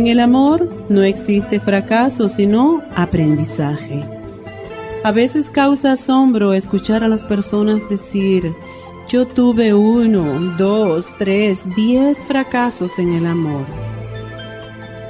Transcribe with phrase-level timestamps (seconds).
[0.00, 4.00] En el amor no existe fracaso, sino aprendizaje.
[5.04, 8.54] A veces causa asombro escuchar a las personas decir,
[9.10, 13.66] yo tuve uno, dos, tres, diez fracasos en el amor.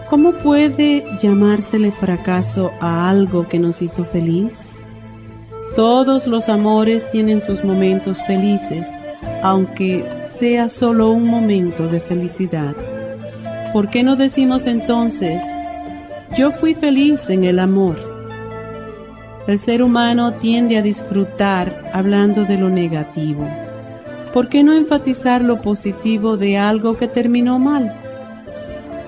[0.08, 4.58] ¿Cómo puede llamársele fracaso a algo que nos hizo feliz?
[5.76, 8.88] Todos los amores tienen sus momentos felices,
[9.44, 10.04] aunque
[10.36, 12.74] sea solo un momento de felicidad.
[13.72, 15.40] ¿Por qué no decimos entonces,
[16.36, 17.98] yo fui feliz en el amor?
[19.46, 23.48] El ser humano tiende a disfrutar hablando de lo negativo.
[24.34, 27.94] ¿Por qué no enfatizar lo positivo de algo que terminó mal?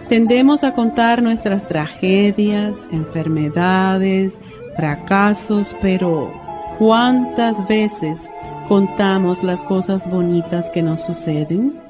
[0.08, 4.38] Tendemos a contar nuestras tragedias, enfermedades,
[4.76, 6.30] fracasos, pero
[6.78, 8.28] ¿cuántas veces
[8.68, 11.81] contamos las cosas bonitas que nos suceden?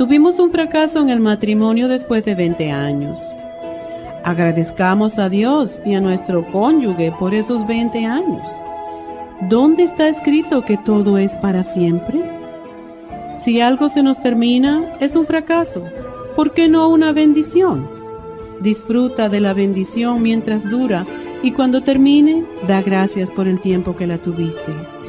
[0.00, 3.20] Tuvimos un fracaso en el matrimonio después de 20 años.
[4.24, 8.42] Agradezcamos a Dios y a nuestro cónyuge por esos 20 años.
[9.50, 12.18] ¿Dónde está escrito que todo es para siempre?
[13.44, 15.84] Si algo se nos termina, es un fracaso.
[16.34, 17.86] ¿Por qué no una bendición?
[18.62, 21.04] Disfruta de la bendición mientras dura
[21.42, 24.99] y cuando termine, da gracias por el tiempo que la tuviste.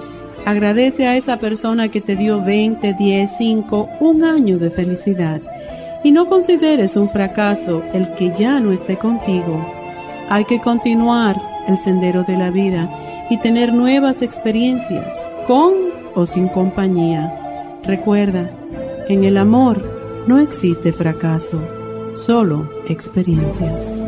[0.45, 5.39] Agradece a esa persona que te dio 20, 10, 5, un año de felicidad.
[6.03, 9.63] Y no consideres un fracaso el que ya no esté contigo.
[10.29, 11.35] Hay que continuar
[11.67, 12.89] el sendero de la vida
[13.29, 15.13] y tener nuevas experiencias,
[15.45, 15.73] con
[16.15, 17.31] o sin compañía.
[17.83, 18.49] Recuerda,
[19.09, 19.81] en el amor
[20.27, 21.59] no existe fracaso,
[22.15, 24.07] solo experiencias.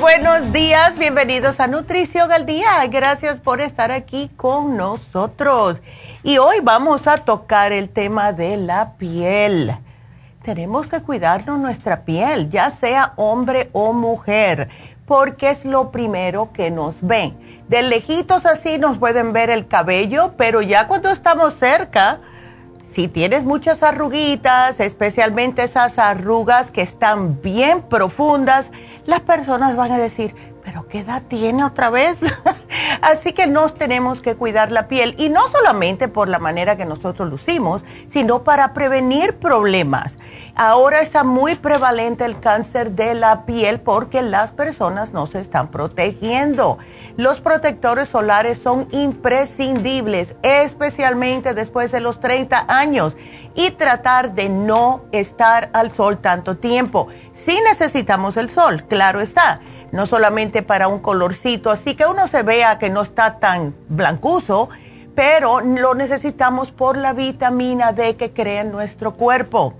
[0.00, 2.86] Buenos días, bienvenidos a Nutrición al Día.
[2.88, 5.80] Gracias por estar aquí con nosotros.
[6.22, 9.76] Y hoy vamos a tocar el tema de la piel.
[10.44, 14.68] Tenemos que cuidarnos nuestra piel, ya sea hombre o mujer,
[15.06, 17.64] porque es lo primero que nos ven.
[17.68, 22.20] De lejitos así nos pueden ver el cabello, pero ya cuando estamos cerca,
[22.96, 28.72] si tienes muchas arruguitas, especialmente esas arrugas que están bien profundas,
[29.04, 30.34] las personas van a decir,
[30.66, 32.18] pero ¿qué edad tiene otra vez?
[33.00, 36.84] Así que nos tenemos que cuidar la piel y no solamente por la manera que
[36.84, 40.18] nosotros lucimos, sino para prevenir problemas.
[40.56, 45.68] Ahora está muy prevalente el cáncer de la piel porque las personas no se están
[45.68, 46.78] protegiendo.
[47.16, 53.16] Los protectores solares son imprescindibles, especialmente después de los 30 años
[53.54, 57.06] y tratar de no estar al sol tanto tiempo.
[57.34, 59.60] Si necesitamos el sol, claro está
[59.92, 64.68] no solamente para un colorcito, así que uno se vea que no está tan blancuzo,
[65.14, 69.74] pero lo necesitamos por la vitamina D que crea en nuestro cuerpo.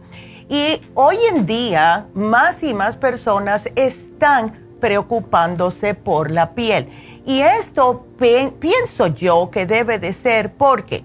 [0.49, 6.89] Y hoy en día, más y más personas están preocupándose por la piel.
[7.27, 11.05] Y esto pienso yo que debe de ser porque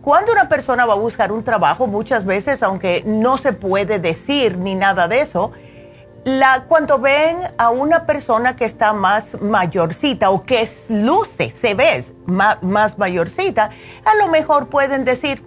[0.00, 4.56] cuando una persona va a buscar un trabajo, muchas veces, aunque no se puede decir
[4.56, 5.52] ni nada de eso,
[6.28, 12.04] la, cuando ven a una persona que está más mayorcita o que luce, se ve
[12.26, 13.70] más, mayorcita,
[14.04, 15.42] a lo mejor pueden decir,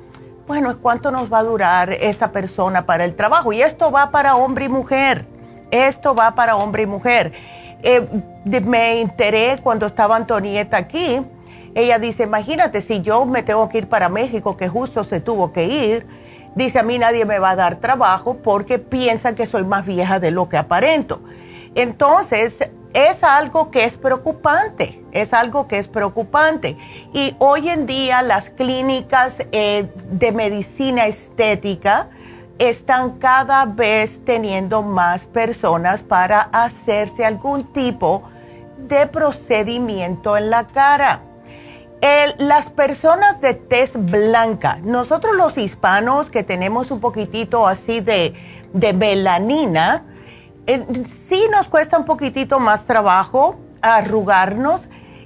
[0.47, 3.53] bueno, ¿cuánto nos va a durar esta persona para el trabajo?
[3.53, 5.27] Y esto va para hombre y mujer.
[5.69, 7.31] Esto va para hombre y mujer.
[7.83, 8.07] Eh,
[8.65, 11.21] me enteré cuando estaba Antonieta aquí.
[11.75, 15.53] Ella dice, imagínate si yo me tengo que ir para México, que justo se tuvo
[15.53, 16.20] que ir
[16.55, 20.19] Dice, a mí nadie me va a dar trabajo porque piensan que soy más vieja
[20.19, 21.21] de lo que aparento.
[21.75, 26.77] Entonces, es algo que es preocupante, es algo que es preocupante.
[27.13, 32.09] Y hoy en día las clínicas eh, de medicina estética
[32.59, 38.23] están cada vez teniendo más personas para hacerse algún tipo
[38.77, 41.21] de procedimiento en la cara
[42.39, 48.33] las personas de tez blanca, nosotros los hispanos que tenemos un poquitito así de,
[48.73, 50.03] de melanina,
[50.67, 50.85] eh,
[51.27, 54.81] sí nos cuesta un poquitito más trabajo arrugarnos.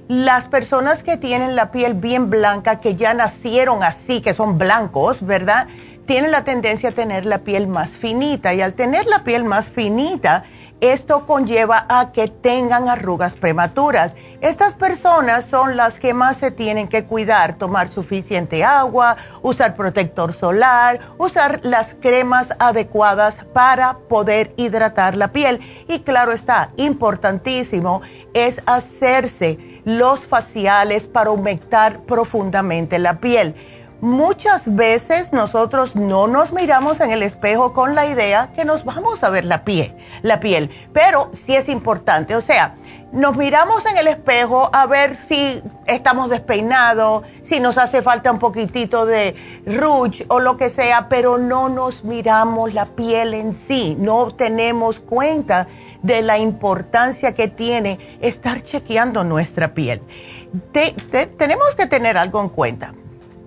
[0.08, 5.24] Las personas que tienen la piel bien blanca, que ya nacieron así, que son blancos,
[5.24, 5.66] ¿verdad?
[6.06, 9.66] Tienen la tendencia a tener la piel más finita y al tener la piel más
[9.66, 10.44] finita,
[10.80, 14.14] esto conlleva a que tengan arrugas prematuras.
[14.40, 20.32] Estas personas son las que más se tienen que cuidar, tomar suficiente agua, usar protector
[20.32, 25.60] solar, usar las cremas adecuadas para poder hidratar la piel.
[25.88, 28.02] Y claro está, importantísimo
[28.34, 33.54] es hacerse los faciales para aumentar profundamente la piel
[34.00, 39.22] muchas veces nosotros no nos miramos en el espejo con la idea que nos vamos
[39.22, 42.74] a ver la piel, la piel, pero sí es importante, o sea,
[43.12, 48.38] nos miramos en el espejo a ver si estamos despeinados, si nos hace falta un
[48.38, 49.34] poquitito de
[49.64, 55.00] rouge o lo que sea, pero no nos miramos la piel en sí, no tenemos
[55.00, 55.68] cuenta
[56.02, 60.02] de la importancia que tiene estar chequeando nuestra piel.
[60.72, 62.92] tenemos que tener algo en cuenta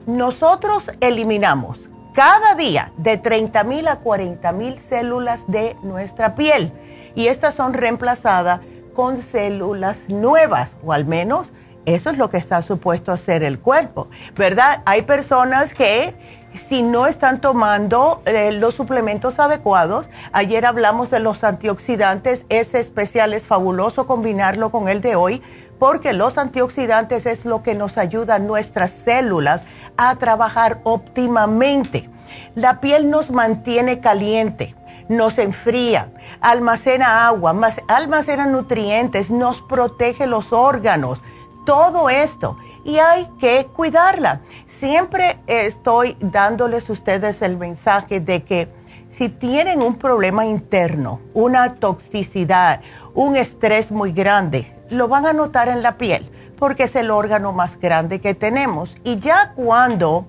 [0.09, 1.77] nosotros eliminamos
[2.13, 6.73] cada día de 30 mil a 40 mil células de nuestra piel
[7.13, 8.61] y estas son reemplazadas
[8.95, 11.51] con células nuevas o al menos
[11.85, 14.81] eso es lo que está supuesto hacer el cuerpo, ¿verdad?
[14.85, 16.15] Hay personas que
[16.55, 23.33] si no están tomando eh, los suplementos adecuados, ayer hablamos de los antioxidantes, ese especial
[23.33, 25.41] es fabuloso combinarlo con el de hoy
[25.79, 29.65] porque los antioxidantes es lo que nos ayuda a nuestras células
[29.99, 32.09] a trabajar óptimamente.
[32.55, 34.73] La piel nos mantiene caliente,
[35.09, 37.53] nos enfría, almacena agua,
[37.89, 41.21] almacena nutrientes, nos protege los órganos,
[41.65, 42.57] todo esto.
[42.85, 44.39] Y hay que cuidarla.
[44.67, 48.69] Siempre estoy dándoles a ustedes el mensaje de que
[49.09, 52.79] si tienen un problema interno, una toxicidad,
[53.13, 57.53] un estrés muy grande, lo van a notar en la piel porque es el órgano
[57.53, 58.95] más grande que tenemos.
[59.03, 60.27] Y ya cuando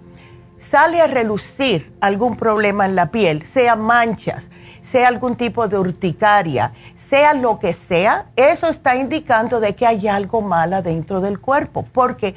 [0.59, 4.49] sale a relucir algún problema en la piel, sea manchas,
[4.83, 10.07] sea algún tipo de urticaria, sea lo que sea, eso está indicando de que hay
[10.07, 12.35] algo malo dentro del cuerpo, porque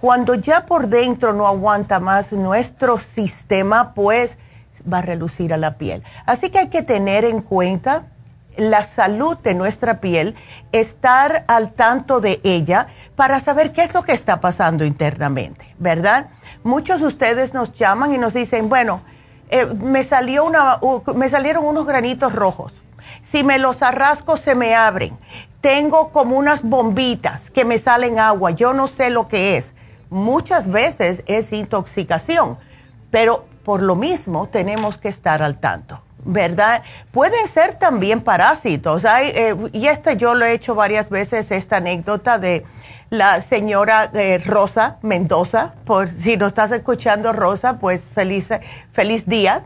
[0.00, 4.38] cuando ya por dentro no aguanta más nuestro sistema, pues
[4.90, 6.02] va a relucir a la piel.
[6.26, 8.06] Así que hay que tener en cuenta
[8.56, 10.34] la salud de nuestra piel,
[10.72, 16.30] estar al tanto de ella para saber qué es lo que está pasando internamente, ¿verdad?
[16.62, 19.02] Muchos de ustedes nos llaman y nos dicen, bueno,
[19.50, 20.78] eh, me, salió una,
[21.14, 22.72] me salieron unos granitos rojos.
[23.22, 25.16] Si me los arrasco se me abren.
[25.60, 28.50] Tengo como unas bombitas que me salen agua.
[28.52, 29.74] Yo no sé lo que es.
[30.10, 32.58] Muchas veces es intoxicación,
[33.10, 36.00] pero por lo mismo tenemos que estar al tanto.
[36.24, 36.82] ¿Verdad?
[37.10, 39.04] Pueden ser también parásitos.
[39.04, 42.64] Eh, y este yo lo he hecho varias veces, esta anécdota de
[43.10, 45.74] la señora eh, Rosa Mendoza.
[45.84, 48.48] Por si no estás escuchando Rosa, pues feliz,
[48.92, 49.64] feliz día.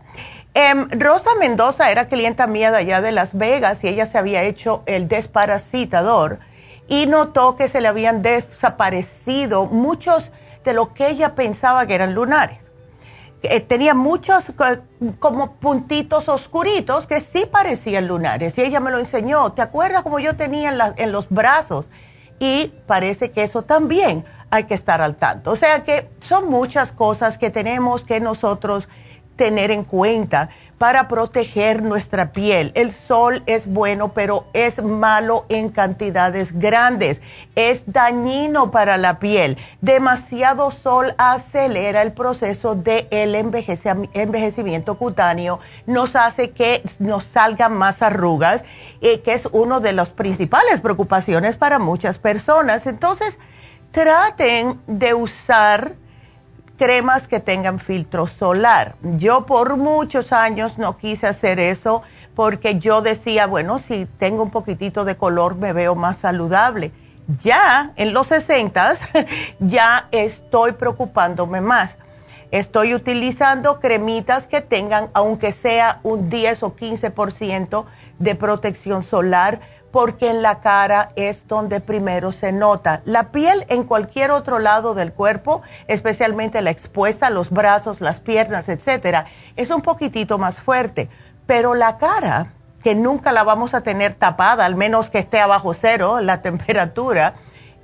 [0.54, 4.42] Em, Rosa Mendoza era clienta mía de allá de Las Vegas y ella se había
[4.42, 6.38] hecho el desparasitador
[6.88, 10.30] y notó que se le habían desaparecido muchos
[10.64, 12.65] de lo que ella pensaba que eran lunares.
[13.42, 14.46] Eh, tenía muchos
[15.18, 19.52] como puntitos oscuritos que sí parecían lunares y ella me lo enseñó.
[19.52, 21.86] ¿Te acuerdas como yo tenía en, en los brazos?
[22.38, 25.50] Y parece que eso también hay que estar al tanto.
[25.50, 28.88] O sea que son muchas cosas que tenemos que nosotros
[29.36, 32.72] tener en cuenta para proteger nuestra piel.
[32.74, 37.22] El sol es bueno, pero es malo en cantidades grandes.
[37.54, 39.56] Es dañino para la piel.
[39.80, 45.60] Demasiado sol acelera el proceso del envejecimiento cutáneo.
[45.86, 48.64] Nos hace que nos salgan más arrugas,
[49.00, 52.86] eh, que es una de las principales preocupaciones para muchas personas.
[52.86, 53.38] Entonces,
[53.92, 55.94] traten de usar
[56.76, 58.94] cremas que tengan filtro solar.
[59.18, 62.02] Yo por muchos años no quise hacer eso
[62.34, 66.92] porque yo decía, bueno, si tengo un poquitito de color me veo más saludable.
[67.42, 68.92] Ya en los 60
[69.58, 71.96] ya estoy preocupándome más.
[72.52, 77.84] Estoy utilizando cremitas que tengan, aunque sea un 10 o 15%
[78.20, 79.60] de protección solar
[79.96, 83.00] porque en la cara es donde primero se nota.
[83.06, 88.68] La piel en cualquier otro lado del cuerpo, especialmente la expuesta, los brazos, las piernas,
[88.68, 89.24] etcétera,
[89.56, 91.08] es un poquitito más fuerte.
[91.46, 92.52] Pero la cara,
[92.84, 97.32] que nunca la vamos a tener tapada, al menos que esté abajo cero la temperatura,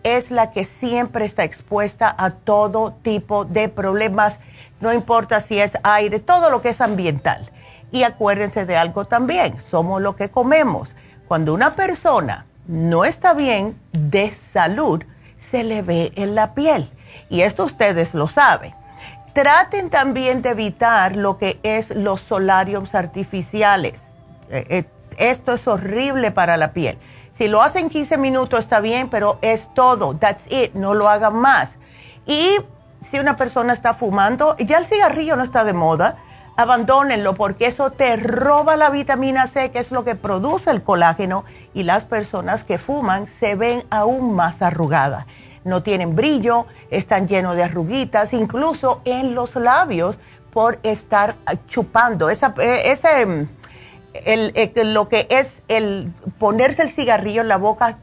[0.02, 4.38] es la que siempre está expuesta a todo tipo de problemas,
[4.80, 7.50] no importa si es aire, todo lo que es ambiental.
[7.90, 10.90] Y acuérdense de algo también, somos lo que comemos
[11.32, 15.02] cuando una persona no está bien de salud,
[15.40, 16.90] se le ve en la piel.
[17.30, 18.74] Y esto ustedes lo saben.
[19.32, 24.08] Traten también de evitar lo que es los solariums artificiales.
[24.50, 24.84] Eh, eh,
[25.16, 26.98] esto es horrible para la piel.
[27.30, 30.14] Si lo hacen 15 minutos está bien, pero es todo.
[30.14, 30.74] That's it.
[30.74, 31.76] No lo hagan más.
[32.26, 32.58] Y
[33.10, 36.18] si una persona está fumando, ya el cigarrillo no está de moda
[36.56, 41.44] abandónenlo porque eso te roba la vitamina C, que es lo que produce el colágeno,
[41.74, 45.26] y las personas que fuman se ven aún más arrugadas.
[45.64, 50.18] No tienen brillo, están llenos de arruguitas, incluso en los labios
[50.52, 52.28] por estar chupando.
[52.28, 53.48] Esa, eh, ese, mm,
[54.24, 57.98] el, lo que es el ponerse el cigarrillo en la boca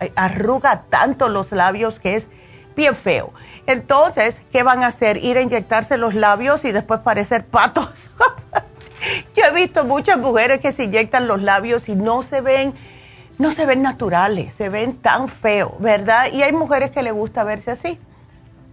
[0.00, 2.28] eh, arruga tanto los labios que es
[2.76, 3.32] bien feo.
[3.66, 5.16] Entonces, ¿qué van a hacer?
[5.16, 7.90] Ir a inyectarse los labios y después parecer patos.
[9.34, 12.74] Yo he visto muchas mujeres que se inyectan los labios y no se ven,
[13.38, 16.32] no se ven naturales, se ven tan feos, ¿verdad?
[16.32, 17.98] Y hay mujeres que les gusta verse así.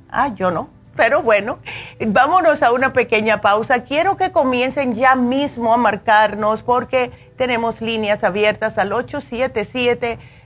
[0.10, 0.69] Ah, yo no.
[0.95, 1.57] Pero bueno,
[2.05, 3.83] vámonos a una pequeña pausa.
[3.83, 8.93] Quiero que comiencen ya mismo a marcarnos porque tenemos líneas abiertas al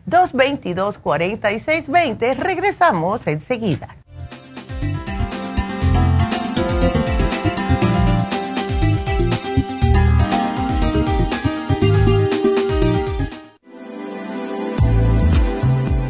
[0.09, 2.37] 877-222-4620.
[2.37, 3.95] Regresamos enseguida.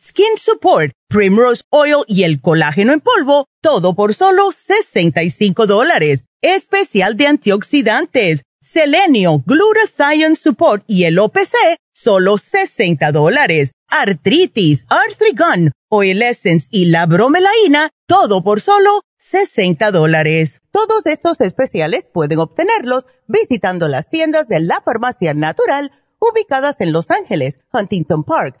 [0.00, 7.16] skin support, primrose oil y el colágeno en polvo, todo por solo 65 dólares especial
[7.16, 11.54] de antioxidantes, Selenio, Glutathione Support y el OPC,
[11.92, 13.72] solo 60 dólares.
[13.88, 20.60] Artritis, Arthrigun, Oil Essence y la bromelaína, todo por solo 60 dólares.
[20.70, 25.90] Todos estos especiales pueden obtenerlos visitando las tiendas de la Farmacia Natural
[26.20, 28.60] ubicadas en Los Ángeles, Huntington Park,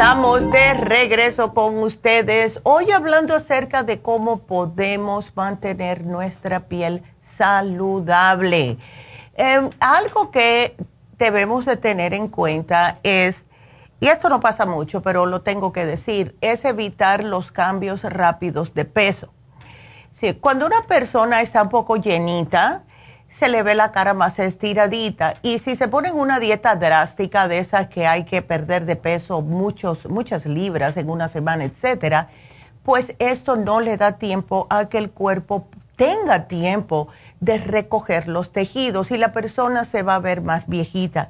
[0.00, 2.58] Estamos de regreso con ustedes.
[2.62, 8.78] Hoy hablando acerca de cómo podemos mantener nuestra piel saludable.
[9.34, 10.74] Em, algo que
[11.18, 13.44] debemos de tener en cuenta es,
[14.00, 18.72] y esto no pasa mucho, pero lo tengo que decir, es evitar los cambios rápidos
[18.72, 19.28] de peso.
[20.12, 22.84] Sí, cuando una persona está un poco llenita,
[23.30, 25.34] se le ve la cara más estiradita.
[25.42, 29.40] Y si se ponen una dieta drástica de esas que hay que perder de peso
[29.42, 32.28] muchos, muchas libras en una semana, etcétera,
[32.82, 37.08] pues esto no le da tiempo a que el cuerpo tenga tiempo
[37.40, 41.28] de recoger los tejidos y la persona se va a ver más viejita.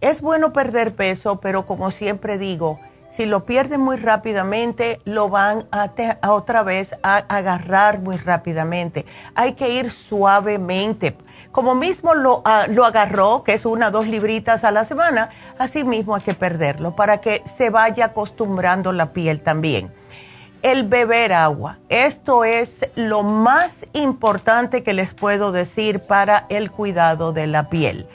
[0.00, 2.80] Es bueno perder peso, pero como siempre digo,
[3.10, 5.90] si lo pierden muy rápidamente, lo van a,
[6.22, 9.04] a otra vez a agarrar muy rápidamente.
[9.34, 11.14] Hay que ir suavemente
[11.52, 15.28] como mismo lo, ah, lo agarró, que es una o dos libritas a la semana,
[15.58, 19.90] así mismo hay que perderlo para que se vaya acostumbrando la piel también.
[20.62, 27.32] El beber agua, esto es lo más importante que les puedo decir para el cuidado
[27.32, 28.06] de la piel.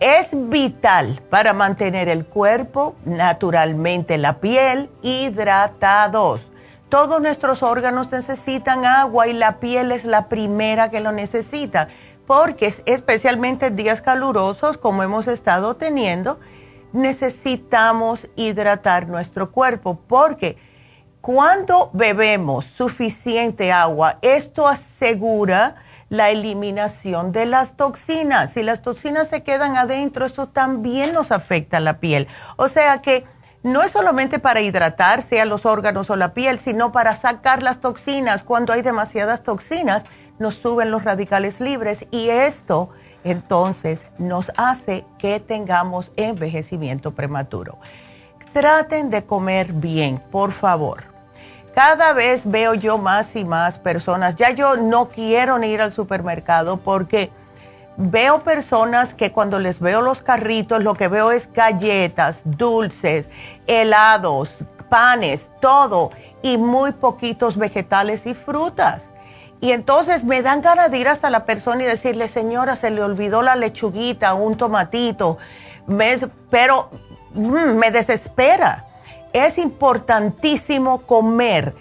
[0.00, 6.40] Es vital para mantener el cuerpo, naturalmente la piel, hidratados.
[6.88, 11.88] Todos nuestros órganos necesitan agua y la piel es la primera que lo necesita
[12.26, 16.40] porque especialmente en días calurosos como hemos estado teniendo,
[16.92, 20.56] necesitamos hidratar nuestro cuerpo porque
[21.20, 25.76] cuando bebemos suficiente agua, esto asegura
[26.08, 28.52] la eliminación de las toxinas.
[28.52, 32.28] Si las toxinas se quedan adentro, esto también nos afecta a la piel.
[32.56, 33.24] O sea que
[33.64, 37.80] no es solamente para hidratarse a los órganos o la piel, sino para sacar las
[37.80, 38.44] toxinas.
[38.44, 40.04] Cuando hay demasiadas toxinas,
[40.38, 42.90] nos suben los radicales libres y esto
[43.24, 47.78] entonces nos hace que tengamos envejecimiento prematuro.
[48.52, 51.04] Traten de comer bien, por favor.
[51.74, 55.92] Cada vez veo yo más y más personas, ya yo no quiero ni ir al
[55.92, 57.30] supermercado porque
[57.98, 63.28] veo personas que cuando les veo los carritos lo que veo es galletas, dulces,
[63.66, 64.56] helados,
[64.88, 66.10] panes, todo
[66.42, 69.02] y muy poquitos vegetales y frutas
[69.60, 73.02] y entonces me dan ganas de ir hasta la persona y decirle, señora, se le
[73.02, 75.38] olvidó la lechuguita, un tomatito,
[76.50, 76.90] pero
[77.34, 78.84] mm, me desespera.
[79.32, 81.74] Es importantísimo comer,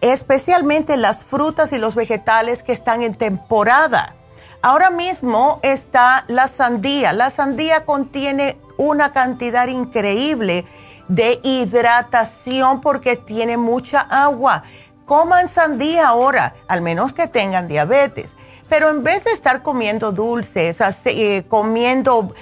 [0.00, 4.14] especialmente las frutas y los vegetales que están en temporada.
[4.60, 7.12] Ahora mismo está la sandía.
[7.12, 10.64] La sandía contiene una cantidad increíble
[11.08, 14.64] de hidratación porque tiene mucha agua
[15.08, 18.30] coman sandía ahora, al menos que tengan diabetes.
[18.68, 22.34] Pero en vez de estar comiendo dulces, eh, comiendo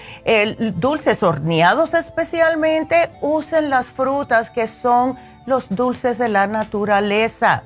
[0.74, 7.62] dulces horneados especialmente, usen las frutas que son los dulces de la naturaleza.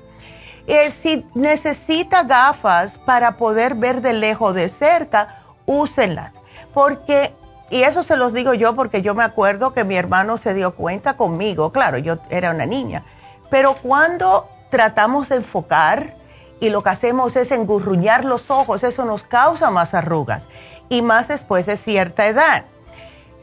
[0.67, 6.35] Eh, si necesita gafas para poder ver de lejos de cerca, úsenlas.
[6.75, 7.33] Porque,
[7.71, 10.75] y eso se los digo yo porque yo me acuerdo que mi hermano se dio
[10.75, 13.03] cuenta conmigo, claro, yo era una niña,
[13.51, 16.15] pero cuando tratamos de enfocar
[16.61, 20.45] y lo que hacemos es engurruñar los ojos, eso nos causa más arrugas
[20.89, 22.65] y más después de cierta edad.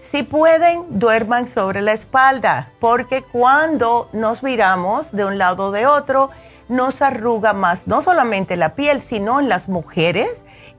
[0.02, 5.86] Si pueden, duerman sobre la espalda, porque cuando nos miramos de un lado o de
[5.86, 6.30] otro,
[6.70, 10.30] nos arruga más, no solamente la piel, sino en las mujeres,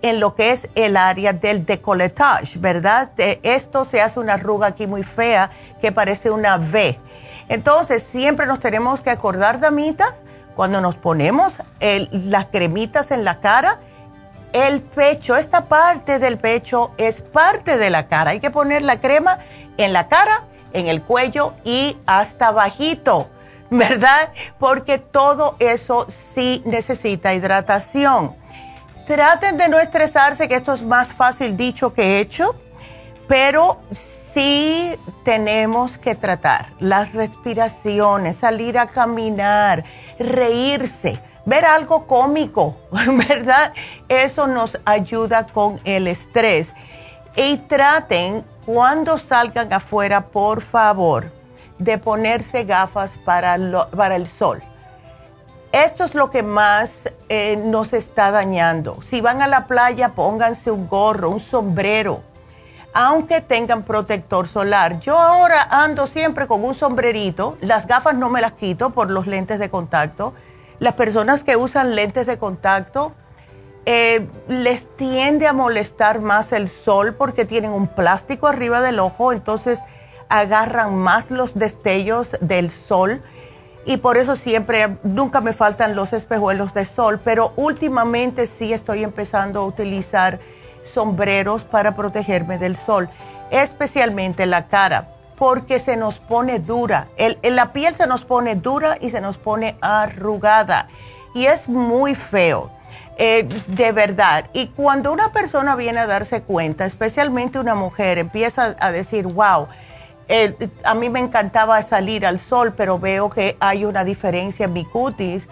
[0.00, 3.11] en lo que es el área del decolletage, ¿verdad?
[3.16, 6.98] De esto se hace una arruga aquí muy fea que parece una V.
[7.48, 10.14] Entonces, siempre nos tenemos que acordar, damitas,
[10.59, 13.79] cuando nos ponemos las cremitas en la cara,
[14.53, 18.33] el pecho, esta parte del pecho es parte de la cara.
[18.33, 19.38] Hay que poner la crema
[19.77, 23.29] en la cara, en el cuello y hasta bajito.
[23.71, 24.33] ¿verdad?
[24.59, 28.35] Porque todo eso sí necesita hidratación.
[29.07, 32.57] Traten de no estresarse, que esto es más fácil dicho que hecho,
[33.29, 33.79] pero
[35.24, 39.85] tenemos que tratar las respiraciones, salir a caminar,
[40.18, 42.77] reírse, ver algo cómico,
[43.29, 43.72] ¿verdad?
[44.09, 46.72] Eso nos ayuda con el estrés.
[47.37, 51.33] Y traten, cuando salgan afuera, por favor,
[51.79, 53.57] de ponerse gafas para,
[53.96, 54.62] para el sol.
[55.72, 59.03] Esto es lo que más eh, nos está dañando.
[59.03, 62.22] Si van a la playa, pónganse un gorro, un sombrero,
[63.00, 64.98] aunque tengan protector solar.
[64.98, 69.28] Yo ahora ando siempre con un sombrerito, las gafas no me las quito por los
[69.28, 70.34] lentes de contacto.
[70.80, 73.12] Las personas que usan lentes de contacto
[73.87, 79.30] eh, les tiende a molestar más el sol porque tienen un plástico arriba del ojo,
[79.32, 79.78] entonces
[80.28, 83.22] agarran más los destellos del sol
[83.87, 89.04] y por eso siempre, nunca me faltan los espejuelos de sol, pero últimamente sí estoy
[89.04, 90.40] empezando a utilizar
[90.88, 93.09] sombreros para protegerme del sol,
[93.51, 98.98] especialmente la cara, porque se nos pone dura, el, la piel se nos pone dura
[99.01, 100.88] y se nos pone arrugada
[101.35, 102.70] y es muy feo.
[103.20, 104.44] Eh, de verdad.
[104.53, 109.66] Y cuando una persona viene a darse cuenta, especialmente una mujer, empieza a decir, wow,
[110.85, 114.85] a mí me encantaba salir al sol, pero veo que hay una diferencia en mi
[114.85, 115.48] cutis.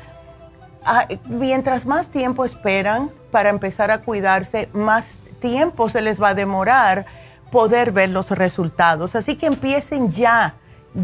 [0.84, 5.06] Ah, mientras más tiempo esperan para empezar a cuidarse, más
[5.40, 7.06] tiempo se les va a demorar
[7.50, 9.14] poder ver los resultados.
[9.14, 10.54] Así que empiecen ya,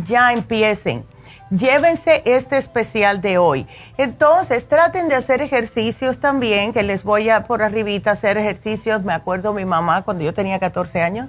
[0.07, 1.05] ya empiecen.
[1.51, 3.66] Llévense este especial de hoy.
[3.99, 9.03] Entonces, traten de hacer ejercicios también, que les voy a por arribita hacer ejercicios.
[9.03, 11.29] Me acuerdo mi mamá cuando yo tenía 14 años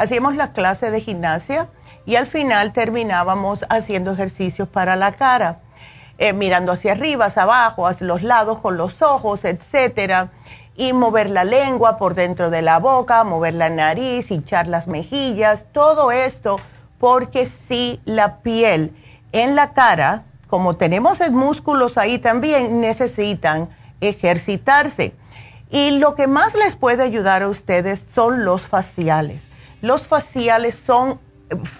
[0.00, 1.68] hacíamos la clase de gimnasia
[2.06, 5.58] y al final terminábamos haciendo ejercicios para la cara,
[6.16, 10.30] eh, mirando hacia arriba, hacia abajo, hacia los lados con los ojos, etcétera,
[10.80, 15.66] y mover la lengua por dentro de la boca, mover la nariz, hinchar las mejillas,
[15.72, 16.58] todo esto
[16.98, 18.96] porque si la piel
[19.32, 23.68] en la cara, como tenemos músculos ahí también, necesitan
[24.00, 25.12] ejercitarse.
[25.70, 29.42] Y lo que más les puede ayudar a ustedes son los faciales.
[29.82, 31.20] Los faciales son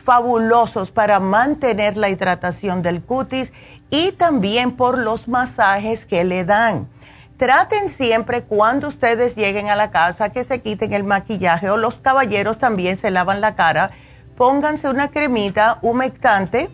[0.05, 3.55] fabulosos para mantener la hidratación del cutis
[3.89, 6.87] y también por los masajes que le dan.
[7.41, 11.95] Traten siempre cuando ustedes lleguen a la casa que se quiten el maquillaje o los
[11.95, 13.93] caballeros también se lavan la cara.
[14.37, 16.69] Pónganse una cremita humectante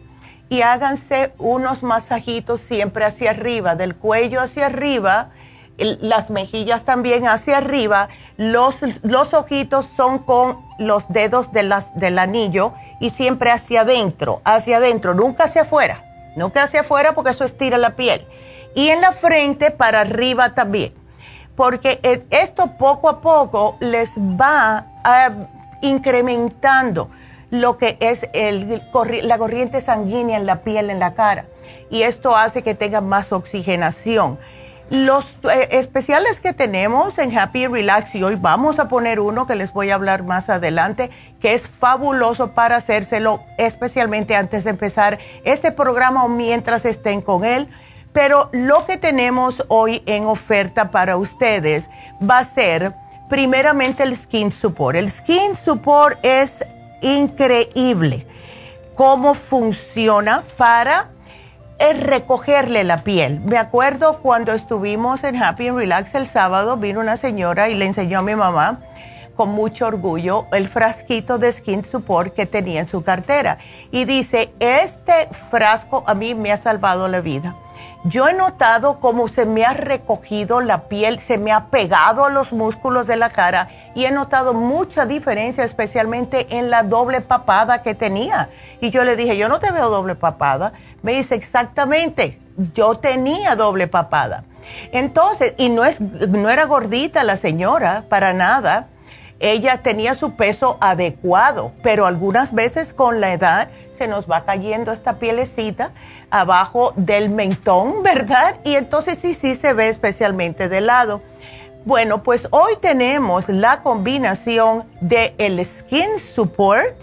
[0.49, 5.31] y háganse unos masajitos siempre hacia arriba, del cuello hacia arriba
[5.79, 13.11] las mejillas también hacia arriba, los, los ojitos son con los dedos del anillo y
[13.11, 16.03] siempre hacia adentro, hacia adentro, nunca hacia afuera,
[16.35, 18.27] nunca hacia afuera porque eso estira la piel.
[18.77, 20.93] Y en la frente para arriba también,
[21.57, 24.85] porque e, esto poco a poco les va
[25.81, 27.09] incrementando
[27.51, 28.29] lo que es
[29.23, 31.47] la corriente sanguínea en la piel, en la cara,
[31.91, 34.39] y esto hace que tengan más oxigenación
[34.91, 39.57] los eh, especiales que tenemos en Happy Relax y hoy vamos a poner uno que
[39.57, 41.11] les voy a hablar más adelante,
[41.41, 47.45] que es fabuloso para hacérselo especialmente antes de empezar este programa o mientras estén con
[47.45, 47.69] él.
[48.17, 51.85] Pero lo que tenemos hoy en oferta para ustedes
[52.19, 52.95] va a ser
[53.29, 54.97] primeramente el Skin Support.
[54.97, 56.65] El Skin Support es
[57.03, 58.27] increíble
[58.95, 61.11] cómo funciona para
[61.79, 63.41] es recogerle la piel.
[63.41, 67.85] Me acuerdo cuando estuvimos en Happy and Relax el sábado, vino una señora y le
[67.85, 68.81] enseñó a mi mamá
[69.37, 73.59] con mucho orgullo el frasquito de Skin Support que tenía en su cartera.
[73.91, 77.55] Y dice, este frasco a mí me ha salvado la vida.
[78.05, 82.31] Yo he notado cómo se me ha recogido la piel, se me ha pegado a
[82.31, 87.83] los músculos de la cara y he notado mucha diferencia, especialmente en la doble papada
[87.83, 88.49] que tenía.
[88.81, 90.73] Y yo le dije, yo no te veo doble papada
[91.07, 92.41] me dice exactamente,
[92.75, 94.43] yo tenía doble papada.
[94.91, 98.89] Entonces, y no, es, no era gordita la señora, para nada.
[99.39, 104.93] Ella tenía su peso adecuado, pero algunas veces con la edad se nos va cayendo
[104.93, 105.93] esta pielecita
[106.31, 108.57] abajo del mentón, ¿verdad?
[108.65, 111.23] Y entonces sí, sí se ve especialmente de lado.
[111.85, 116.97] Bueno, pues hoy tenemos la combinación de el Skin Support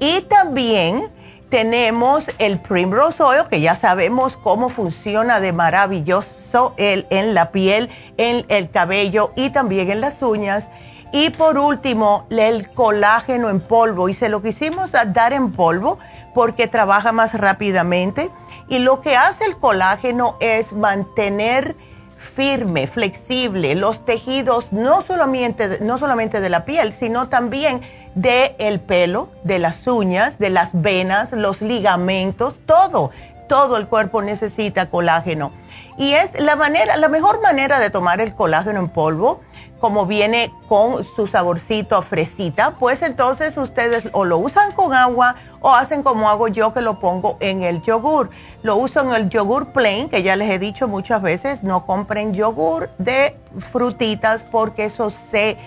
[0.00, 1.08] y también
[1.50, 7.90] tenemos el Primrose Oil, que ya sabemos cómo funciona de maravilloso el, en la piel,
[8.16, 10.68] en el cabello y también en las uñas.
[11.12, 14.08] Y por último, el colágeno en polvo.
[14.08, 16.00] Y se lo quisimos dar en polvo
[16.34, 18.30] porque trabaja más rápidamente
[18.68, 21.76] Y lo que hace el colágeno es mantener
[22.34, 27.82] firme, flexible los tejidos, no solamente, no solamente de la piel, sino también
[28.14, 33.10] del el pelo, de las uñas, de las venas, los ligamentos, todo,
[33.48, 35.52] todo el cuerpo necesita colágeno.
[35.96, 39.40] Y es la manera, la mejor manera de tomar el colágeno en polvo,
[39.84, 45.36] como viene con su saborcito a fresita, pues entonces ustedes o lo usan con agua
[45.60, 48.30] o hacen como hago yo que lo pongo en el yogur.
[48.62, 52.32] Lo uso en el yogur plain, que ya les he dicho muchas veces, no compren
[52.32, 53.36] yogur de
[53.72, 55.58] frutitas porque eso se,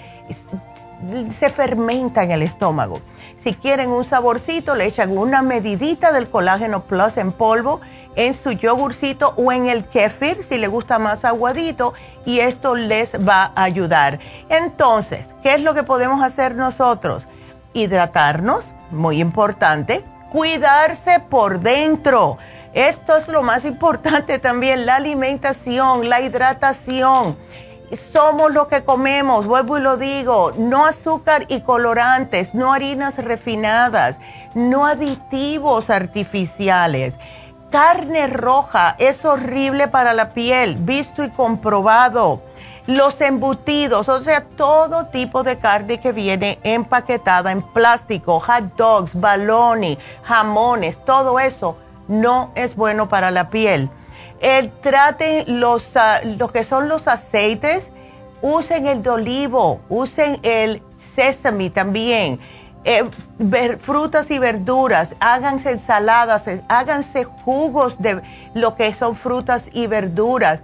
[1.38, 3.02] se fermenta en el estómago.
[3.38, 7.82] Si quieren un saborcito, le echan una medidita del colágeno plus en polvo
[8.18, 11.94] en su yogurcito o en el kefir si le gusta más aguadito
[12.26, 14.20] y esto les va a ayudar.
[14.50, 17.24] Entonces, ¿qué es lo que podemos hacer nosotros?
[17.74, 22.40] Hidratarnos, muy importante, cuidarse por dentro.
[22.74, 27.38] Esto es lo más importante también, la alimentación, la hidratación.
[28.12, 34.20] Somos lo que comemos, vuelvo y lo digo, no azúcar y colorantes, no harinas refinadas,
[34.56, 37.18] no aditivos artificiales
[37.72, 42.42] Carne roja es horrible para la piel, visto y comprobado.
[42.86, 49.20] Los embutidos, o sea, todo tipo de carne que viene empaquetada en plástico, hot dogs,
[49.20, 51.78] balones, jamones, todo eso
[52.08, 53.90] no es bueno para la piel.
[54.40, 57.92] El, traten los, ah, lo que son los aceites,
[58.42, 60.82] usen el de olivo, usen el
[61.16, 62.40] sesame también
[62.90, 63.04] eh,
[63.80, 68.22] frutas y verduras, háganse ensaladas, eh, háganse jugos de
[68.54, 70.62] lo que son frutas y verduras.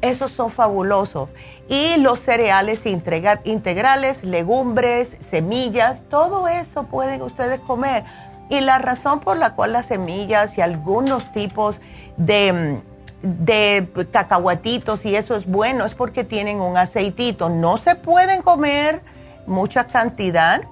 [0.00, 1.28] Esos son fabulosos.
[1.68, 8.04] Y los cereales integrales, legumbres, semillas, todo eso pueden ustedes comer.
[8.48, 11.78] Y la razón por la cual las semillas y algunos tipos
[12.16, 12.80] de,
[13.20, 17.50] de cacahuatitos y eso es bueno es porque tienen un aceitito.
[17.50, 19.02] No se pueden comer
[19.46, 20.62] mucha cantidad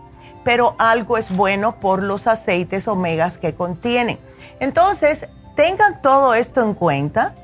[0.45, 4.19] pero algo es bueno por los aceites omegas que contienen.
[4.61, 5.27] Entonces,
[5.57, 7.35] tengan todo esto en cuenta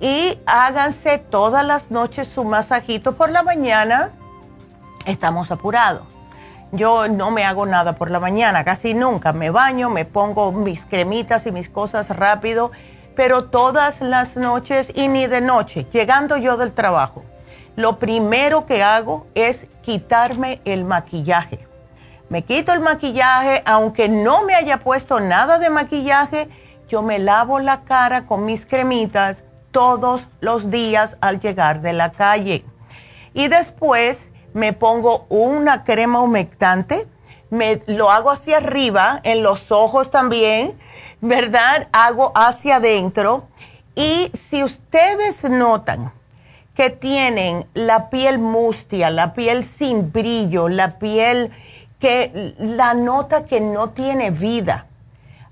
[0.00, 4.10] y háganse todas las noches su masajito por la mañana.
[5.04, 6.04] Estamos apurados.
[6.70, 9.32] Yo no me hago nada por la mañana, casi nunca.
[9.32, 12.70] Me baño, me pongo mis cremitas y mis cosas rápido,
[13.16, 17.24] pero todas las noches y ni de noche, llegando yo del trabajo,
[17.74, 21.67] lo primero que hago es quitarme el maquillaje
[22.28, 26.48] me quito el maquillaje, aunque no me haya puesto nada de maquillaje,
[26.88, 32.12] yo me lavo la cara con mis cremitas todos los días al llegar de la
[32.12, 32.64] calle.
[33.34, 37.06] Y después me pongo una crema humectante,
[37.50, 40.78] me lo hago hacia arriba, en los ojos también,
[41.20, 41.88] ¿verdad?
[41.92, 43.48] Hago hacia adentro.
[43.94, 46.12] Y si ustedes notan
[46.74, 51.50] que tienen la piel mustia, la piel sin brillo, la piel
[51.98, 54.86] que la nota que no tiene vida.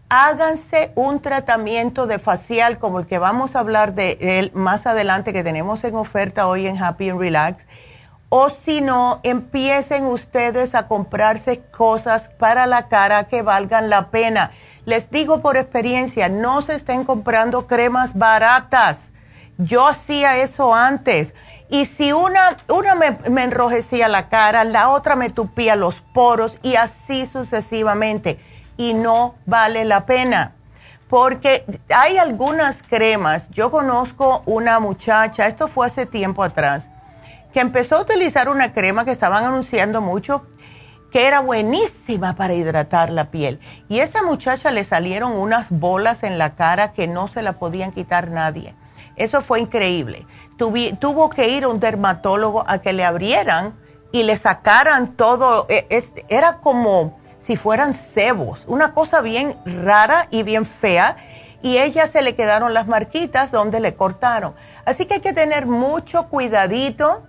[0.09, 5.33] Háganse un tratamiento de facial como el que vamos a hablar de él más adelante
[5.33, 7.67] que tenemos en oferta hoy en Happy and Relax.
[8.29, 14.53] O si no, empiecen ustedes a comprarse cosas para la cara que valgan la pena.
[14.85, 19.11] Les digo por experiencia, no se estén comprando cremas baratas.
[19.59, 21.35] Yo hacía eso antes
[21.69, 26.77] y si una, una me, enrojecía la cara, la otra me tupía los poros y
[26.77, 28.39] así sucesivamente.
[28.77, 30.53] Y no vale la pena.
[31.09, 33.49] Porque hay algunas cremas.
[33.51, 36.89] Yo conozco una muchacha, esto fue hace tiempo atrás,
[37.53, 40.47] que empezó a utilizar una crema que estaban anunciando mucho,
[41.13, 43.61] que era buenísima para hidratar la piel.
[43.89, 47.55] Y a esa muchacha le salieron unas bolas en la cara que no se la
[47.55, 48.75] podían quitar nadie.
[49.17, 50.27] Eso fue increíble
[50.57, 53.75] tuvo que ir un dermatólogo a que le abrieran
[54.13, 55.67] y le sacaran todo.
[55.69, 55.87] E,
[56.29, 61.17] era como si fueran cebos, una cosa bien rara y bien fea.
[61.63, 64.55] Y ella se le quedaron las marquitas donde le cortaron.
[64.85, 67.27] Así que hay que tener mucho cuidadito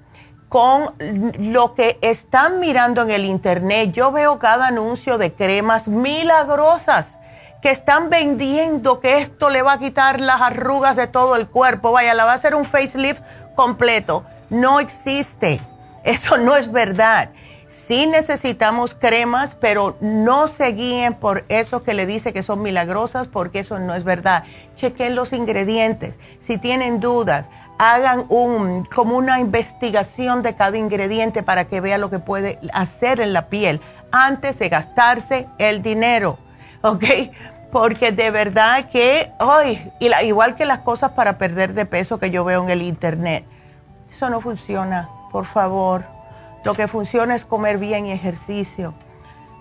[0.47, 3.91] con lo que están mirando en el internet.
[3.93, 7.17] Yo veo cada anuncio de cremas milagrosas
[7.61, 11.91] que están vendiendo que esto le va a quitar las arrugas de todo el cuerpo.
[11.91, 13.21] Vaya, la va a hacer un facelift
[13.55, 14.25] completo.
[14.49, 15.61] No existe.
[16.03, 17.31] Eso no es verdad.
[17.67, 23.27] Sí necesitamos cremas, pero no se guíen por eso que le dice que son milagrosas,
[23.27, 24.45] porque eso no es verdad.
[24.77, 26.17] Chequen los ingredientes.
[26.39, 32.09] Si tienen dudas, hagan un, como una investigación de cada ingrediente para que vean lo
[32.09, 36.39] que puede hacer en la piel antes de gastarse el dinero.
[36.81, 37.03] ¿Ok?
[37.71, 39.91] porque de verdad que, ay,
[40.23, 43.45] igual que las cosas para perder de peso que yo veo en el internet,
[44.11, 46.05] eso no funciona, por favor.
[46.63, 48.93] Lo que funciona es comer bien y ejercicio.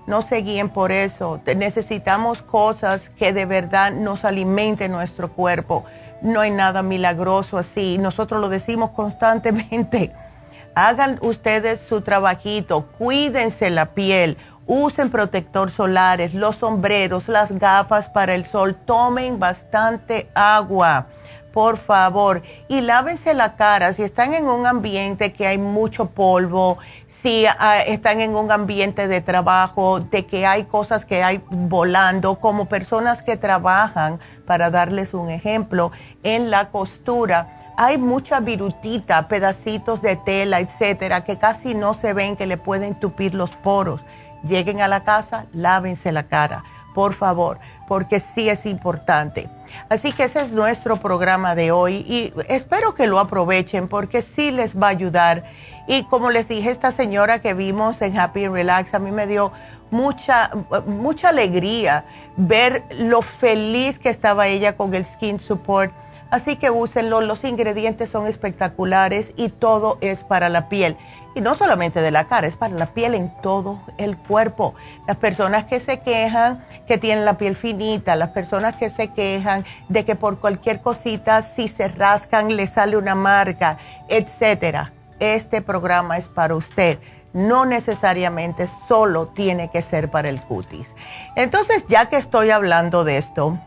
[0.07, 1.41] No se guíen por eso.
[1.57, 5.85] Necesitamos cosas que de verdad nos alimenten nuestro cuerpo.
[6.23, 7.99] No hay nada milagroso así.
[7.99, 10.13] Nosotros lo decimos constantemente.
[10.75, 14.37] Hagan ustedes su trabajito, cuídense la piel
[14.69, 18.75] Usen protector solares, los sombreros, las gafas para el sol.
[18.75, 21.07] Tomen bastante agua,
[21.53, 22.43] por favor.
[22.67, 27.81] Y lávense la cara si están en un ambiente que hay mucho polvo, si ah,
[27.81, 33.23] están en un ambiente de trabajo, de que hay cosas que hay volando, como personas
[33.23, 35.93] que trabajan, para darles un ejemplo,
[36.25, 42.35] en la costura hay mucha virutita, pedacitos de tela, etcétera, que casi no se ven,
[42.35, 44.01] que le pueden tupir los poros
[44.45, 49.49] lleguen a la casa, lávense la cara, por favor, porque sí es importante.
[49.89, 54.51] Así que ese es nuestro programa de hoy y espero que lo aprovechen porque sí
[54.51, 55.45] les va a ayudar.
[55.87, 59.53] Y como les dije, esta señora que vimos en Happy Relax, a mí me dio
[59.91, 60.51] mucha,
[60.87, 62.05] mucha alegría
[62.37, 65.93] ver lo feliz que estaba ella con el Skin Support.
[66.31, 70.97] Así que úsenlo, los ingredientes son espectaculares y todo es para la piel.
[71.37, 74.75] Y no solamente de la cara, es para la piel en todo el cuerpo.
[75.07, 79.67] Las personas que se quejan que tienen la piel finita, las personas que se quejan
[79.91, 83.77] de que por cualquier cosita, si se rascan, le sale una marca,
[84.09, 84.95] etcétera.
[85.21, 87.01] Este programa es para usted.
[87.35, 90.89] No necesariamente solo tiene que ser para el cutis.
[91.35, 93.59] Entonces, ya que estoy hablando de esto,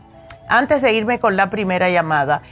[0.48, 2.42] antes de irme con la primera llamada,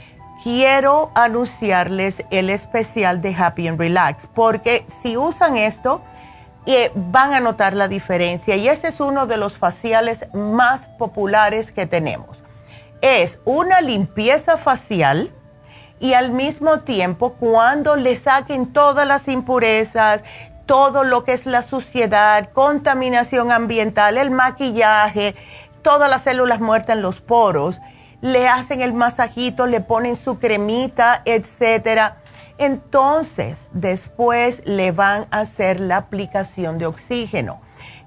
[0.43, 6.01] quiero anunciarles el especial de Happy and Relax, porque si usan esto,
[6.65, 11.71] eh, van a notar la diferencia y ese es uno de los faciales más populares
[11.71, 12.37] que tenemos.
[13.01, 15.31] Es una limpieza facial
[15.99, 20.23] y al mismo tiempo cuando le saquen todas las impurezas,
[20.65, 25.35] todo lo que es la suciedad, contaminación ambiental, el maquillaje,
[25.81, 27.79] todas las células muertas en los poros,
[28.21, 32.17] le hacen el masajito, le ponen su cremita, etcétera.
[32.57, 37.61] Entonces, después le van a hacer la aplicación de oxígeno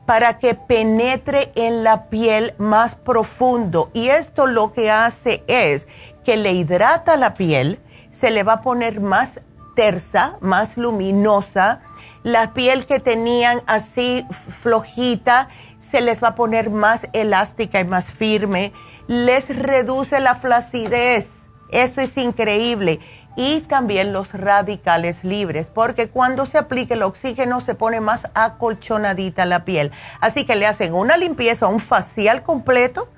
[0.06, 3.90] para que penetre en la piel más profundo.
[3.94, 5.86] Y esto lo que hace es
[6.24, 9.40] que le hidrata la piel, se le va a poner más
[9.74, 11.80] tersa, más luminosa.
[12.22, 14.26] La piel que tenían así
[14.60, 15.48] flojita,
[15.80, 18.72] se les va a poner más elástica y más firme
[19.06, 21.28] les reduce la flacidez.
[21.70, 23.00] Eso es increíble.
[23.34, 29.46] Y también los radicales libres, porque cuando se aplica el oxígeno se pone más acolchonadita
[29.46, 29.90] la piel.
[30.20, 33.08] Así que le hacen una limpieza, un facial completo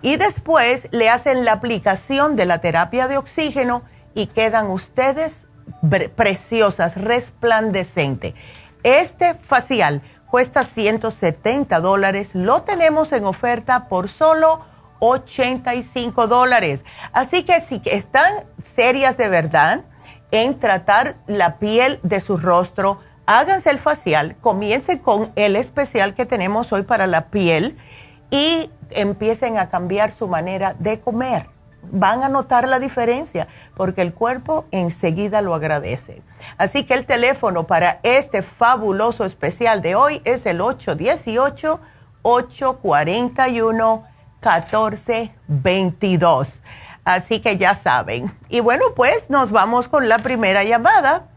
[0.00, 3.82] y después le hacen la aplicación de la terapia de oxígeno
[4.14, 5.46] y quedan ustedes
[6.14, 8.34] preciosas, resplandecentes.
[8.84, 14.60] Este facial cuesta 170 dólares, lo tenemos en oferta por solo
[15.00, 16.84] 85 dólares.
[17.12, 19.84] Así que si están serias de verdad
[20.30, 26.26] en tratar la piel de su rostro, háganse el facial, comiencen con el especial que
[26.26, 27.78] tenemos hoy para la piel
[28.30, 31.48] y empiecen a cambiar su manera de comer.
[31.92, 36.22] Van a notar la diferencia porque el cuerpo enseguida lo agradece.
[36.56, 41.80] Así que el teléfono para este fabuloso especial de hoy es el 818
[42.24, 44.13] 841
[44.44, 46.60] 1422.
[47.04, 48.30] Así que ya saben.
[48.48, 51.28] Y bueno, pues nos vamos con la primera llamada,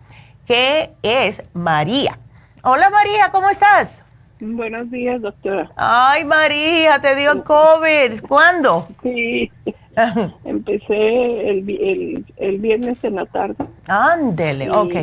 [0.46, 2.20] que es María.
[2.64, 4.04] Hola María, ¿cómo estás?
[4.40, 5.72] Buenos días, doctora.
[5.76, 8.22] Ay, María, te dio COVID.
[8.28, 8.88] ¿Cuándo?
[9.02, 9.52] Sí.
[10.46, 13.56] Empecé el, el, viernes en la tarde.
[13.88, 14.96] Ándele, ok.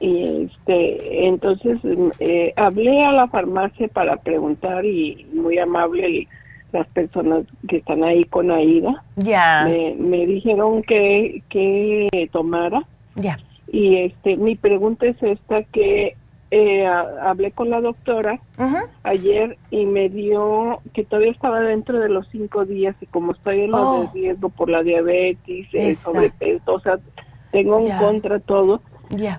[0.00, 1.78] Y este, entonces
[2.18, 6.28] eh, hablé a la farmacia para preguntar y muy amable el
[6.74, 9.02] las personas que están ahí con Aida.
[9.16, 9.66] Ya.
[9.98, 12.82] Me, dijeron que, que tomara.
[13.14, 13.38] Ya.
[13.68, 16.16] Y este, mi pregunta es esta, que
[16.50, 18.38] eh, hablé con la doctora
[19.02, 23.62] ayer y me dio que todavía estaba dentro de los cinco días y como estoy
[23.62, 24.10] en oh.
[24.12, 26.98] riesgo por la diabetes, el sobrepeso, o sea,
[27.50, 28.82] tengo en contra todo,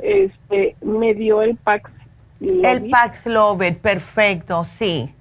[0.01, 1.91] este, me dio el Pax.
[2.41, 5.13] El Paxlovid, perfecto, sí.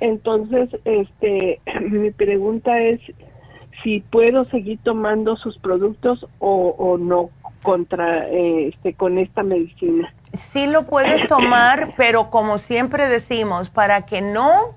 [0.00, 3.00] Entonces, este, mi pregunta es
[3.82, 7.30] si puedo seguir tomando sus productos o, no
[7.62, 10.12] contra este con esta medicina.
[10.32, 14.74] Sí lo puedes tomar, pero como siempre decimos, para que no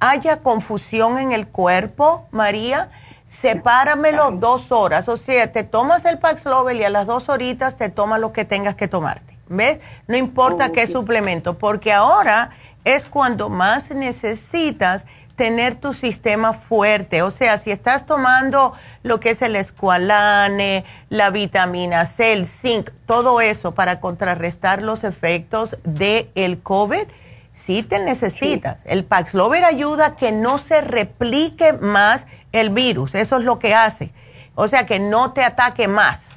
[0.00, 2.90] haya confusión en el cuerpo, María,
[3.28, 5.08] sepáramelo dos horas.
[5.08, 8.44] O sea, te tomas el Paxlovel y a las dos horitas te tomas lo que
[8.44, 9.36] tengas que tomarte.
[9.48, 9.80] ¿Ves?
[10.06, 12.50] No importa qué suplemento, porque ahora
[12.84, 15.04] es cuando más necesitas
[15.38, 17.22] tener tu sistema fuerte.
[17.22, 22.90] O sea, si estás tomando lo que es el escualane, la vitamina C, el zinc,
[23.06, 27.06] todo eso para contrarrestar los efectos del el COVID,
[27.54, 28.80] sí te necesitas.
[28.84, 33.14] El Paxlovid ayuda a que no se replique más el virus.
[33.14, 34.12] Eso es lo que hace.
[34.56, 36.30] O sea, que no te ataque más.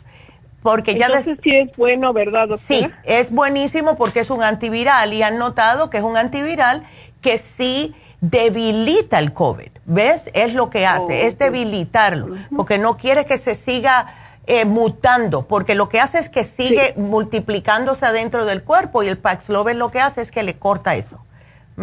[0.61, 2.57] Porque ya Entonces sí es bueno, ¿verdad, doctora?
[2.59, 6.83] Sí, es buenísimo porque es un antiviral y han notado que es un antiviral
[7.21, 9.69] que sí debilita el COVID.
[9.85, 10.29] ¿Ves?
[10.33, 14.13] Es lo que hace, es debilitarlo, porque no quiere que se siga
[14.45, 19.17] eh, mutando, porque lo que hace es que sigue multiplicándose adentro del cuerpo y el
[19.17, 21.19] Paxlovid lo que hace es que le corta eso.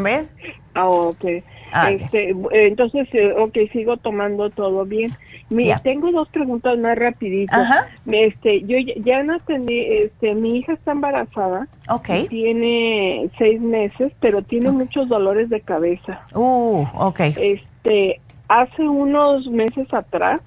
[0.03, 0.33] ¿Ves?
[0.75, 1.25] Ah, ok.
[1.73, 5.13] Ah, este, entonces, eh, ok, sigo tomando todo bien.
[5.51, 7.69] Mi, Tengo dos preguntas más rapiditas.
[8.07, 11.69] Este, yo ya, no atendí, este, mi hija está embarazada.
[11.89, 12.09] Ok.
[12.29, 16.25] Tiene seis meses, pero tiene muchos dolores de cabeza.
[16.35, 17.21] Uh, ok.
[17.37, 20.41] Este, hace unos meses atrás,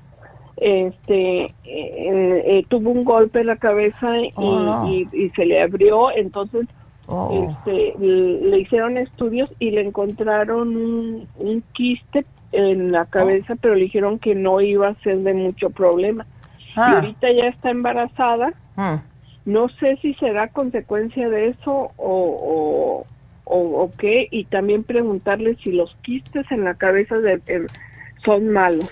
[0.56, 4.88] este, eh, eh, tuvo un golpe en la cabeza y, Oh, no.
[4.88, 6.68] y- y se le abrió, entonces
[7.12, 7.50] Oh.
[7.52, 13.84] este, le hicieron estudios y le encontraron un, un quiste en la cabeza, pero le
[13.84, 16.26] dijeron que no iba a ser de mucho problema.
[16.60, 16.96] Y Ah.
[16.96, 18.54] ahorita ya está embarazada.
[18.78, 18.96] Mm.
[19.46, 23.06] No sé si será consecuencia de eso o, o,
[23.46, 24.28] o- o qué.
[24.32, 27.42] Y también preguntarle si los quistes en la cabeza de,
[28.24, 28.90] son malos.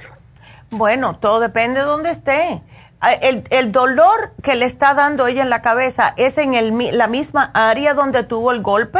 [0.72, 2.62] Bueno, todo depende de dónde esté.
[3.02, 6.74] Ah, El, el dolor que le está dando ella en la cabeza es en el,
[6.98, 9.00] la misma área donde tuvo el golpe.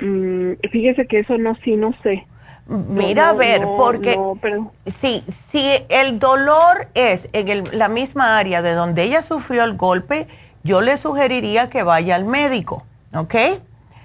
[0.00, 2.26] Mm, fíjese que eso no, sí, no sé.
[2.66, 7.68] Mira, No, a ver, no, porque no, pero- sí, si el dolor es en el-
[7.72, 10.26] la misma área de donde ella sufrió el golpe,
[10.62, 13.34] yo le sugeriría que vaya al médico, ¿ok?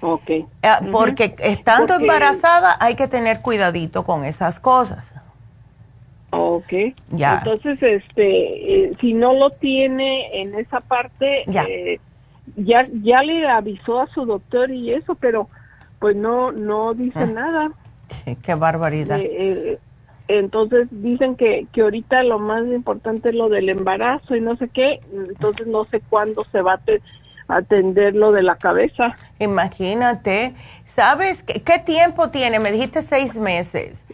[0.00, 0.30] Ok.
[0.62, 0.80] Ah.
[0.92, 5.12] Porque estando Porque- embarazada hay que tener cuidadito con esas cosas.
[6.30, 6.72] Ok.
[7.12, 7.38] Ya.
[7.38, 11.64] Entonces, este, eh, si no lo tiene en esa parte, Ya.
[11.64, 12.00] eh,
[12.56, 15.48] ya, ya le avisó a su doctor y eso, pero
[15.98, 17.26] pues no, no dice Ah.
[17.26, 17.72] nada.
[18.24, 19.18] Sí, qué barbaridad.
[19.22, 19.78] Eh,
[20.28, 24.68] entonces dicen que, que ahorita lo más importante es lo del embarazo y no sé
[24.68, 27.00] qué, entonces no sé cuándo se va a te-
[27.48, 29.16] atender lo de la cabeza.
[29.38, 30.54] Imagínate,
[30.84, 32.58] ¿sabes qué, qué tiempo tiene?
[32.60, 34.04] Me dijiste seis meses.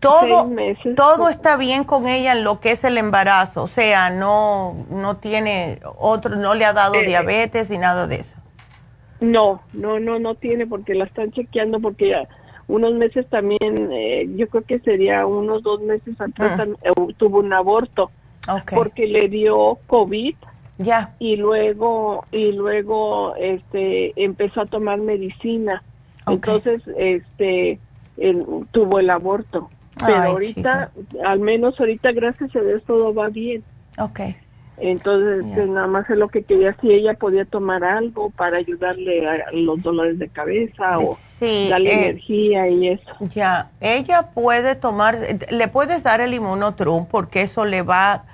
[0.00, 0.94] Todo, meses.
[0.96, 5.18] todo está bien con ella en lo que es el embarazo, o sea, no, no
[5.18, 8.34] tiene otro, no le ha dado Eh, diabetes ni nada de eso.
[9.20, 12.26] No, no, no, no tiene porque la están chequeando porque ya
[12.68, 16.66] unos meses también, eh, yo creo que sería unos dos meses atrás Ah.
[16.82, 18.10] eh, tuvo un aborto
[18.72, 20.34] porque le dio COVID
[20.78, 21.14] Ya.
[21.18, 25.82] y luego y luego este empezó a tomar medicina.
[26.26, 27.78] Entonces, este
[28.70, 29.68] tuvo el aborto.
[30.00, 30.90] Pero Ay, ahorita,
[31.24, 33.62] al menos ahorita, gracias a Dios, todo va bien.
[33.98, 34.20] Ok.
[34.80, 39.28] Entonces, pues, nada más es lo que quería, si ella podía tomar algo para ayudarle
[39.28, 43.10] a los dolores de cabeza o Sí, darle eh, energía y eso.
[43.34, 45.18] Ya, ella puede tomar,
[45.50, 48.24] le puedes dar el inmunotrum porque eso le va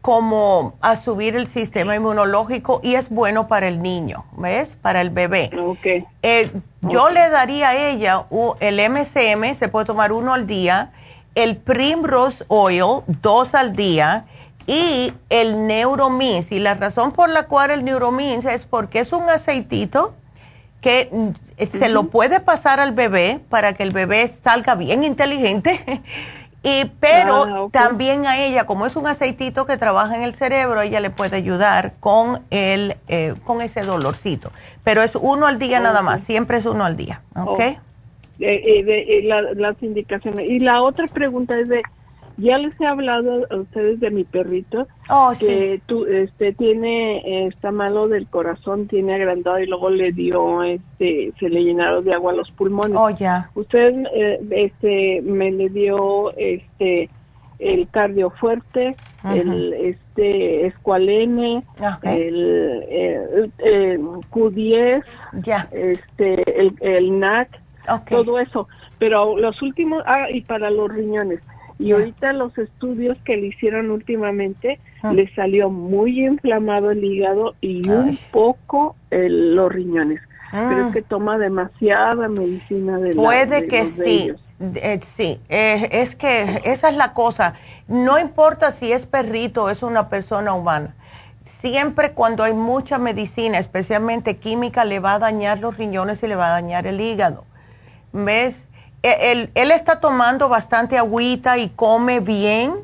[0.00, 4.76] como a subir el sistema inmunológico y es bueno para el niño, ¿ves?
[4.80, 5.50] Para el bebé.
[5.56, 6.04] Ok.
[6.22, 6.50] Eh,
[6.80, 8.26] yo le daría a ella
[8.60, 10.90] el MCM, se puede tomar uno al día,
[11.34, 14.26] el Primrose Oil, dos al día,
[14.66, 16.52] y el Neuromins.
[16.52, 20.14] Y la razón por la cual el Neuromins es porque es un aceitito
[20.80, 26.02] que mm, se lo puede pasar al bebé para que el bebé salga bien inteligente.
[26.62, 30.80] y pero Ah, también a ella, como es un aceitito que trabaja en el cerebro,
[30.80, 34.52] ella le puede ayudar con el eh, con ese dolorcito.
[34.84, 37.60] Pero es uno al día nada más, siempre es uno al día, ¿ok?
[37.60, 37.91] Oh.
[38.44, 40.50] Eh, eh, de, eh, la- las indicaciones.
[40.50, 41.80] Y la otra pregunta es de,
[42.38, 45.46] ya les he hablado a ustedes de mi perrito, Oh, sí.
[45.46, 51.32] que tú, este, tiene, está malo del corazón, tiene agrandado y luego le dio, este,
[51.38, 52.96] se le llenaron de agua los pulmones.
[52.98, 53.48] Oh, ya.
[53.54, 57.08] Usted, eh, este, me le dio, este,
[57.60, 58.96] el cardio fuerte,
[59.32, 61.62] el, este, escualene,
[62.02, 64.00] el, el- el
[64.32, 65.04] Q10,
[65.44, 65.68] Ya.
[65.70, 67.61] este, el, el NAC,
[68.08, 68.68] Todo eso.
[68.98, 71.40] Pero los últimos, ah, y para los riñones.
[71.78, 75.12] Y ahorita los estudios que le hicieron últimamente, Ah.
[75.12, 80.20] le salió muy inflamado el hígado y un poco el- los riñones.
[80.52, 80.92] pero es mm.
[80.92, 86.96] que toma demasiada medicina de Puede que sí, eh, sí, eh, es que esa es
[86.96, 87.54] la cosa.
[87.88, 90.94] No importa si es perrito o es una persona humana.
[91.46, 96.36] Siempre cuando hay mucha medicina, especialmente química, le va a dañar los riñones y le
[96.36, 97.44] va a dañar el hígado.
[98.12, 98.66] ¿Ves?
[99.02, 102.74] E, él, él está tomando bastante agüita y come bien.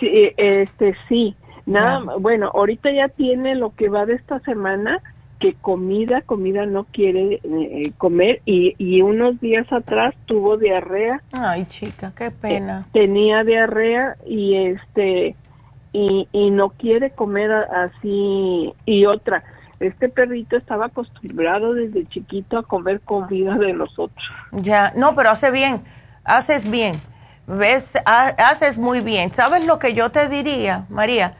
[0.00, 1.36] Sí, este sí.
[1.66, 5.02] Nada, bueno, ahorita ya tiene lo que va de esta semana
[5.38, 11.22] que comida, comida no quiere eh, comer y, y, unos días atrás tuvo diarrea.
[11.32, 12.86] Ay, chica, qué pena.
[12.86, 15.36] Eh, tenía diarrea y este
[15.92, 19.44] y, y no quiere comer así y otra.
[19.80, 24.24] Este perrito estaba acostumbrado desde chiquito a comer comida de nosotros.
[24.50, 25.84] Ya, no, pero hace bien,
[26.24, 27.00] haces bien,
[27.46, 29.32] ves, haces muy bien.
[29.32, 31.36] ¿Sabes lo que yo te diría, María?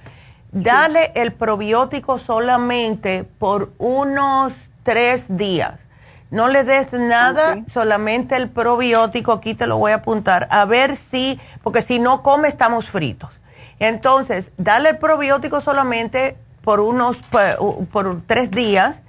[0.53, 5.80] Dale el probiótico solamente por unos tres días.
[6.30, 10.97] No le des nada, solamente el probiótico, aquí te lo voy a apuntar, a ver
[10.97, 13.30] si, porque si no come estamos fritos.
[13.78, 16.36] Entonces, dale el probiótico solamente
[16.68, 17.18] por unos,
[17.92, 19.02] por, tres días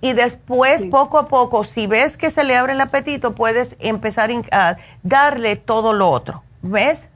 [0.00, 4.32] y después poco a poco, si ves que se le abre el apetito, puedes empezar
[4.50, 6.42] a darle todo lo otro.
[6.62, 7.08] ¿Ves?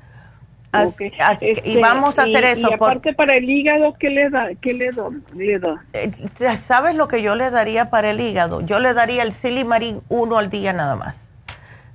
[0.73, 2.69] y este, vamos a hacer eso.
[2.71, 4.51] Y aparte para el hígado, ¿qué le da?
[4.61, 5.85] ¿Qué le do, le da?
[5.95, 6.13] Eh,
[6.59, 8.61] ¿Sabes lo que yo le daría para el hígado?
[8.61, 11.17] Yo le daría el silimarín uno al día nada más.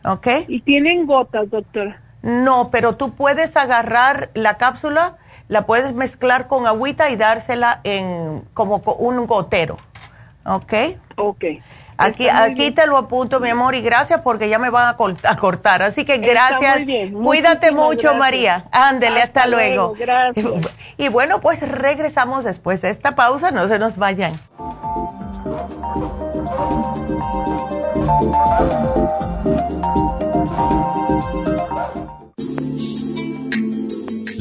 [0.03, 0.27] ¿Ok?
[0.49, 2.01] ¿Y tienen gotas, doctora?
[2.21, 5.15] No, pero tú puedes agarrar la cápsula,
[5.53, 9.77] la puedes mezclar con agüita y dársela en como un gotero.
[10.45, 10.73] ¿Ok?
[11.15, 11.45] Ok.
[11.95, 14.97] Aquí, aquí te lo apunto, mi amor, y gracias porque ya me van a,
[15.37, 15.83] cortar.
[15.83, 16.79] Así que gracias.
[17.11, 18.65] Cuídate mucho, María.
[18.71, 19.93] Ándele, hasta, luego.
[19.97, 20.45] Gracias.
[20.97, 23.51] Y bueno, pues regresamos después de esta pausa.
[23.51, 24.33] No se nos vayan.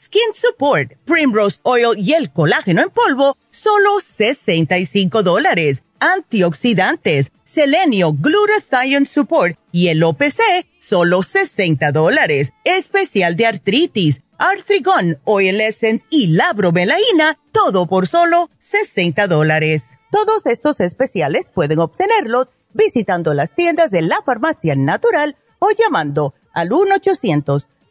[0.00, 5.82] Skin Support, Primrose Oil y el colágeno en polvo, solo 65 dólares.
[6.00, 10.40] Antioxidantes, Selenio, Glutathione Support y el OPC,
[10.78, 12.52] solo 60 dólares.
[12.64, 19.82] Especial de artritis Artrigón, Oil Essence y la bromelaína, todo por solo 60 dólares.
[20.12, 26.68] Todos estos especiales pueden obtenerlos visitando las tiendas de la farmacia natural o llamando al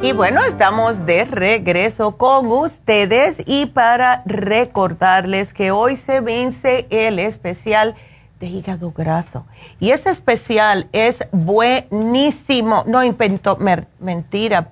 [0.00, 7.18] Y bueno, estamos de regreso con ustedes y para recordarles que hoy se vence el
[7.18, 7.96] especial
[8.38, 9.44] de hígado graso.
[9.80, 12.84] Y ese especial es buenísimo.
[12.86, 13.58] No inventó,
[13.98, 14.70] mentira,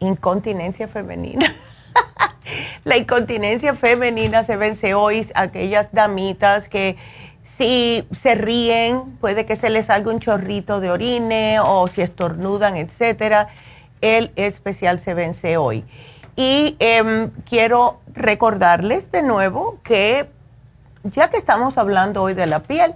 [0.00, 1.56] incontinencia femenina.
[2.84, 5.26] La incontinencia femenina se vence hoy.
[5.34, 6.98] Aquellas damitas que
[7.42, 12.76] si se ríen, puede que se les salga un chorrito de orine o si estornudan,
[12.76, 13.48] etcétera
[14.00, 15.84] el especial se vence hoy.
[16.36, 20.30] Y em, quiero recordarles de nuevo que
[21.04, 22.94] ya que estamos hablando hoy de la piel,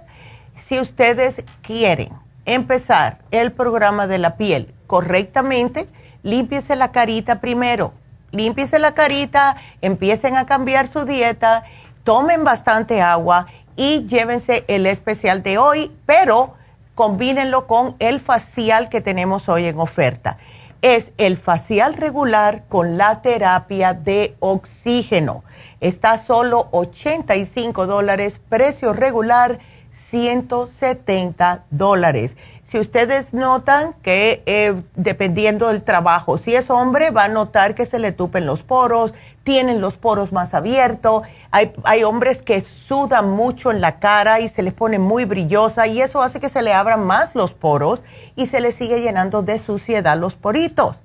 [0.57, 2.09] si ustedes quieren
[2.45, 5.87] empezar el programa de la piel correctamente,
[6.21, 7.93] límpiese la carita primero.
[8.31, 11.63] Límpiese la carita, empiecen a cambiar su dieta,
[12.03, 16.55] tomen bastante agua y llévense el especial de hoy, pero
[16.95, 20.37] combínenlo con el facial que tenemos hoy en oferta.
[20.83, 25.45] Es el facial regular con la terapia de oxígeno.
[25.79, 29.59] Está solo 85 dólares, precio regular
[29.93, 32.35] 170 dólares.
[32.73, 37.85] Si ustedes notan que eh, dependiendo del trabajo, si es hombre, va a notar que
[37.85, 39.13] se le tupen los poros,
[39.43, 41.21] tienen los poros más abiertos.
[41.51, 45.85] Hay, hay hombres que sudan mucho en la cara y se les pone muy brillosa
[45.85, 48.01] y eso hace que se le abran más los poros
[48.35, 50.95] y se les sigue llenando de suciedad los poritos.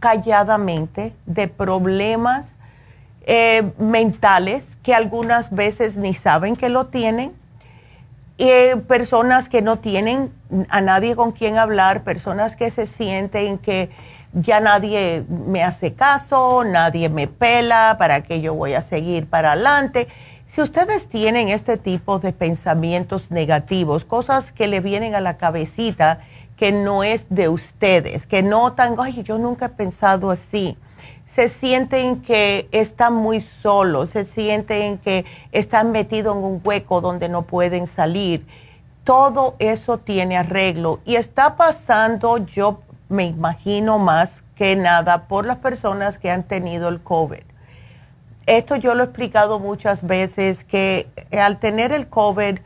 [0.00, 2.52] calladamente de problemas
[3.22, 7.32] eh, mentales que algunas veces ni saben que lo tienen
[8.42, 10.32] eh, personas que no tienen
[10.68, 13.90] a nadie con quien hablar, personas que se sienten que
[14.32, 19.52] ya nadie me hace caso, nadie me pela, para que yo voy a seguir para
[19.52, 20.08] adelante.
[20.46, 26.20] Si ustedes tienen este tipo de pensamientos negativos, cosas que le vienen a la cabecita
[26.56, 30.76] que no es de ustedes, que notan, ay, yo nunca he pensado así
[31.34, 37.28] se sienten que están muy solos, se sienten que están metidos en un hueco donde
[37.28, 38.44] no pueden salir.
[39.04, 45.56] Todo eso tiene arreglo y está pasando, yo me imagino más que nada, por las
[45.56, 47.42] personas que han tenido el COVID.
[48.46, 52.58] Esto yo lo he explicado muchas veces, que al tener el COVID,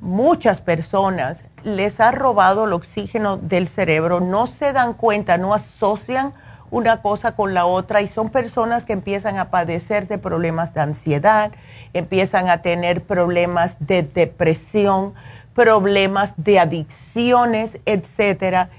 [0.00, 6.32] muchas personas les ha robado el oxígeno del cerebro, no se dan cuenta, no asocian
[6.70, 10.80] una cosa con la otra y son personas que empiezan a padecer de problemas de
[10.80, 11.52] ansiedad,
[11.92, 15.14] empiezan a tener problemas de depresión,
[15.54, 18.70] problemas de adicciones, etcétera.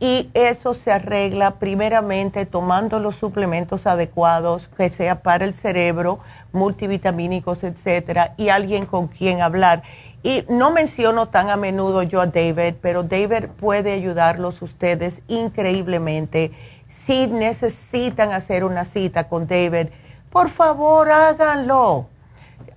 [0.00, 6.18] Y eso se arregla primeramente tomando los suplementos adecuados, que sea para el cerebro,
[6.52, 9.84] multivitamínicos, etcétera, y alguien con quien hablar.
[10.24, 16.52] Y no menciono tan a menudo yo a David, pero David puede ayudarlos ustedes increíblemente
[16.92, 19.88] si necesitan hacer una cita con David,
[20.30, 22.08] por favor háganlo.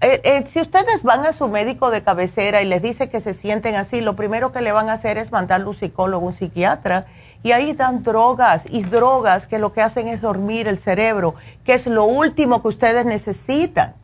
[0.01, 3.33] Eh, eh, si ustedes van a su médico de cabecera y les dice que se
[3.33, 7.05] sienten así, lo primero que le van a hacer es mandarle un psicólogo, un psiquiatra,
[7.43, 11.73] y ahí dan drogas y drogas que lo que hacen es dormir el cerebro, que
[11.73, 13.95] es lo último que ustedes necesitan.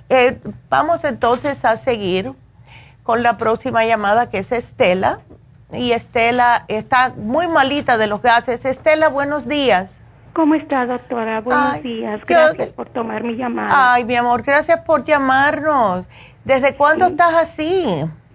[0.08, 0.40] Eh,
[0.70, 2.34] vamos entonces a seguir
[3.04, 5.20] con la próxima llamada que es Estela.
[5.74, 8.64] Y Estela está muy malita de los gases.
[8.66, 9.96] Estela, buenos días.
[10.34, 11.42] ¿Cómo está, doctora?
[11.42, 12.22] Buenos días.
[12.26, 13.94] Gracias por tomar mi llamada.
[13.94, 16.06] Ay, mi amor, gracias por llamarnos.
[16.46, 17.86] ¿Desde cuándo estás así?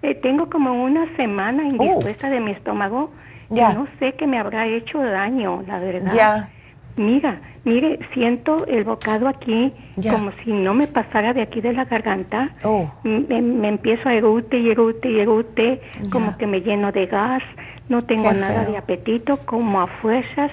[0.02, 1.66] Eh, tengo como una semana uh.
[1.66, 3.10] indispuesta de mi estómago.
[3.50, 3.74] Ya.
[3.74, 6.14] No sé qué me habrá hecho daño, la verdad.
[6.14, 6.50] Ya.
[6.96, 9.72] Mira, mire, siento el bocado aquí
[10.10, 12.50] como si no me pasara de aquí de la garganta.
[12.62, 12.90] Oh.
[13.04, 17.42] Me, empiezo a erute y erute y erute, como que me lleno de gas.
[17.88, 20.50] No tengo nada de apetito, como a fuerzas.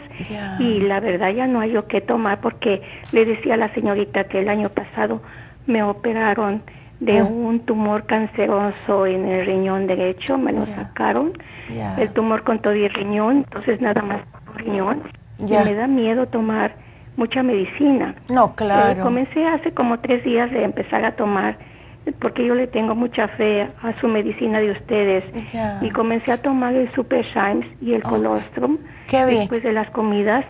[0.60, 2.82] Y la verdad ya no hay lo que tomar porque
[3.12, 5.22] le decía a la señorita que el año pasado
[5.66, 6.62] me operaron
[7.06, 7.24] de ah.
[7.24, 11.34] un tumor canceroso en el riñón derecho, me lo sacaron.
[11.98, 14.22] El tumor con todo el riñón, entonces nada más
[14.56, 15.04] riñón
[15.40, 16.76] y me da miedo tomar
[17.16, 18.16] mucha medicina.
[18.30, 19.00] No, claro.
[19.00, 21.58] Eh, comencé hace como tres días de empezar a tomar,
[22.20, 25.24] porque yo le tengo mucha fe a su medicina de ustedes.
[25.82, 28.78] Y comencé a tomar el Super Shimes y el Colostrum
[29.10, 30.46] después de las comidas.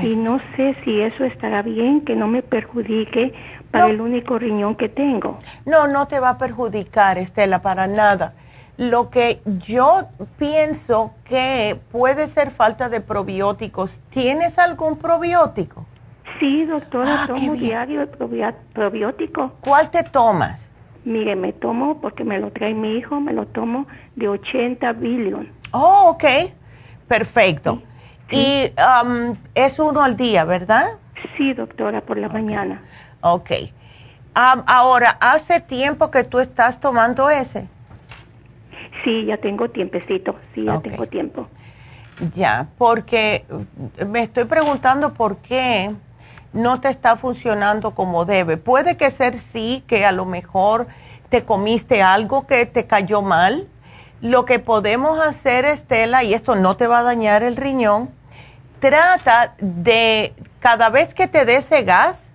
[0.00, 3.32] Y no sé si eso estará bien, que no me perjudique
[3.70, 5.38] para el único riñón que tengo.
[5.64, 8.34] No, no te va a perjudicar, Estela, para nada.
[8.78, 10.08] Lo que yo
[10.38, 13.98] pienso que puede ser falta de probióticos.
[14.10, 15.86] ¿Tienes algún probiótico?
[16.38, 19.52] Sí, doctora, ah, tomo diario el probiótico.
[19.60, 20.68] ¿Cuál te tomas?
[21.04, 25.48] Mire, me tomo, porque me lo trae mi hijo, me lo tomo de 80 billion.
[25.70, 26.24] Oh, ok.
[27.08, 27.80] Perfecto.
[28.30, 28.72] Y
[29.04, 30.86] um, es uno al día, ¿verdad?
[31.36, 32.82] Sí, doctora, por la mañana.
[33.20, 33.50] Ok.
[34.36, 37.68] Um, ahora, ¿hace tiempo que tú estás tomando ese?
[39.04, 41.48] Sí, ya tengo tiempecito, sí, ya tengo tiempo.
[42.34, 43.44] Ya, porque
[44.06, 45.94] me estoy preguntando por qué
[46.52, 48.56] no te está funcionando como debe.
[48.56, 50.86] Puede que ser sí, que a lo mejor
[51.28, 53.68] te comiste algo que te cayó mal.
[54.20, 58.10] Lo que podemos hacer, Estela, y esto no te va a dañar el riñón,
[58.78, 62.30] trata de, cada vez que te dé ese gas,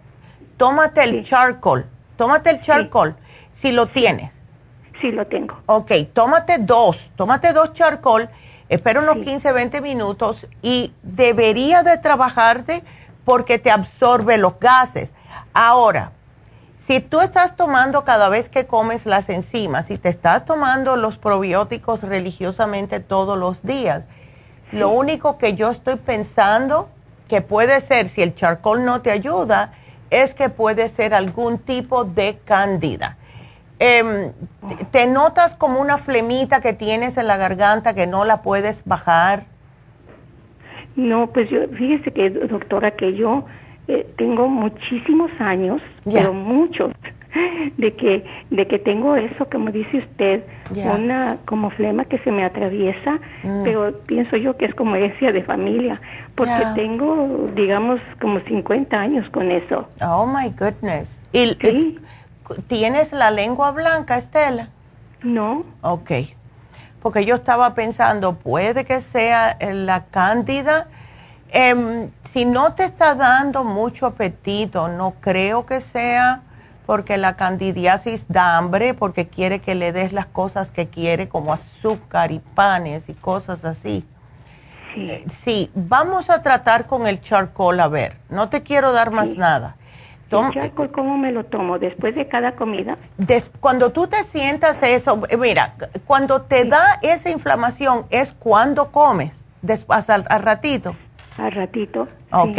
[0.57, 3.15] tómate el charcoal, tómate el charcoal,
[3.53, 4.31] si lo tienes.
[5.01, 5.55] Sí, lo tengo.
[5.65, 8.29] Ok, tómate dos, tómate dos charcoal,
[8.69, 12.83] espera unos 15, 20 minutos y debería de trabajarte
[13.25, 15.13] porque te absorbe los gases.
[15.53, 16.11] Ahora,
[16.91, 21.17] si tú estás tomando cada vez que comes las enzimas, si te estás tomando los
[21.17, 24.03] probióticos religiosamente todos los días,
[24.73, 26.89] lo único que yo estoy pensando
[27.29, 29.71] que puede ser, si el charcoal no te ayuda,
[30.09, 33.15] es que puede ser algún tipo de cándida.
[33.79, 34.33] Em,
[34.91, 39.45] ¿Te notas como una flemita que tienes en la garganta que no la puedes bajar?
[40.97, 43.45] No, pues yo, fíjese que, doctora, que yo
[43.93, 46.91] eh, tengo muchísimos años, pero muchos,
[47.77, 52.43] de que, de que tengo eso, como dice usted, una como flema que se me
[52.45, 53.63] atraviesa, mm.
[53.63, 55.99] pero pienso yo que es como herencia de familia,
[56.35, 59.87] porque tengo, digamos, como 50 años con eso.
[60.01, 61.21] Oh, my goodness.
[61.33, 61.99] ¿Y, ¿Sí?
[62.67, 64.69] ¿Tienes la lengua blanca, Estela?
[65.23, 65.65] No.
[65.81, 66.11] Ok.
[67.01, 70.87] Porque yo estaba pensando, puede que sea la cándida.
[71.51, 76.43] Em, si no te está dando mucho apetito, no creo que sea
[76.85, 81.53] porque la candidiasis da hambre, porque quiere que le des las cosas que quiere, como
[81.53, 84.05] azúcar y panes y cosas así.
[84.93, 85.09] Sí.
[85.09, 89.35] Eh, sí, vamos a tratar con el charcoal, a ver, no te quiero dar más
[89.37, 89.75] nada.
[90.93, 91.77] ¿Cómo me lo tomo?
[91.77, 92.97] ¿Después de cada comida?
[93.59, 95.73] cuando tú te sientas eso, eh, mira,
[96.05, 100.95] cuando te da esa inflamación es cuando comes, después al, ratito.
[101.37, 102.07] Al ratito.
[102.31, 102.57] Ok.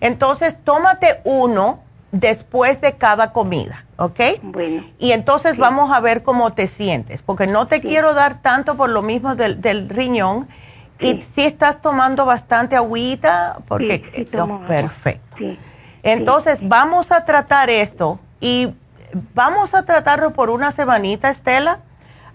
[0.00, 1.80] Entonces, tómate uno
[2.12, 4.20] después de cada comida, ¿ok?
[4.42, 4.84] Bueno.
[4.98, 8.90] Y entonces vamos a ver cómo te sientes, porque no te quiero dar tanto por
[8.90, 10.48] lo mismo del, del riñón.
[11.00, 14.10] Y si estás tomando bastante agüita, porque...
[14.14, 15.36] Sí, tomo perfecto.
[16.02, 18.74] Entonces, vamos a tratar esto y
[19.34, 21.80] vamos a tratarlo por una semanita, Estela,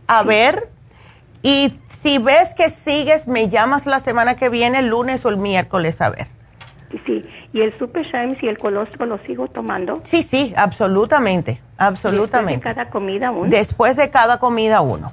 [0.07, 0.69] a ver.
[1.41, 5.37] Y si ves que sigues, me llamas la semana que viene, el lunes o el
[5.37, 6.27] miércoles, a ver.
[7.07, 7.23] Sí,
[7.53, 10.01] ¿y el Super Shimes y el colostro lo sigo tomando?
[10.03, 12.63] Sí, sí, absolutamente, absolutamente.
[12.63, 13.49] Después de cada comida uno.
[13.49, 15.11] Después de cada comida uno.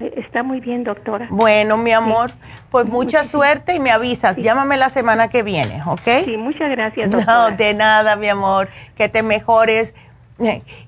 [0.00, 1.26] Eh, está muy bien, doctora.
[1.28, 2.30] Bueno, mi amor,
[2.70, 4.36] pues mucha suerte y me avisas.
[4.36, 6.24] Llámame la semana que viene, ¿ok?
[6.24, 7.50] Sí, muchas gracias, doctora.
[7.50, 8.70] No, de nada, mi amor.
[8.96, 9.94] Que te mejores.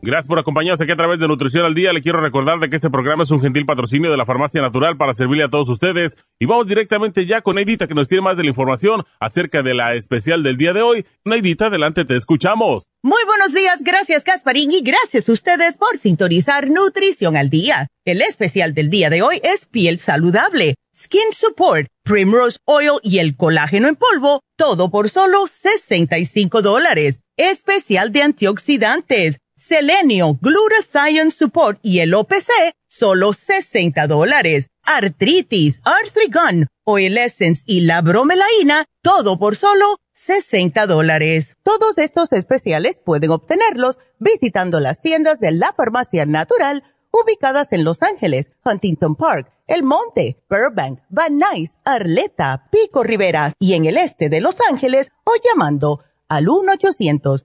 [0.00, 1.92] Gracias por acompañarnos aquí a través de Nutrición al Día.
[1.92, 4.96] Le quiero recordar de que este programa es un gentil patrocinio de la Farmacia Natural
[4.96, 6.16] para servirle a todos ustedes.
[6.38, 9.74] Y vamos directamente ya con Neidita que nos tiene más de la información acerca de
[9.74, 11.04] la especial del día de hoy.
[11.24, 12.84] Neidita, adelante, te escuchamos.
[13.02, 17.88] Muy buenos días, gracias Casparín y gracias a ustedes por sintonizar Nutrición al Día.
[18.04, 23.36] El especial del día de hoy es piel saludable, skin support, primrose oil y el
[23.36, 27.20] colágeno en polvo, todo por solo 65 dólares.
[27.36, 32.48] Especial de antioxidantes Selenio, Glutathione Support y el OPC,
[32.86, 34.68] solo 60 dólares.
[34.84, 41.56] Artritis, Arthrigon, Oil Essence y la bromelaína, todo por solo 60 dólares.
[41.64, 48.00] Todos estos especiales pueden obtenerlos visitando las tiendas de la farmacia natural ubicadas en Los
[48.02, 54.28] Ángeles, Huntington Park, El Monte, Burbank, Van Nuys, Arleta, Pico Rivera y en el este
[54.28, 57.44] de Los Ángeles o llamando al 1 800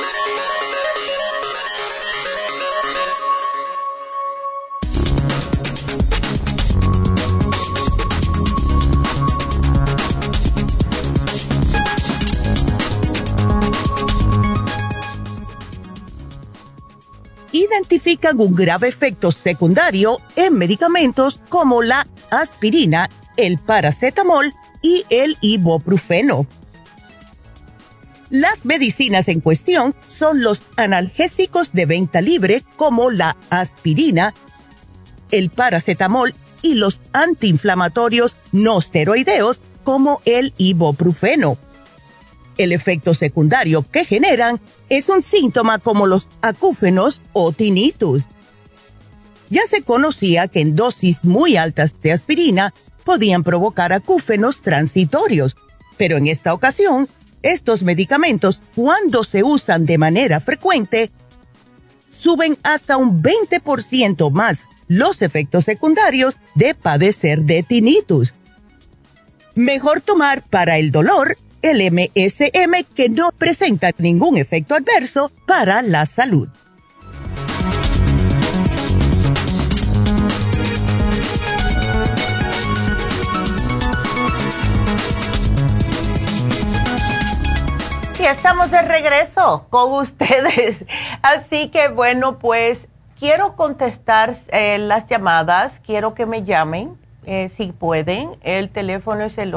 [17.51, 26.47] Identifican un grave efecto secundario en medicamentos como la aspirina, el paracetamol y el ibuprofeno.
[28.29, 34.33] Las medicinas en cuestión son los analgésicos de venta libre como la aspirina,
[35.31, 41.57] el paracetamol y los antiinflamatorios no esteroideos como el ibuprofeno
[42.63, 44.59] el efecto secundario que generan
[44.89, 48.23] es un síntoma como los acúfenos o tinnitus.
[49.49, 55.55] Ya se conocía que en dosis muy altas de aspirina podían provocar acúfenos transitorios,
[55.97, 57.07] pero en esta ocasión,
[57.41, 61.11] estos medicamentos, cuando se usan de manera frecuente,
[62.11, 68.33] suben hasta un 20% más los efectos secundarios de padecer de tinnitus.
[69.55, 76.05] Mejor tomar para el dolor el MSM que no presenta ningún efecto adverso para la
[76.05, 76.49] salud.
[88.19, 90.85] Y estamos de regreso con ustedes.
[91.23, 92.87] Así que bueno, pues
[93.19, 98.31] quiero contestar eh, las llamadas, quiero que me llamen eh, si pueden.
[98.43, 99.55] El teléfono es el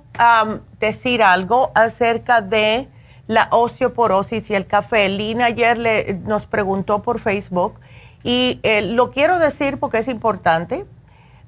[0.79, 2.87] decir algo acerca de
[3.27, 5.09] la osteoporosis y el café.
[5.09, 7.75] Lina ayer le, nos preguntó por Facebook
[8.23, 10.85] y eh, lo quiero decir porque es importante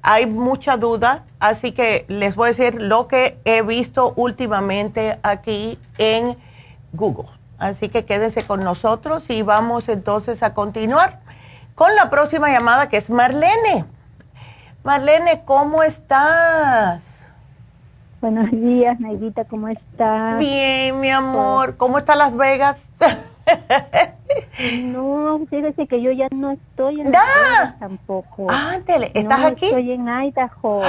[0.01, 5.77] hay mucha duda, así que les voy a decir lo que he visto últimamente aquí
[5.97, 6.37] en
[6.93, 7.29] Google.
[7.61, 11.19] Así que quédense con nosotros y vamos entonces a continuar
[11.75, 13.85] con la próxima llamada que es Marlene.
[14.83, 17.23] Marlene, ¿cómo estás?
[18.19, 20.39] Buenos días, Naidita, ¿cómo estás?
[20.39, 21.77] Bien, mi amor.
[21.77, 22.89] ¿Cómo está Las Vegas?
[24.83, 28.47] No, fíjese que yo ya no estoy en Las tampoco.
[28.49, 29.65] Ándele, ¿estás aquí?
[29.65, 30.81] Estoy en Idaho.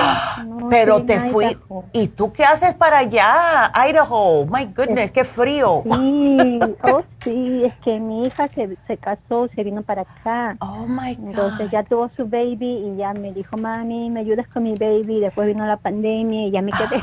[0.68, 1.57] Pero te fui.
[1.93, 4.47] ¿Y tú qué haces para allá, Idaho?
[4.47, 5.82] My goodness, qué frío.
[5.84, 10.57] Sí, oh sí, es que mi hija se, se casó, se vino para acá.
[10.61, 11.28] Oh my God.
[11.28, 15.20] Entonces ya tuvo su baby y ya me dijo, mami, ¿me ayudas con mi baby?
[15.20, 17.03] Después vino la pandemia y ya me quedé.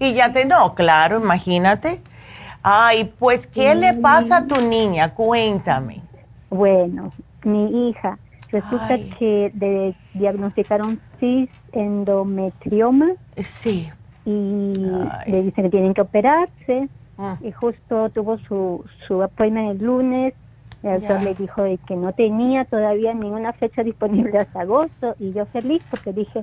[0.00, 2.00] y ya te, no, claro, imagínate.
[2.68, 5.14] Ay, pues, ¿qué le pasa a tu niña?
[5.14, 6.02] Cuéntame.
[6.50, 7.12] Bueno,
[7.44, 8.18] mi hija,
[8.50, 13.10] resulta que le diagnosticaron cis endometrioma.
[13.60, 13.88] Sí.
[14.24, 14.72] Y
[15.26, 16.88] le dicen que tienen que operarse.
[17.16, 17.36] Ah.
[17.40, 20.34] Y justo tuvo su, su appointment el lunes.
[20.82, 25.14] El doctor le dijo que no tenía todavía ninguna fecha disponible hasta agosto.
[25.20, 26.42] Y yo feliz porque dije,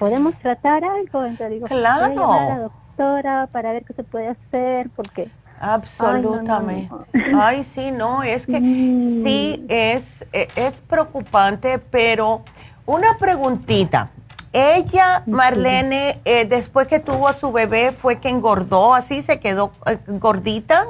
[0.00, 1.24] ¿podemos tratar algo?
[1.24, 2.12] Entonces digo, claro.
[2.12, 5.30] Voy a la doctora para ver qué se puede hacer porque
[5.60, 6.88] Absolutamente.
[7.36, 12.42] Ay, sí, no, es que sí es, e, es preocupante, pero
[12.86, 14.10] una preguntita.
[14.52, 19.22] Ella, Marlene, eh, después que tuvo a su bebé, ¿fue que engordó así?
[19.22, 20.86] ¿Se quedó eh, gordita?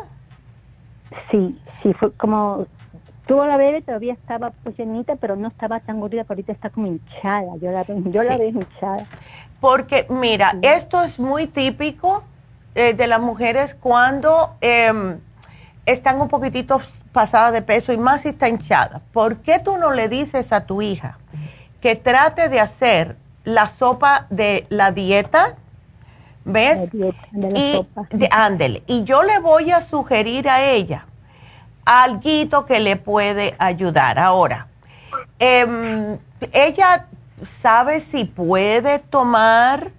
[1.30, 2.66] Sí, sí, fue como
[3.26, 6.86] tuvo la bebé, todavía estaba pues llenita, pero no estaba tan gordita, ahorita está como
[6.86, 7.56] hinchada.
[7.60, 9.06] Yo la, yo la veo hinchada.
[9.60, 12.24] Porque, mira, esto es muy típico
[12.74, 15.18] eh, de las mujeres cuando em,
[15.86, 16.80] están un poquitito
[17.12, 19.02] pasadas de peso y más si está hinchada.
[19.12, 21.18] ¿Por qué tú no le dices a tu hija
[21.80, 25.56] que trate de hacer la sopa de la dieta?
[26.44, 26.90] ¿Ves?
[27.54, 27.86] y,
[28.30, 28.82] ándele.
[28.86, 31.06] Y yo le voy a sugerir a ella
[31.84, 34.18] algo que le puede ayudar.
[34.18, 34.68] Ahora,
[35.38, 36.18] em,
[36.52, 37.06] ella
[37.42, 39.90] sabe si puede tomar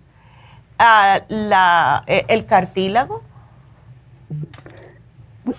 [1.29, 3.21] la, eh, el cartílago?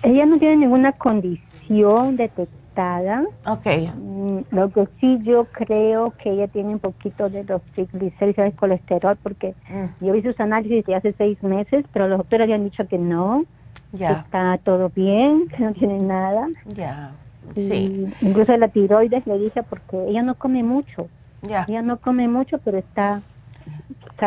[0.01, 3.23] Ella no tiene ninguna condición detectada.
[3.45, 3.65] Ok.
[3.95, 8.51] Mm, lo que sí yo creo que ella tiene un poquito de los triglicéridos y
[8.53, 10.05] colesterol porque mm.
[10.05, 13.45] yo vi sus análisis de hace seis meses, pero los doctores habían dicho que no.
[13.91, 14.07] Ya.
[14.07, 16.47] Que está todo bien, que no tiene nada.
[16.65, 17.11] Ya.
[17.53, 18.11] Sí.
[18.21, 21.07] Incluso la tiroides le dije porque ella no come mucho.
[21.43, 21.65] Ya.
[21.67, 23.21] Ella no come mucho, pero está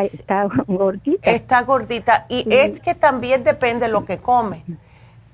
[0.03, 1.31] está, gordita.
[1.31, 2.27] Está gordita.
[2.29, 4.65] Y es que también depende de lo que come.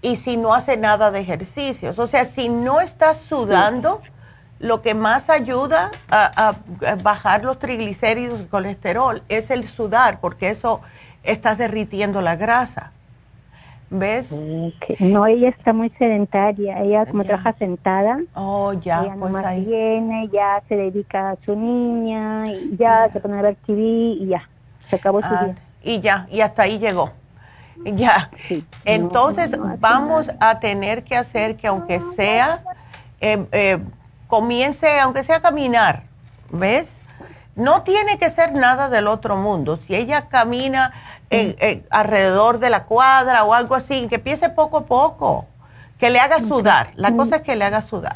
[0.00, 1.98] Y si no hace nada de ejercicios.
[1.98, 4.02] O sea, si no estás sudando,
[4.62, 6.56] lo que más ayuda a,
[7.02, 10.80] bajar los triglicéridos y colesterol es el sudar, porque eso
[11.24, 12.92] estás derritiendo la grasa.
[13.94, 14.32] ¿Ves?
[15.00, 16.80] No, ella está muy sedentaria.
[16.80, 18.20] Ella como trabaja sentada.
[18.34, 19.66] Oh, ya, ella pues ahí.
[19.66, 24.28] viene, ya se dedica a su niña, y ya se pone a ver TV y
[24.28, 24.48] ya,
[24.88, 25.54] se acabó su ah, día.
[25.82, 27.12] Y ya, y hasta ahí llegó.
[27.84, 28.30] Ya.
[28.86, 32.62] Entonces vamos a tener que hacer que aunque sea,
[33.20, 33.78] eh, eh,
[34.26, 36.04] comience, aunque sea a caminar,
[36.50, 36.98] ¿ves?
[37.56, 39.76] No tiene que ser nada del otro mundo.
[39.76, 40.94] Si ella camina
[41.90, 45.46] alrededor de la cuadra o algo así, que empiece poco a poco,
[45.98, 46.90] que le haga sudar.
[46.96, 48.14] La cosa es que le haga sudar.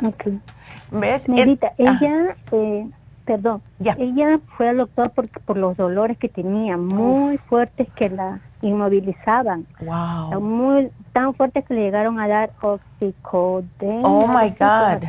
[0.91, 1.29] ¿Ves?
[1.29, 2.89] Medita, ella, eh,
[3.25, 8.41] perdón, ella fue al doctor por, por los dolores que tenía, muy fuertes que la
[8.63, 9.67] inmovilizaban.
[9.81, 10.41] Wow.
[10.41, 14.05] Muy, tan fuertes que le llegaron a dar oxicodén.
[14.05, 15.03] Oh my God.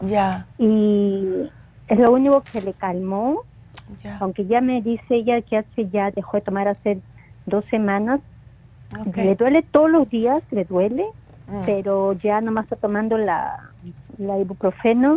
[0.00, 0.46] Ya.
[0.58, 1.50] Y
[1.88, 3.44] es lo único que le calmó
[4.20, 7.00] aunque ya me dice ella que hace ya dejó de tomar hace
[7.46, 8.20] dos semanas.
[9.14, 11.04] Le duele todos los días, le duele,
[11.48, 11.62] mm.
[11.64, 13.70] pero ya nomás está tomando la,
[14.18, 15.16] la ibuprofeno.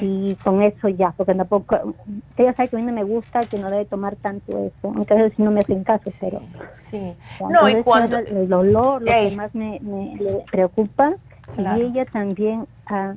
[0.00, 1.96] Y con eso ya, porque tampoco,
[2.36, 5.14] ella sabe que a mí no me gusta, que no debe tomar tanto eso, aunque
[5.14, 6.40] a veces no me hacen caso, pero...
[6.74, 8.18] Sí, no, y cuando...
[8.18, 11.14] El dolor, lo que más me, me preocupa,
[11.58, 12.68] y ella también...
[12.86, 13.14] Ah,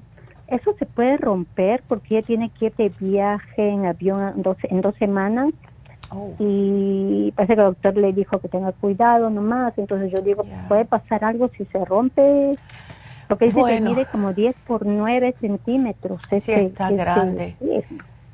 [0.48, 4.58] eso se puede romper porque ella tiene que ir de viaje en avión en dos,
[4.64, 5.54] en dos semanas
[6.10, 6.34] Oh.
[6.40, 9.78] Y parece que el doctor le dijo que tenga cuidado nomás.
[9.78, 12.58] Entonces yo digo, puede pasar algo si se rompe.
[13.28, 16.22] Porque dice que mide como 10 por 9 centímetros.
[16.30, 17.56] Sí, está grande.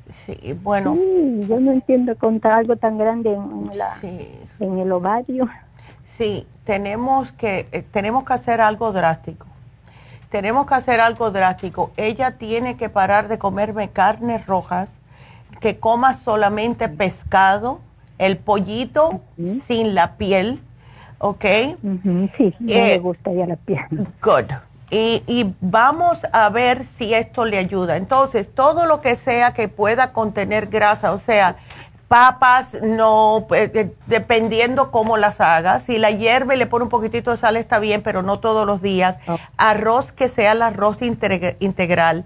[0.08, 0.94] Sí, bueno.
[0.94, 3.96] yo no entiendo contar algo tan grande en, la,
[4.60, 5.48] en el ovario.
[6.04, 9.46] Sí, tenemos que, eh, tenemos que hacer algo drástico.
[10.34, 11.92] Tenemos que hacer algo drástico.
[11.96, 14.90] Ella tiene que parar de comerme carnes rojas,
[15.60, 17.78] que coma solamente pescado,
[18.18, 19.20] el pollito
[19.64, 20.60] sin la piel,
[21.18, 21.44] ¿ok?
[22.36, 24.08] Sí, me eh, gusta ya la piel.
[24.20, 24.50] Good
[24.90, 27.96] y, vamos a ver si esto le ayuda.
[27.96, 31.56] Entonces, todo lo que sea que pueda contener grasa, o sea,
[32.14, 35.80] papas, no, eh, eh, dependiendo cómo las haga.
[35.80, 38.64] Si la hierve y le pone un poquitito de sal está bien, pero no todos
[38.64, 39.16] los días.
[39.56, 42.24] Arroz que sea el arroz integral.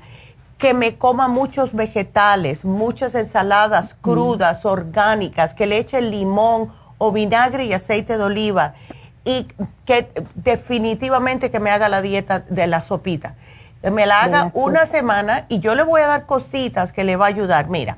[0.59, 7.65] Que me coma muchos vegetales, muchas ensaladas crudas, orgánicas, que le eche limón o vinagre
[7.65, 8.75] y aceite de oliva
[9.25, 9.49] y
[9.87, 13.37] que definitivamente que me haga la dieta de la sopita.
[13.83, 17.25] Me la haga una semana y yo le voy a dar cositas que le va
[17.25, 17.69] a ayudar.
[17.69, 17.97] Mira,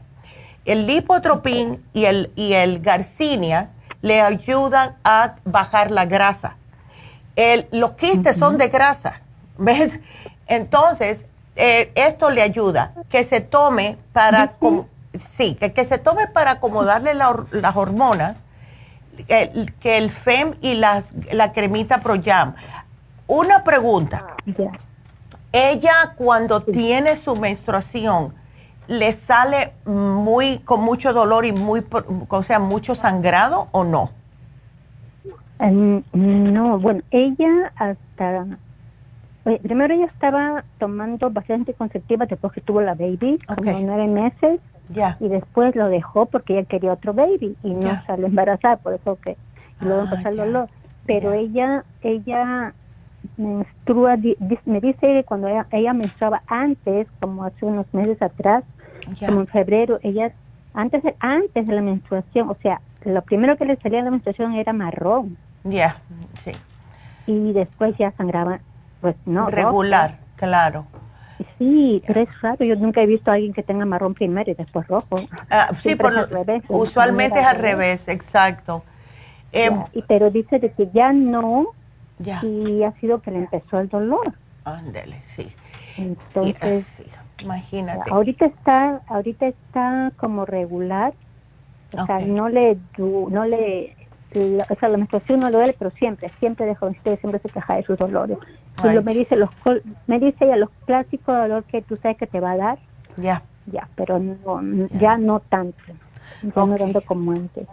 [0.64, 3.70] el lipotropín y el, y el garcinia
[4.02, 6.56] le ayudan a bajar la grasa.
[7.36, 9.20] El, los quistes son de grasa,
[9.58, 10.00] ¿ves?
[10.46, 11.24] Entonces,
[11.56, 14.54] eh, esto le ayuda que se tome para,
[15.18, 18.36] sí, que, que, se tome para acomodarle las hormonas
[19.26, 22.54] que el FEM y las, la cremita ProYam.
[23.26, 24.36] Una pregunta.
[25.52, 28.34] Ella cuando tiene su menstruación,
[28.90, 31.84] ¿le sale muy con mucho dolor y muy,
[32.28, 34.10] o sea, mucho sangrado o no?
[36.12, 38.46] no, bueno, ella hasta
[39.62, 44.60] primero ella estaba tomando bastante conceptiva después que tuvo la baby, como nueve meses.
[45.20, 49.16] Y después lo dejó porque ella quería otro baby y no salió embarazada, por eso
[49.22, 49.36] que
[49.78, 50.68] luego empezó el dolor.
[51.06, 52.74] Pero ella, ella
[53.36, 58.64] menstrua, me dice que cuando ella, menstruaba antes, como hace unos meses atrás,
[59.18, 60.32] como en febrero, ella,
[60.74, 64.10] antes de, antes de la menstruación, o sea, lo primero que le salía de la
[64.10, 65.36] menstruación era marrón.
[65.64, 65.96] Ya,
[66.44, 66.52] sí.
[67.26, 68.60] Y después ya sangraba,
[69.00, 69.48] pues no.
[69.48, 70.86] Regular, claro.
[71.58, 72.64] Sí, pero es raro.
[72.64, 75.20] Yo nunca he visto a alguien que tenga marrón primero y después rojo.
[75.48, 78.84] Ah, sí, por lo, revés, usualmente es al revés, exacto.
[79.52, 81.68] Eh, y, pero dice de que ya no,
[82.18, 82.40] ya.
[82.44, 84.34] y ha sido que le empezó el dolor.
[84.64, 85.50] Ándele, sí.
[85.96, 87.02] Entonces,
[87.42, 88.10] imagínate.
[88.10, 91.12] Ahorita está, ahorita está como regular,
[91.92, 93.96] o sea, no le, no le
[94.32, 97.74] o sea, la menstruación no le duele, pero siempre, siempre de usted siempre se queja
[97.74, 98.38] de sus dolores.
[98.84, 99.50] Y lo, me dice los
[100.06, 102.78] me dice ya los clásicos dolores que tú sabes que te va a dar.
[103.16, 103.42] Ya.
[103.66, 104.60] Ya, pero no,
[104.98, 105.78] ya no tanto.
[106.42, 107.66] Ya no tanto como antes.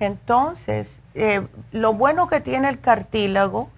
[0.00, 3.68] Entonces, eh, lo bueno que tiene el cartílago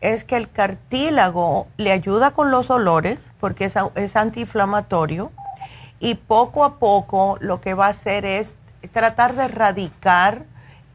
[0.00, 5.30] es que el cartílago le ayuda con los dolores porque es, es antiinflamatorio
[5.98, 8.58] y poco a poco lo que va a hacer es
[8.92, 10.44] tratar de erradicar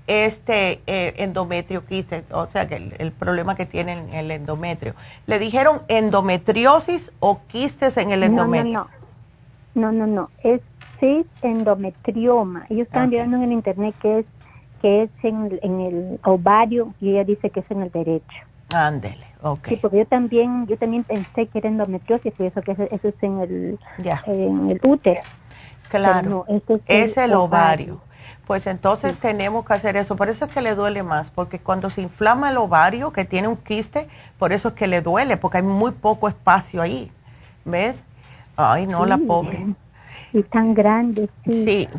[0.08, 4.94] este eh, endometrio quiste, o sea, que el, problema que tiene en el endometrio.
[5.26, 8.88] ¿Le dijeron endometriosis o quistes en el endometrio?
[9.74, 10.62] No, no, no, no, es
[11.00, 12.66] cis endometrioma.
[12.70, 14.26] Ellos están viendo en el internet que es
[14.82, 18.38] que es en, el ovario y ella dice que es en el derecho.
[18.74, 19.68] Ándele, ok.
[19.68, 23.24] Sí, porque yo también, yo también pensé que era endometriosis y eso que eso, es
[23.24, 23.80] en el,
[24.26, 25.22] en el útero.
[25.90, 26.46] Claro,
[26.88, 28.02] es, el, ovario.
[28.48, 30.16] Pues entonces tenemos que hacer eso.
[30.16, 33.48] Por eso es que le duele más, porque cuando se inflama el ovario, que tiene
[33.48, 37.12] un quiste, por eso es que le duele, porque hay muy poco espacio ahí.
[37.66, 38.04] ¿Ves?
[38.58, 39.66] Ay, no, la pobre.
[40.34, 41.66] Y tan grande, sí.
[41.66, 41.90] Sí.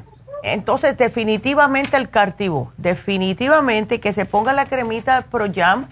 [0.43, 5.87] Entonces, definitivamente el cartivo, definitivamente que se ponga la cremita ProYam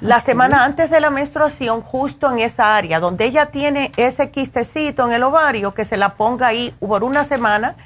[0.00, 5.06] la semana antes de la menstruación, justo en esa área donde ella tiene ese quistecito
[5.06, 7.76] en el ovario, que se la ponga ahí por una semana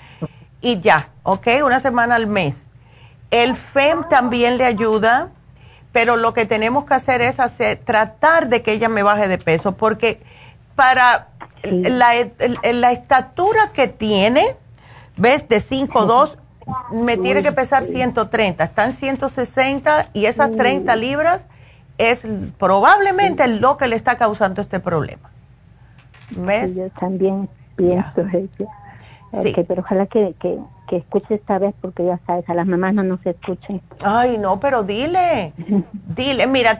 [0.60, 1.48] y ya, ¿ok?
[1.64, 2.56] Una semana al mes.
[3.30, 5.28] El FEM también le ayuda,
[5.92, 9.38] pero lo que tenemos que hacer es hacer, tratar de que ella me baje de
[9.38, 10.22] peso, porque
[10.74, 11.28] para
[11.62, 12.12] la,
[12.72, 14.56] la, estatura que tiene,
[15.16, 15.46] ¿ves?
[15.48, 16.36] De 5'2",
[16.92, 21.46] me tiene que pesar 130, están 160 y esas 30 libras
[21.98, 22.24] es
[22.58, 25.30] probablemente lo que le está causando este problema.
[26.30, 26.76] ¿Ves?
[26.76, 28.70] Yo también pienso eso.
[29.42, 29.54] Sí.
[29.68, 30.58] pero ojalá que, que,
[30.88, 33.82] que, escuche esta vez porque ya sabes, a las mamás no nos escuchen.
[34.02, 35.52] Ay, no, pero dile,
[36.16, 36.78] dile, mira,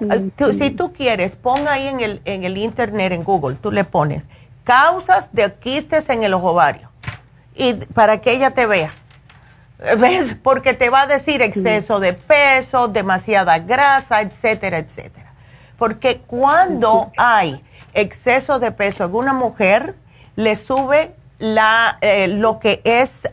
[0.52, 4.24] si tú quieres, pon ahí en el, en el internet, en Google, tú le pones
[4.64, 6.88] causas de quistes en el ovario
[7.54, 8.92] y para que ella te vea.
[9.78, 10.34] ¿Ves?
[10.42, 15.32] Porque te va a decir exceso de peso, demasiada grasa, etcétera, etcétera.
[15.76, 17.64] Porque cuando hay
[17.94, 19.94] exceso de peso en una mujer,
[20.34, 23.28] le sube la, eh, lo que es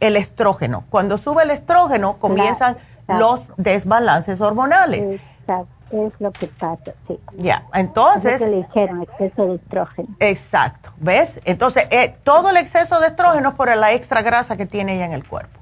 [0.00, 0.84] el estrógeno.
[0.88, 5.20] Cuando sube el estrógeno, comienzan los desbalances hormonales.
[5.40, 7.18] Exacto, es lo que pasa, sí.
[7.38, 8.34] Ya, entonces...
[8.34, 10.08] Es lo que le dijeron, exceso de estrógeno.
[10.18, 11.40] Exacto, ¿ves?
[11.44, 15.06] Entonces, eh, todo el exceso de estrógeno es por la extra grasa que tiene ella
[15.06, 15.58] en el cuerpo.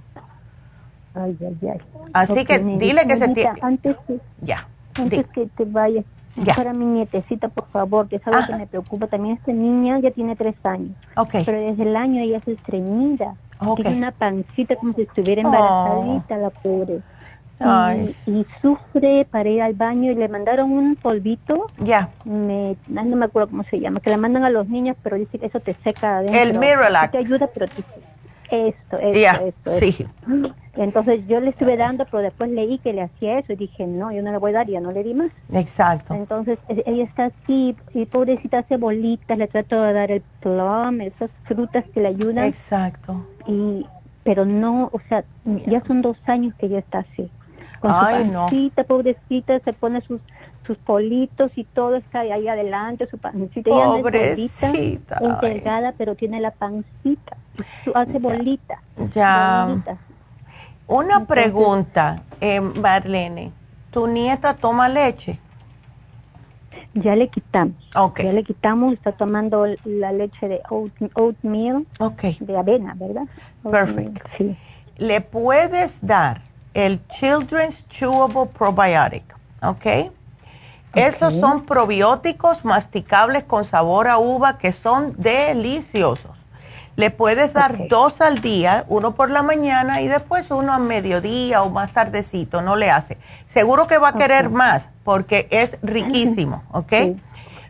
[1.15, 1.81] Ay, ay, ay.
[2.13, 3.59] Así que dile que se tiene...
[3.61, 4.69] Antes que, ya.
[4.95, 6.05] Antes que te vayas,
[6.57, 9.07] para mi nietecita, por favor, que es algo que me preocupa.
[9.07, 10.97] También esta niña ya tiene tres años.
[11.17, 11.45] Okay.
[11.45, 13.35] Pero desde el año ella es estreñida.
[13.77, 17.01] Tiene una pancita como si estuviera embarazadita, la pobre.
[18.27, 21.67] Y, sufre para ir al baño y le mandaron un polvito.
[21.79, 22.11] Ya.
[22.25, 25.39] Me, no me acuerdo cómo se llama, que le mandan a los niños, pero dice
[25.39, 26.41] que eso te seca adentro.
[26.41, 27.13] El Miralax.
[27.13, 27.83] Te ayuda, pero te
[28.51, 30.07] esto, esto, esto, sí.
[30.75, 34.13] Entonces yo le estuve dando, pero después leí que le hacía eso y dije, no,
[34.13, 35.31] yo no le voy a dar, ya no le di más.
[35.53, 36.15] Exacto.
[36.15, 41.31] Entonces ella está así, y pobrecita hace bolitas, le trato de dar el plum, esas
[41.45, 42.45] frutas que le ayudan.
[42.45, 43.27] Exacto.
[43.47, 43.87] Y,
[44.23, 45.25] pero no, o sea,
[45.67, 47.29] ya son dos años que ella está así.
[47.81, 50.21] Con Ay, su pancita, pobrecita, se pone sus
[50.67, 53.71] sus politos y todo está ahí adelante, su pancita.
[53.71, 54.71] Pobrecita.
[54.71, 57.39] Ella es delgada, pero tiene la pancita
[57.95, 58.81] hace bolita.
[59.15, 59.99] Ya.
[60.87, 63.53] Una pregunta, eh, Marlene.
[63.91, 65.39] ¿Tu nieta toma leche?
[66.95, 67.77] Ya le quitamos.
[67.95, 68.27] Okay.
[68.27, 70.61] Ya le quitamos, está tomando la leche de
[71.15, 72.37] oatmeal, okay.
[72.41, 73.25] de avena, ¿verdad?
[73.63, 74.21] Perfecto.
[74.37, 74.57] Sí.
[74.97, 76.43] Le puedes dar
[76.79, 80.13] el Children's Chewable Probiotic, ¿ok?
[80.95, 86.37] Esos son probióticos masticables con sabor a uva que son deliciosos.
[86.95, 91.63] Le puedes dar dos al día, uno por la mañana y después uno a mediodía
[91.63, 93.19] o más tardecito, no le hace.
[93.49, 96.93] Seguro que va a querer más porque es riquísimo, ¿ok?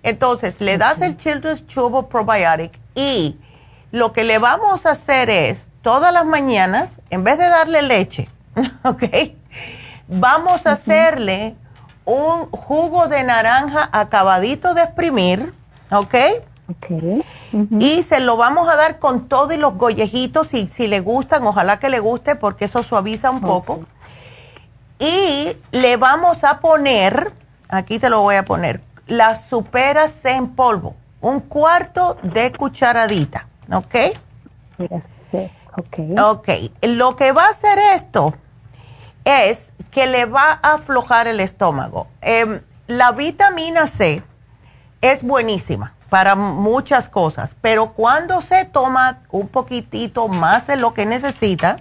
[0.03, 3.39] Entonces, le das el Children's Chewable Probiotic y
[3.91, 8.29] lo que le vamos a hacer es, todas las mañanas, en vez de darle leche,
[8.85, 9.05] ¿ok?
[10.09, 11.57] Vamos a hacerle
[12.05, 15.53] un jugo de naranja acabadito de exprimir,
[15.91, 16.15] ¿ok?
[16.71, 17.25] Okay.
[17.79, 21.47] Y se lo vamos a dar con todo y los gollejitos, y si le gustan,
[21.47, 23.85] ojalá que le guste, porque eso suaviza un poco.
[24.99, 27.33] Y le vamos a poner,
[27.69, 33.95] aquí te lo voy a poner, las superas en polvo, un cuarto de cucharadita, ¿ok?
[34.79, 35.99] Ok.
[36.21, 36.49] Ok,
[36.83, 38.35] lo que va a hacer esto
[39.29, 42.07] es que le va a aflojar el estómago.
[42.23, 44.23] Em, la vitamina C
[45.03, 51.05] es buenísima para muchas cosas, pero cuando se toma un poquitito más de lo que
[51.05, 51.77] necesita,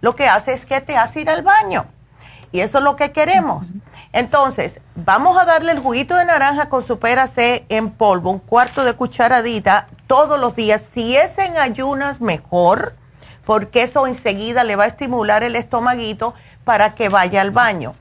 [0.00, 1.86] lo que hace es que te hace ir al baño.
[2.52, 3.66] Y eso es lo que queremos.
[4.12, 8.84] Entonces, vamos a darle el juguito de naranja con supera C en polvo, un cuarto
[8.84, 10.84] de cucharadita todos los días.
[10.92, 12.94] Si es en ayunas, mejor,
[13.44, 16.34] porque eso enseguida le va a estimular el estomaguito
[16.64, 17.94] para que vaya al baño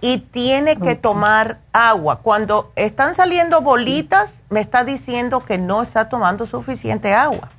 [0.00, 2.20] y tiene que tomar agua.
[2.20, 7.50] Cuando están saliendo bolitas, me está diciendo que no está tomando suficiente agua.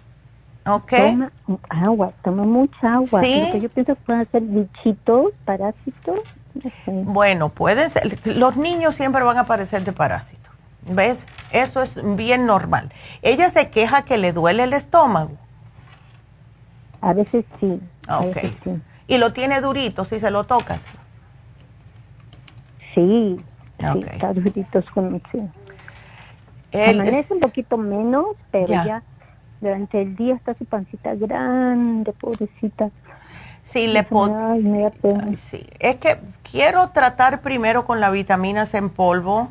[0.66, 0.92] ¿Ok?
[0.92, 1.32] Toma
[1.70, 3.22] agua, toma mucha agua.
[3.22, 3.60] Sí.
[3.60, 6.20] yo pienso que pueden ser bichitos, parásitos.
[6.86, 8.20] Bueno, pueden ser.
[8.26, 10.52] Los niños siempre van a parecer de parásitos.
[10.84, 11.26] ¿Ves?
[11.52, 12.92] Eso es bien normal.
[13.22, 15.38] Ella se queja que le duele el estómago.
[17.02, 17.80] A veces sí.
[18.10, 18.38] Ok.
[19.12, 20.86] Y lo tiene durito si se lo tocas.
[22.96, 23.36] Sí,
[23.78, 25.42] sí está duritos con sí.
[26.74, 29.04] Amanece un poquito menos, pero ya.
[29.60, 32.90] durante el día está su pancita grande, pobrecita.
[33.64, 34.34] Sí, le puedo.
[35.36, 36.18] Sí, es que
[36.50, 39.50] quiero tratar primero con la vitaminas en polvo,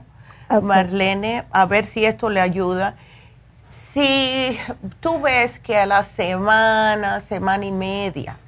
[0.62, 2.94] Marlene, a ver si esto le ayuda.
[3.68, 4.58] Si
[5.00, 8.38] tú ves que a la semana, semana y media,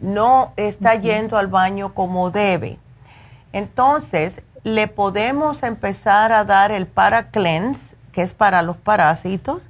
[0.00, 2.78] no está yendo al baño como debe,
[3.52, 9.62] entonces, le podemos empezar a dar el Paracleanse, que es para los parásitos,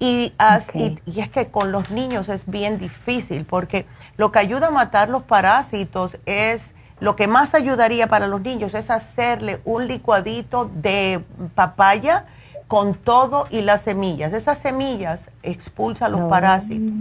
[0.00, 0.32] y,
[0.74, 3.86] y, es que con los niños es bien difícil, porque
[4.16, 8.74] lo que ayuda a matar los parásitos es, lo que más ayudaría para los niños
[8.74, 11.24] es hacerle un licuadito de
[11.56, 12.26] papaya
[12.68, 14.32] con todo y las semillas.
[14.32, 16.92] Esas semillas expulsan los parásitos.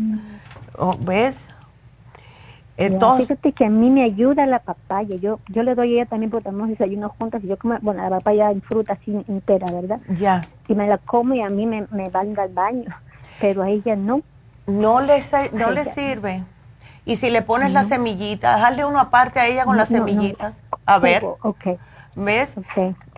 [0.77, 1.44] Oh, ¿Ves?
[2.78, 5.16] Entonces, fíjate que a mí me ayuda la papaya.
[5.16, 8.04] Yo yo le doy a ella también porque tenemos desayuno juntas y yo como, bueno,
[8.04, 9.99] la papaya en fruta así entera, ¿verdad?
[10.20, 10.41] Ya.
[10.68, 12.94] Y me la como y a mí me, me van al baño,
[13.41, 14.22] pero a ella no.
[14.68, 15.24] No le,
[15.54, 16.44] no le sirve.
[17.06, 20.54] Y si le pones las semillitas, hazle uno aparte a ella con las semillitas.
[20.86, 21.24] A ver.
[21.41, 21.80] Ok.
[22.16, 22.56] ¿Ves?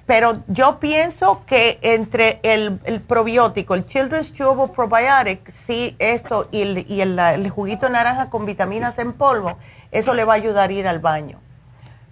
[0.09, 6.85] Pero yo pienso que entre el, probiótico, el Children's Chewable Probiotic, sí, esto y, el,
[6.89, 9.59] y el, juguito de naranja con vitaminas en polvo,
[9.91, 11.37] eso le va a ayudar a ir al baño.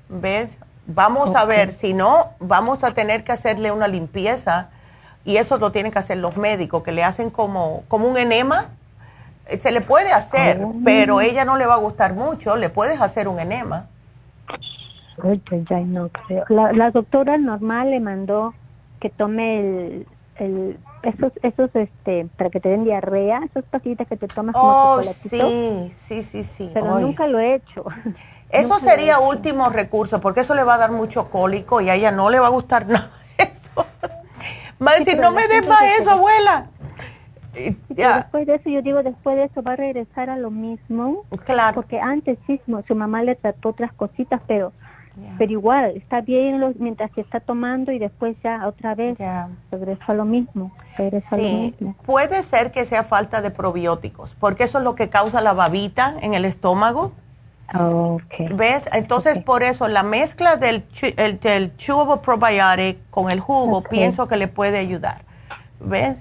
[0.10, 0.60] ¿Ves?
[0.86, 4.70] Vamos a ver, si no, vamos a tener que hacerle una limpieza
[5.26, 8.68] y eso lo tienen que hacer los médicos, que le hacen como, como un enema.
[9.58, 10.72] Se le puede hacer, ah.
[10.86, 13.88] pero ella no le va a gustar mucho, le puedes hacer un enema.
[15.70, 16.46] Ya no creo.
[16.50, 18.54] La, la, doctora normal le mandó
[19.00, 24.18] que tome el, el esos, esos, este, para que te den diarrea, esas pastillitas que
[24.18, 26.72] te tomas oh, sí, sí, sí, sí.
[26.74, 27.86] Pero nunca lo he hecho.
[28.50, 32.12] Eso sería último recurso, porque eso le va a dar mucho cólico y a ella
[32.12, 33.86] no le va a gustar nada eso.
[34.82, 36.68] Va a decir, no me des más eso, abuela.
[37.90, 41.26] después de eso, yo digo, después de eso va a regresar a lo mismo.
[41.44, 41.76] Claro.
[41.76, 44.72] Porque antes sí, su mamá le trató otras cositas, pero
[45.38, 49.18] pero igual, está bien mientras que está tomando y después ya otra vez
[49.72, 50.72] regresó a lo mismo.
[50.98, 51.96] Regresa a lo mismo.
[52.06, 56.16] Puede ser que sea falta de probióticos, porque eso es lo que causa la babita
[56.22, 57.12] en el estómago.
[57.74, 58.48] Okay.
[58.54, 58.88] ¿Ves?
[58.94, 60.86] Entonces, por eso la mezcla del,
[61.18, 65.22] el, del chewable probiotic con el jugo, pienso que le puede ayudar.
[65.80, 66.18] ¿Ves?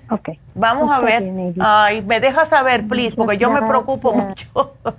[0.54, 1.54] Vamos a ver.
[1.60, 4.74] Ay, me deja saber, please, porque yo me preocupo mucho.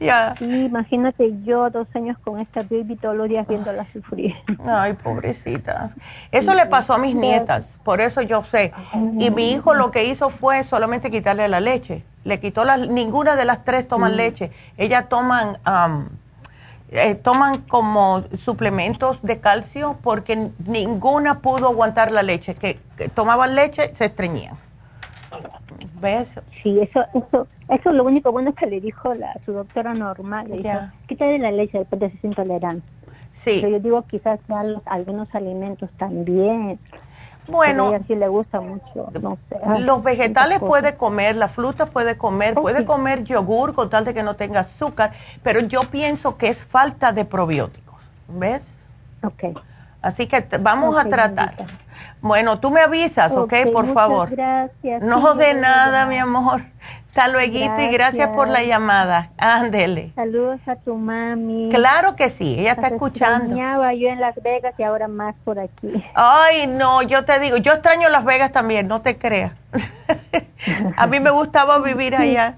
[0.00, 0.34] ya.
[0.40, 4.34] imagínate yo dos años con esta baby todos los días viéndola sufrir.
[4.66, 5.90] Ay, pobrecita.
[6.30, 8.72] Eso le pasó a mis nietas, por eso yo sé.
[9.18, 13.36] Y mi hijo lo que hizo fue solamente quitarle la leche le quitó las, ninguna
[13.36, 14.50] de las tres toman leche.
[14.76, 15.58] Ellas toman,
[16.90, 22.56] eh, toman como suplementos de calcio porque ninguna pudo aguantar la leche.
[22.56, 22.80] Que,
[23.14, 24.56] tomaban leche, se estreñían.
[26.00, 26.34] ¿Ves?
[26.62, 30.48] Sí, eso, eso, eso es lo único bueno que le dijo la, su doctora normal.
[30.48, 32.86] Le dijo, quítale la leche después de ser intolerante.
[33.32, 33.58] Sí.
[33.60, 36.78] Pero yo digo quizás sean algunos alimentos también.
[37.48, 39.08] Bueno, le gusta mucho,
[39.78, 44.24] los vegetales puede comer, las frutas puede comer, puede comer yogur con tal de que
[44.24, 45.12] no tenga azúcar,
[45.44, 47.94] pero yo pienso que es falta de probióticos,
[48.28, 48.68] ¿ves?
[49.22, 49.56] Ok.
[50.02, 51.54] Así que vamos a tratar.
[52.20, 53.54] Bueno, tú me avisas, ¿ok?
[53.72, 54.30] Por favor.
[54.30, 55.02] Gracias.
[55.02, 56.62] No de nada, mi amor.
[57.16, 59.30] Hasta luego y gracias por la llamada.
[59.38, 60.12] Ándele.
[60.14, 61.70] Saludos a tu mami.
[61.70, 63.56] Claro que sí, ella está escuchando.
[63.56, 66.04] yo en Las Vegas y ahora más por aquí.
[66.14, 69.52] Ay, no, yo te digo, yo extraño Las Vegas también, no te creas.
[70.96, 72.54] a mí me gustaba vivir allá.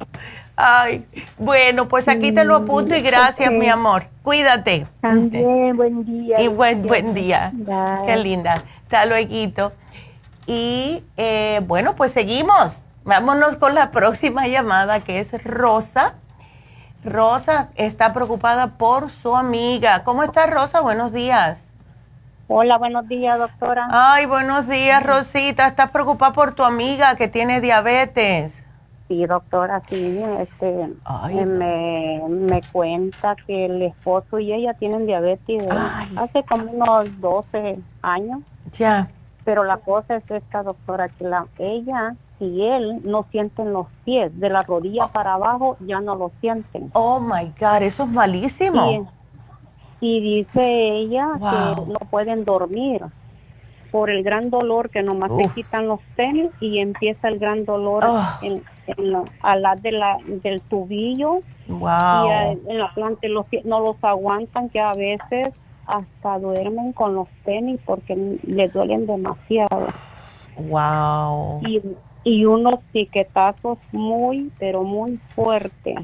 [0.56, 1.06] Ay,
[1.38, 4.06] bueno, pues aquí te lo apunto y gracias, mi amor.
[4.24, 4.88] Cuídate.
[5.00, 6.40] También, buen día.
[6.40, 7.52] Y buen, buen día.
[8.04, 8.54] Qué linda.
[8.88, 9.72] Hasta luego.
[10.46, 12.72] Y eh, bueno, pues seguimos.
[13.04, 16.14] Vámonos con la próxima llamada que es Rosa.
[17.04, 20.04] Rosa está preocupada por su amiga.
[20.04, 20.80] ¿Cómo está Rosa?
[20.80, 21.60] Buenos días.
[22.48, 23.88] Hola, buenos días, doctora.
[23.90, 25.66] Ay, buenos días, Rosita.
[25.66, 28.64] ¿Estás preocupada por tu amiga que tiene diabetes?
[29.08, 30.20] Sí, doctora, sí.
[30.38, 30.90] Este,
[31.46, 35.66] me, me cuenta que el esposo y ella tienen diabetes
[36.16, 38.40] hace como unos 12 años.
[38.78, 39.10] Ya.
[39.44, 44.38] Pero la cosa es esta, doctora, que la, ella y él no sienten los pies,
[44.38, 45.08] de la rodilla oh.
[45.08, 46.90] para abajo ya no lo sienten.
[46.92, 49.10] Oh my God, eso es malísimo.
[50.00, 53.04] Y, dice ella que no pueden dormir
[53.90, 58.04] por el gran dolor que nomás se quitan los tenis y empieza el gran dolor
[58.06, 58.38] oh.
[58.42, 58.62] en,
[59.42, 62.26] a la, de la del tubillo wow.
[62.26, 65.54] y en la planta los pies no los aguantan que a veces
[65.86, 69.86] hasta duermen con los tenis porque les duelen demasiado.
[70.56, 71.60] Wow.
[71.66, 71.80] Y
[72.28, 75.96] y unos piquetazos muy, pero muy fuertes.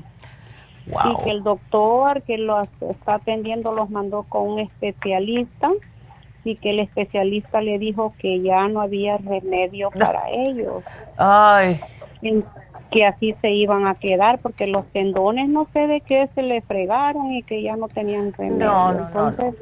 [0.86, 5.70] Y que el doctor que lo está atendiendo los mandó con un especialista
[6.44, 10.82] y que el especialista le dijo que ya no había remedio para ellos.
[11.16, 11.80] Ay.
[12.90, 16.60] que así se iban a quedar porque los tendones no sé de qué se le
[16.62, 18.66] fregaron y que ya no tenían remedio.
[18.66, 19.54] No, no, Entonces,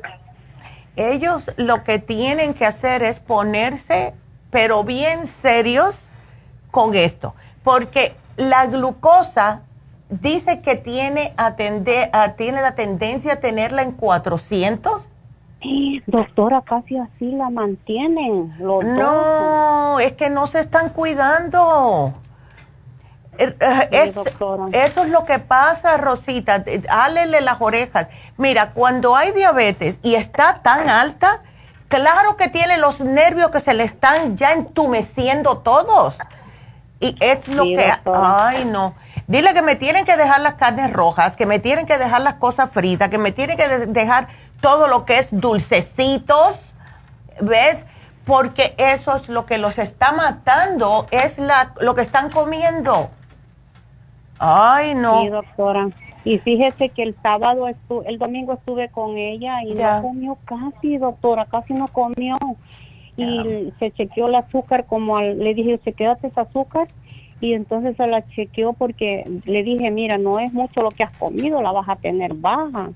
[0.97, 4.13] Ellos lo que tienen que hacer es ponerse,
[4.51, 6.09] pero bien serios,
[6.73, 9.63] con esto, porque la glucosa
[10.09, 11.35] dice que tiene,
[12.37, 15.03] tiene la tendencia a tenerla en 400.
[16.07, 22.15] Doctora, casi así la mantienen los No, es que no se están cuidando.
[23.39, 24.13] Er, eh,
[24.73, 26.65] eso es lo que pasa, Rosita.
[26.89, 28.09] Álele las orejas.
[28.37, 31.43] Mira, cuando hay diabetes y está tan alta,
[31.89, 36.17] claro que tiene los nervios que se le están ya entumeciendo todos.
[37.01, 38.95] Y es lo que, ay no,
[39.27, 42.35] Dile que me tienen que dejar las carnes rojas, que me tienen que dejar las
[42.35, 44.29] cosas fritas, que me tienen que dejar
[44.63, 46.73] todo lo que es dulcecitos,
[47.43, 47.85] ¿ves?
[48.25, 53.11] Porque eso es lo que los está matando, es la, lo que están comiendo.
[54.39, 55.21] Ay, no.
[55.21, 55.89] Sí, doctora.
[56.25, 57.67] Y fíjese que el sábado,
[58.07, 62.39] el domingo estuve con ella y no comió casi, doctora, casi no comió.
[63.17, 66.87] Y se chequeó el azúcar, como le dije, se quédate ese azúcar.
[67.41, 71.17] Y entonces se la chequeó porque le dije, mira, no es mucho lo que has
[71.19, 72.91] comido, la vas a tener baja.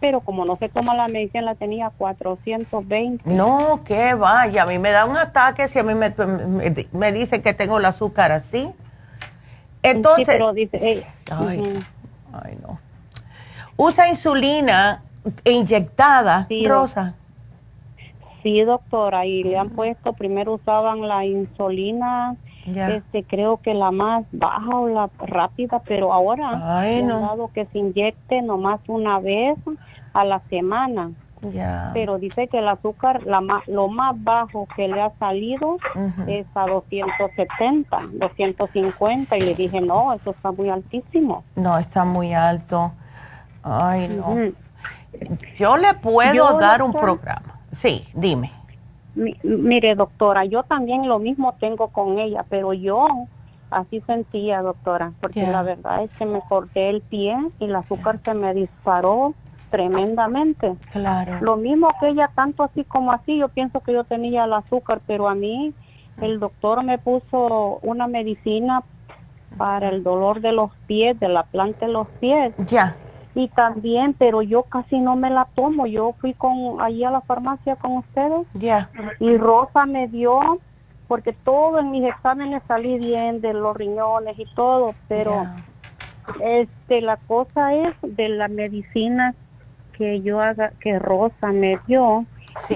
[0.00, 3.28] Pero como no se toma la medicina, la tenía 420.
[3.30, 6.14] No, que vaya, a mí me da un ataque si a mí me,
[6.92, 8.72] me, dice que tengo el azúcar así.
[9.82, 11.82] Entonces, dice, ay,
[12.32, 12.78] ay, no.
[13.76, 15.02] Usa insulina
[15.44, 17.14] inyectada, Rosa.
[18.42, 22.36] Sí, doctora, y le han puesto, primero usaban la insulina,
[22.76, 27.20] este, creo que la más baja o la rápida, pero ahora Ay, no.
[27.20, 29.58] dado que se inyecte nomás una vez
[30.12, 31.10] a la semana.
[31.94, 35.78] Pero dice que el azúcar, la lo más bajo que le ha salido
[36.26, 41.42] es a 270, 250 y le dije, no, eso está muy altísimo.
[41.56, 42.92] No, está muy alto.
[43.62, 44.36] Ay, no.
[45.58, 47.58] Yo le puedo dar un programa.
[47.72, 48.59] Sí, dime
[49.42, 53.06] mire, doctora, yo también lo mismo tengo con ella, pero yo
[53.70, 58.18] así sentía, doctora, porque la verdad es que me corté el pie y el azúcar
[58.24, 59.34] se me disparó
[59.70, 60.74] tremendamente.
[60.90, 61.38] Claro.
[61.40, 65.00] Lo mismo que ella, tanto así como así, yo pienso que yo tenía el azúcar,
[65.06, 65.72] pero a mí
[66.20, 68.82] el doctor me puso una medicina
[69.56, 72.52] para el dolor de los pies, de la planta de los pies.
[72.66, 72.96] Ya
[73.34, 75.86] y también, pero yo casi no me la tomo.
[75.86, 78.46] Yo fui con allí a la farmacia con ustedes.
[78.54, 78.90] Ya.
[79.20, 80.58] Y Rosa me dio
[81.06, 85.44] porque todo en mis exámenes salí bien de los riñones y todo, pero
[86.40, 89.34] este la cosa es de la medicina
[89.92, 92.24] que yo haga que Rosa me dio,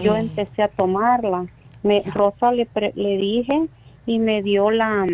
[0.02, 1.46] yo empecé a tomarla.
[1.84, 3.68] Me Rosa le le dije
[4.06, 5.06] y me dio la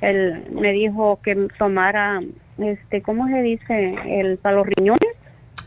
[0.00, 2.20] el me dijo que tomara
[2.62, 3.94] este, ¿cómo se dice?
[4.06, 5.16] El para los riñones.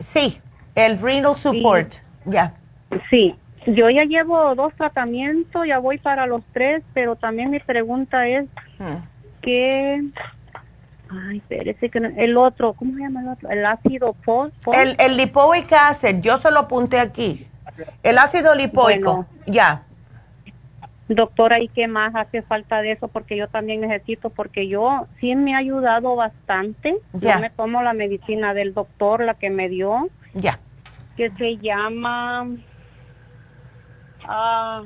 [0.03, 0.39] Sí,
[0.75, 1.93] el renal support,
[2.25, 2.53] ya.
[3.09, 3.35] Sí,
[3.67, 8.45] yo ya llevo dos tratamientos, ya voy para los tres, pero también mi pregunta es
[8.79, 9.41] hmm.
[9.41, 10.03] que
[11.09, 13.49] Ay, espérese que el otro, ¿cómo se llama el otro?
[13.49, 14.55] El ácido post.
[14.73, 17.47] El, el lipoic acid, yo se lo apunté aquí.
[18.01, 19.83] El ácido lipoico, ya.
[21.09, 23.09] Doctora, ¿y qué más hace falta de eso?
[23.09, 26.97] Porque yo también necesito, porque yo sí me ha ayudado bastante.
[27.13, 27.35] Ya.
[27.35, 30.09] Yo me tomo la medicina del doctor, la que me dio.
[30.33, 30.59] Ya.
[31.17, 32.47] Que se llama...
[34.23, 34.85] Uh,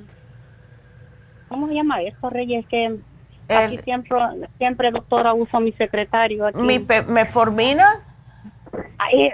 [1.47, 2.65] ¿Cómo se llama eso, Reyes?
[2.67, 2.97] Que
[3.47, 4.17] aquí siempre,
[4.57, 6.47] siempre, doctora, uso mi secretario.
[6.47, 6.59] Aquí.
[6.59, 7.85] ¿Mi meformina?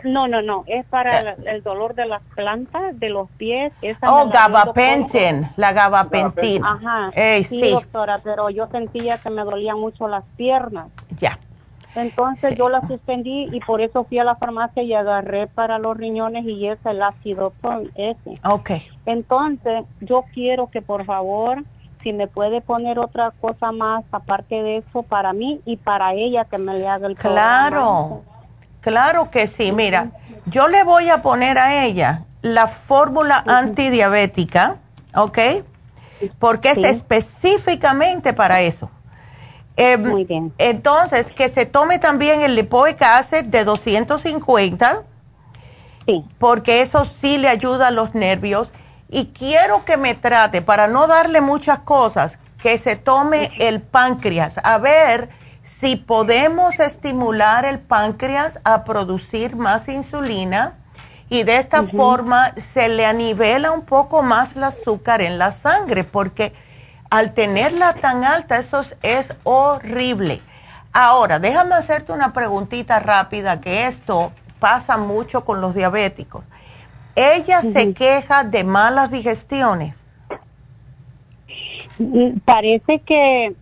[0.04, 3.72] No, no, no, es para el, dolor de las plantas, de los pies.
[4.06, 6.64] oh, gabapentin, la gabapentin.
[6.64, 7.12] Ajá,
[7.48, 10.88] sí, doctora, pero yo sentía que me dolían mucho las piernas.
[11.20, 11.38] Ya.
[11.96, 15.96] Entonces yo la suspendí y por eso fui a la farmacia y agarré para los
[15.96, 17.54] riñones y es el ácido
[17.96, 18.40] ese.
[18.44, 18.72] Ok.
[19.06, 21.64] Entonces yo quiero que por favor,
[22.02, 26.46] si me puede poner otra cosa más aparte de eso para mí y para ella
[26.46, 28.24] que me le haga el Claro.
[28.84, 30.12] Claro que sí, mira,
[30.46, 34.78] yo le voy a poner a ella la fórmula antidiabética,
[35.16, 35.40] ¿ok?
[36.38, 38.92] Porque es específicamente para eso.
[39.78, 40.54] Em, Muy bien.
[40.58, 45.04] Entonces, que se tome también el lipoic acid de 250.
[46.06, 46.26] Sí.
[46.38, 48.70] Porque eso sí le ayuda a los nervios.
[49.10, 54.60] Y quiero que me trate, para no darle muchas cosas, que se tome el páncreas.
[54.64, 55.30] A ver
[55.64, 60.76] si podemos estimular el páncreas a producir más insulina
[61.30, 66.03] y de esta forma se le anivela un poco más el azúcar en la sangre,
[66.03, 66.53] porque
[67.10, 70.41] al tenerla tan alta eso es horrible.
[70.91, 76.44] Ahora, déjame hacerte una preguntita rápida, que esto pasa mucho con los diabéticos.
[77.15, 79.95] ¿Ella se queja de malas digestiones?
[81.98, 83.56] Mm, parece que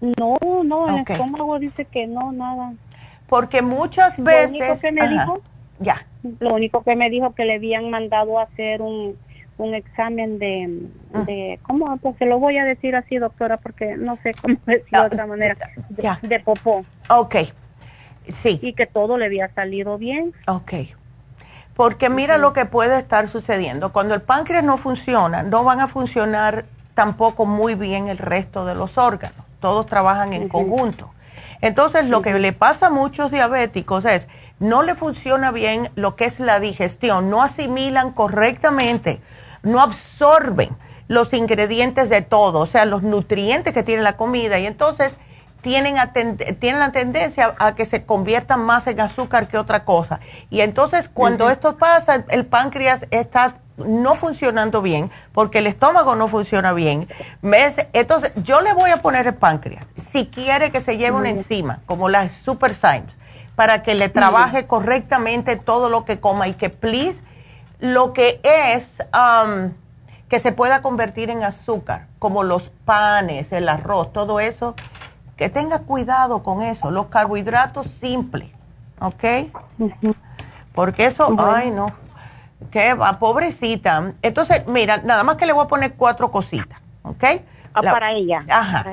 [0.00, 2.72] no, no, el estómago dice que no, nada.
[3.28, 4.52] Porque muchas veces...
[4.52, 5.42] Lo único que me dijo...
[5.78, 6.06] Ya.
[6.40, 9.16] Lo único que me dijo que le habían mandado a hacer un,
[9.58, 11.22] un examen de, ah.
[11.22, 11.60] de...
[11.62, 11.96] ¿Cómo?
[11.98, 15.26] Pues se lo voy a decir así, doctora, porque no sé cómo decirlo de otra
[15.26, 15.56] manera.
[15.90, 16.18] De, ya.
[16.22, 16.84] de popó.
[17.08, 17.36] Ok.
[18.32, 18.58] Sí.
[18.62, 20.32] Y que todo le había salido bien.
[20.46, 20.72] Ok.
[21.74, 23.92] Porque mira lo que puede estar sucediendo.
[23.92, 26.64] Cuando el páncreas no funciona, no van a funcionar
[26.94, 31.12] tampoco muy bien el resto de los órganos todos trabajan en conjunto.
[31.60, 34.28] Entonces, lo que le pasa a muchos diabéticos es,
[34.58, 39.20] no le funciona bien lo que es la digestión, no asimilan correctamente,
[39.62, 40.70] no absorben
[41.08, 45.16] los ingredientes de todo, o sea, los nutrientes que tiene la comida, y entonces
[45.60, 45.96] tienen,
[46.58, 50.20] tienen la tendencia a que se conviertan más en azúcar que otra cosa.
[50.48, 53.54] Y entonces cuando esto pasa, el páncreas está
[53.86, 57.08] no funcionando bien, porque el estómago no funciona bien.
[57.92, 61.80] Entonces, yo le voy a poner el páncreas, si quiere que se lleve una enzima,
[61.86, 63.16] como la Super Symes,
[63.54, 67.22] para que le trabaje correctamente todo lo que coma y que, please,
[67.78, 69.72] lo que es um,
[70.28, 74.74] que se pueda convertir en azúcar, como los panes, el arroz, todo eso,
[75.40, 78.50] que tenga cuidado con eso, los carbohidratos simples,
[79.00, 79.24] ¿ok?
[80.74, 81.94] Porque eso, ay no
[82.70, 83.18] ¿Qué va?
[83.18, 84.12] Pobrecita.
[84.20, 87.24] Entonces, mira, nada más que le voy a poner cuatro cositas, ¿ok?
[87.72, 88.44] Ah, para ella.
[88.50, 88.84] Ajá.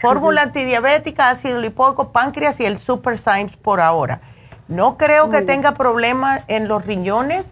[0.00, 4.22] Fórmula antidiabética, ácido lipóico, páncreas y el Super Symes por ahora.
[4.66, 7.46] No creo que tenga problemas en los riñones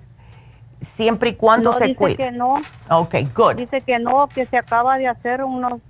[0.82, 2.16] siempre y cuando se cuide.
[2.16, 2.54] Dice que no.
[2.90, 3.54] Ok, good.
[3.54, 5.80] Dice que no, que se acaba de hacer unos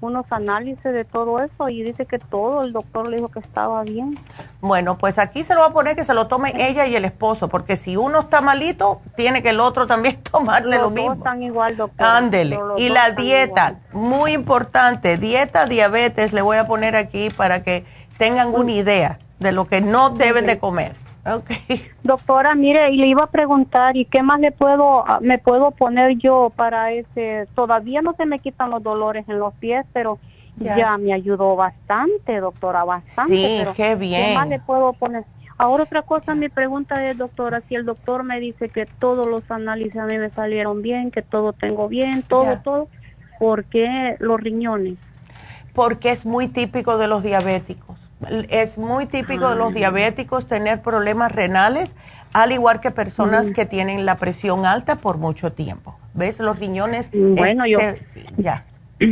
[0.00, 3.82] unos análisis de todo eso y dice que todo, el doctor le dijo que estaba
[3.82, 4.18] bien.
[4.60, 7.04] Bueno, pues aquí se lo va a poner que se lo tome ella y el
[7.04, 11.14] esposo, porque si uno está malito, tiene que el otro también tomarle lo mismo.
[11.14, 12.06] están igual, doctor.
[12.06, 12.58] Ándele.
[12.76, 17.84] Y la dieta, muy importante, dieta diabetes, le voy a poner aquí para que
[18.18, 21.05] tengan una idea de lo que no deben de comer.
[21.26, 21.90] Okay.
[22.04, 25.72] Doctora, mire, y le iba a preguntar, ¿y qué más le puedo, ah, me puedo
[25.72, 27.48] poner yo para ese?
[27.54, 30.18] Todavía no se me quitan los dolores en los pies, pero
[30.58, 33.34] ya, me ayudó bastante, doctora, bastante.
[33.34, 34.28] Sí, qué bien.
[34.28, 35.24] ¿Qué más le puedo poner?
[35.58, 39.50] Ahora otra cosa, mi pregunta es, doctora, si el doctor me dice que todos los
[39.50, 42.88] análisis a mí me salieron bien, que todo tengo bien, todo, todo,
[43.38, 44.96] ¿por qué los riñones?
[45.72, 48.05] Porque es muy típico de los diabéticos
[48.48, 51.94] es muy típico de los diabéticos tener problemas renales,
[52.32, 55.98] al igual que personas que tienen la presión alta por mucho tiempo.
[56.14, 56.40] ¿Ves?
[56.40, 57.10] Los riñones.
[57.12, 57.78] Bueno, yo.
[58.36, 58.64] ya.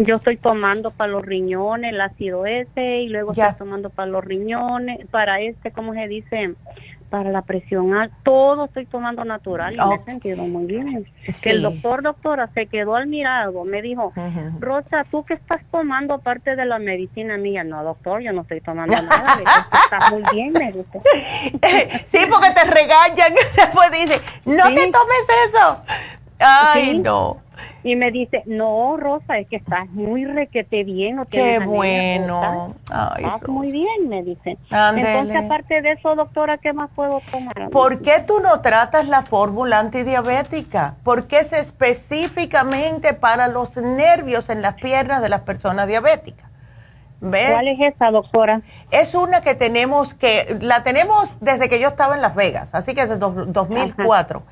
[0.00, 4.24] Yo estoy tomando para los riñones el ácido ese y luego estoy tomando para los
[4.24, 6.54] riñones, para este, ¿cómo se dice?
[7.10, 11.06] Para la presión alta, todo estoy tomando natural y me he sentido muy bien.
[11.42, 14.12] Que el doctor, doctora, se quedó al mirado, me dijo,
[14.60, 17.64] Rosa, ¿tú qué estás tomando aparte de la medicina mía?
[17.64, 19.38] No, doctor, yo no estoy tomando nada,
[19.84, 21.00] estás muy bien, me dice.
[22.06, 25.82] sí, porque te regañan, después dice, no te tomes eso.
[26.38, 27.47] Ay, no.
[27.84, 31.24] Y me dice, no, Rosa, es que estás muy requete bien.
[31.30, 32.74] Qué bueno.
[32.82, 34.58] estás muy bien, me dice.
[34.70, 37.70] Entonces, aparte de eso, doctora, ¿qué más puedo tomar?
[37.70, 40.96] ¿Por qué tú no tratas la fórmula antidiabética?
[41.04, 46.48] Porque es específicamente para los nervios en las piernas de las personas diabéticas.
[47.20, 47.50] ¿Ves?
[47.50, 48.62] ¿Cuál es esa, doctora?
[48.90, 52.94] Es una que tenemos que, la tenemos desde que yo estaba en Las Vegas, así
[52.94, 54.42] que desde 2004.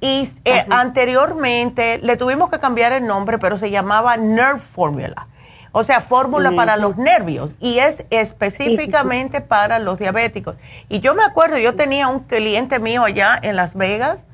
[0.00, 5.26] Y eh, anteriormente le tuvimos que cambiar el nombre, pero se llamaba Nerve Formula.
[5.72, 10.56] O sea, fórmula para los nervios y es específicamente para los diabéticos.
[10.88, 14.24] Y yo me acuerdo, yo tenía un cliente mío allá en Las Vegas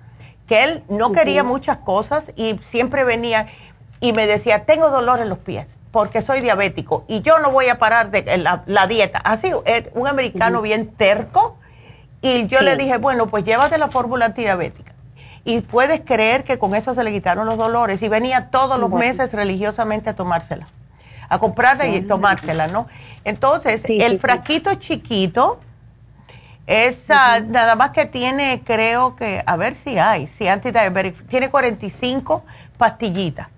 [0.46, 3.48] que él no quería muchas cosas y siempre venía
[3.98, 7.68] y me decía, tengo dolor en los pies porque soy diabético y yo no voy
[7.68, 9.18] a parar de la, dieta.
[9.18, 11.56] Así, eh, un americano bien terco.
[12.20, 14.91] Y yo le dije, bueno, pues llévate la fórmula antidiabética
[15.44, 18.90] y puedes creer que con eso se le quitaron los dolores y venía todos los
[18.90, 20.68] meses religiosamente a tomársela,
[21.28, 22.86] a comprarla y tomársela, ¿no?
[23.24, 25.60] Entonces, el frasquito chiquito
[26.66, 32.44] es nada más que tiene, creo que, a ver si hay, si antidiabético, tiene 45
[32.78, 33.48] pastillitas.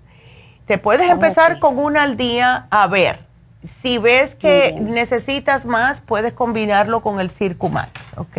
[0.65, 3.19] Te puedes empezar con una al día a ver.
[3.67, 8.37] Si ves que necesitas más, puedes combinarlo con el Circumax, ¿ok?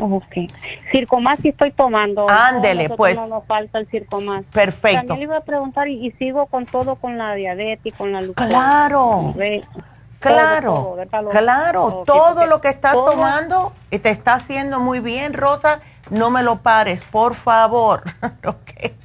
[0.00, 0.50] Ok.
[0.92, 2.28] Circomás sí estoy tomando.
[2.28, 3.16] Ándele, pues.
[3.16, 4.44] No nos falta el circomás.
[4.52, 4.98] Perfecto.
[4.98, 8.34] También le iba a preguntar, y, sigo con todo, con la diabetes, con la luz.
[8.36, 9.34] Claro.
[10.18, 10.96] Claro,
[11.30, 16.42] claro, todo lo que estás tomando y te está haciendo muy bien, Rosa, no me
[16.42, 18.02] lo pares, por favor.
[18.44, 18.96] okay.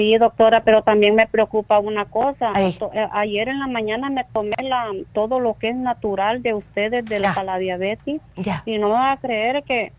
[0.00, 2.54] Sí, doctora, pero también me preocupa una cosa.
[2.56, 2.74] Eh,
[3.12, 7.20] ayer en la mañana me tomé la, todo lo que es natural de ustedes de
[7.20, 8.22] la, la diabetes
[8.64, 9.92] y no me va a creer que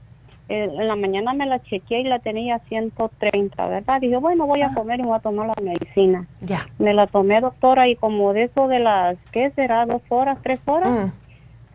[0.50, 4.02] eh, en la mañana me la chequeé y la tenía 130, ¿verdad?
[4.02, 4.74] Dije, bueno, voy a ah.
[4.74, 6.26] comer y voy a tomar la medicina.
[6.42, 6.66] Ya.
[6.80, 9.86] Me la tomé, doctora, y como de eso de las, ¿qué será?
[9.86, 11.12] ¿Dos horas, tres horas?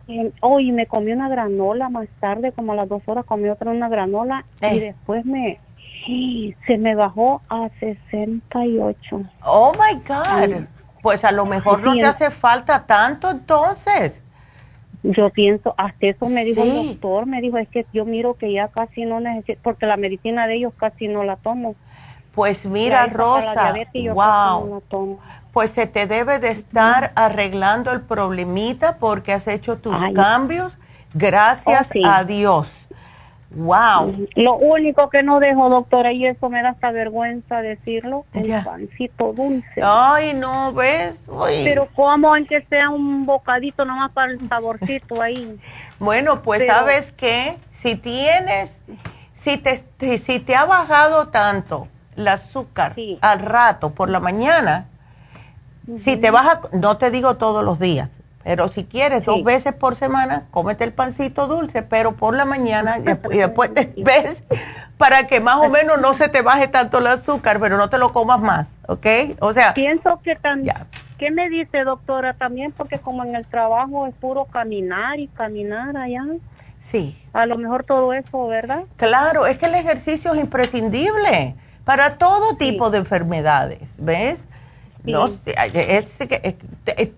[0.09, 0.27] Mm.
[0.41, 3.71] Oh, y me comí una granola más tarde, como a las dos horas comí otra
[3.71, 5.59] una granola y después me
[6.65, 9.21] se me bajó a 68.
[9.43, 10.65] Oh my God.
[11.01, 14.21] Pues a lo mejor no te hace falta tanto entonces.
[15.03, 18.51] Yo pienso, hasta eso me dijo el doctor, me dijo, es que yo miro que
[18.51, 21.75] ya casi no necesito, porque la medicina de ellos casi no la tomo.
[22.33, 23.73] Pues mira, Rosa,
[24.13, 24.81] wow.
[25.53, 30.77] pues se te debe de estar arreglando el problemita porque has hecho tus cambios,
[31.13, 32.69] gracias oh, a Dios.
[33.51, 34.27] Wow.
[34.35, 39.33] Lo único que no dejo, doctora, y eso me da hasta vergüenza decirlo, el pancito
[39.33, 39.81] dulce.
[39.81, 41.17] Ay, no, ¿ves?
[41.63, 45.57] Pero como que sea un bocadito nomás para el saborcito ahí.
[45.99, 48.79] Bueno, pues sabes qué, si tienes,
[49.33, 49.83] si te,
[50.19, 54.85] si te ha bajado tanto el azúcar al rato por la mañana,
[55.95, 58.09] si te baja, no te digo todos los días,
[58.47, 62.97] pero si quieres, dos veces por semana, cómete el pancito dulce, pero por la mañana
[62.97, 64.41] y después te ves
[64.97, 67.97] para que más o menos no se te baje tanto el azúcar, pero no te
[67.97, 69.05] lo comas más, ¿ok?
[69.41, 69.73] O sea...
[69.73, 70.77] Pienso que también...
[71.17, 72.35] ¿Qué me dice, doctora?
[72.35, 76.23] También porque como en el trabajo es puro caminar y caminar allá.
[76.79, 77.21] Sí.
[77.33, 78.83] A lo mejor todo eso, ¿verdad?
[78.95, 84.45] Claro, es que el ejercicio es imprescindible para todo tipo de enfermedades, ¿ves?
[85.11, 86.17] No, es,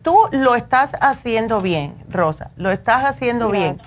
[0.01, 3.81] tú lo estás haciendo bien, Rosa, lo estás haciendo bien.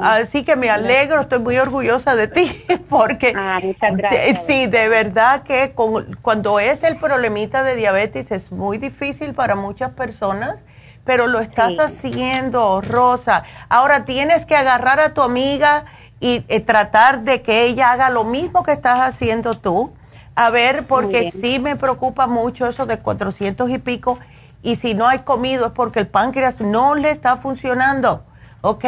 [0.00, 3.60] Así que me alegro, estoy muy orgullosa de ti, porque ah,
[3.92, 4.44] gracias.
[4.46, 5.74] sí, de verdad que
[6.22, 10.62] cuando es el problemita de diabetes es muy difícil para muchas personas,
[11.04, 13.44] pero lo estás haciendo, Rosa.
[13.68, 15.84] Ahora tienes que agarrar a tu amiga
[16.18, 19.92] y eh, tratar de que ella haga lo mismo que estás haciendo tú
[20.36, 24.18] a ver, porque sí me preocupa mucho eso de 400 y pico.
[24.62, 28.24] Y si no hay comido es porque el páncreas no le está funcionando.
[28.62, 28.84] ¿Ok?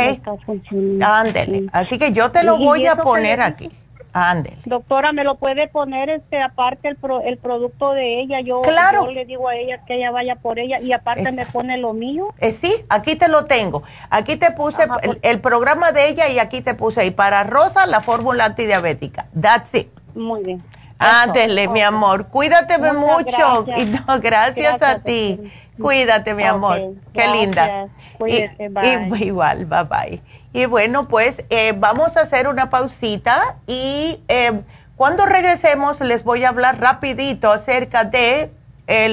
[1.02, 1.66] Ándele.
[1.73, 3.70] Así que yo te lo voy a poner aquí.
[4.14, 4.56] Ándele.
[4.64, 6.97] Doctora, ¿me lo puede poner este aparte el,
[7.27, 8.40] el producto de ella?
[8.40, 9.10] Yo, claro.
[9.10, 12.32] le digo a ella que ella vaya por ella y aparte me pone lo mío.
[12.39, 13.82] Eh, sí, aquí te lo tengo.
[14.09, 14.89] Aquí te puse
[15.20, 17.05] el, programa de ella y aquí te puse.
[17.05, 19.27] Y para Rosa, la fórmula antidiabética.
[19.39, 19.89] That's it.
[20.14, 20.64] Muy bien.
[20.98, 22.28] Ándele, mi amor.
[22.28, 23.66] Cuídate mucho.
[23.77, 25.40] Y no, gracias, a ti.
[25.81, 26.94] Cuídate, mi amor.
[27.12, 27.89] Qué linda.
[28.18, 28.70] Cuídate,
[29.18, 30.23] y, igual, bye bye.
[30.52, 34.62] Y bueno, pues eh, vamos a hacer una pausita y eh,
[34.97, 38.51] cuando regresemos les voy a hablar rapidito acerca de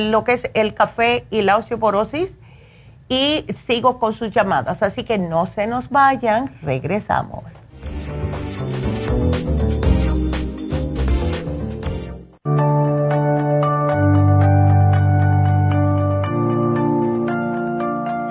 [0.10, 2.32] lo que es el café y la osteoporosis
[3.10, 4.84] y sigo con sus llamadas.
[4.84, 7.44] Así que no se nos vayan, regresamos.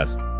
[0.00, 0.39] Yes.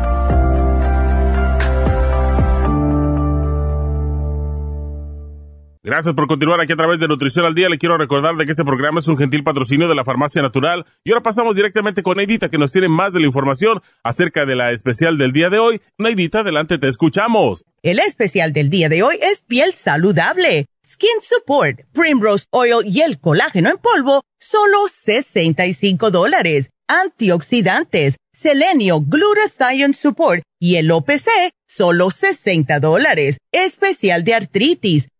[5.83, 7.67] Gracias por continuar aquí a través de Nutrición al Día.
[7.67, 10.85] Le quiero recordar de que este programa es un gentil patrocinio de la Farmacia Natural.
[11.03, 14.55] Y ahora pasamos directamente con Neidita, que nos tiene más de la información acerca de
[14.55, 15.81] la especial del día de hoy.
[15.97, 17.65] Neidita, adelante, te escuchamos.
[17.81, 23.19] El especial del día de hoy es piel saludable, Skin Support, Primrose Oil y el
[23.19, 26.69] colágeno en polvo, solo 65 dólares.
[26.87, 31.27] Antioxidantes Selenio, Glutathione Support y el OPC,
[31.67, 33.37] solo 60 dólares.
[33.51, 35.09] Especial de artritis,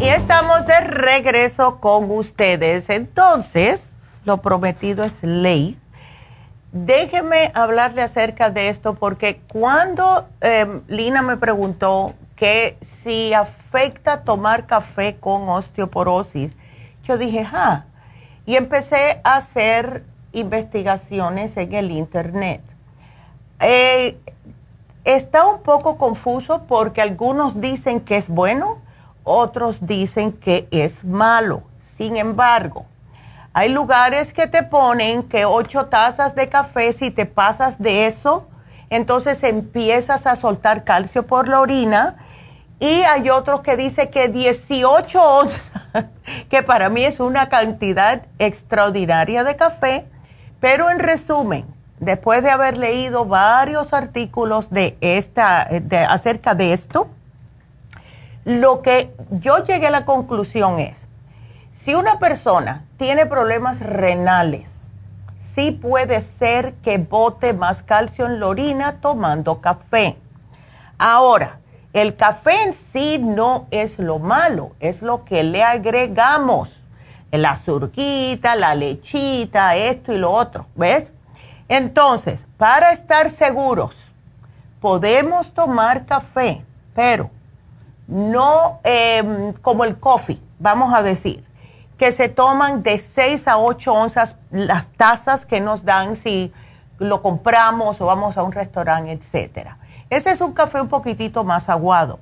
[0.00, 2.88] Y estamos de regreso con ustedes.
[2.88, 3.82] Entonces,
[4.24, 5.78] lo prometido es ley.
[6.72, 14.66] Déjeme hablarle acerca de esto porque cuando em, Lina me preguntó que si afecta tomar
[14.66, 16.56] café con osteoporosis,
[17.04, 17.84] yo dije, ah,
[18.46, 22.62] y empecé a hacer investigaciones en el Internet.
[23.60, 24.18] Eh,
[25.04, 28.78] está un poco confuso porque algunos dicen que es bueno,
[29.24, 31.62] otros dicen que es malo.
[31.78, 32.86] Sin embargo,
[33.52, 38.46] hay lugares que te ponen que ocho tazas de café, si te pasas de eso,
[38.90, 42.16] entonces empiezas a soltar calcio por la orina.
[42.78, 45.70] Y hay otros que dicen que 18 onzas,
[46.48, 50.06] que para mí es una cantidad extraordinaria de café.
[50.60, 51.66] Pero en resumen,
[51.98, 57.08] después de haber leído varios artículos de esta, de, acerca de esto,
[58.44, 61.06] lo que yo llegué a la conclusión es,
[61.72, 64.88] si una persona tiene problemas renales,
[65.38, 70.16] sí puede ser que bote más calcio en la orina tomando café.
[70.98, 71.60] Ahora,
[71.92, 76.76] el café en sí no es lo malo, es lo que le agregamos.
[77.32, 81.12] La azurquita, la lechita, esto y lo otro, ¿ves?
[81.68, 83.96] Entonces, para estar seguros,
[84.80, 86.64] podemos tomar café,
[86.94, 87.30] pero
[88.10, 91.44] no em, como el coffee, vamos a decir,
[91.96, 96.52] que se toman de 6 a 8 onzas las tazas que nos dan si
[96.98, 99.78] lo compramos o vamos a un restaurante, etcétera.
[100.10, 102.18] Ese es un café un poquitito más aguado.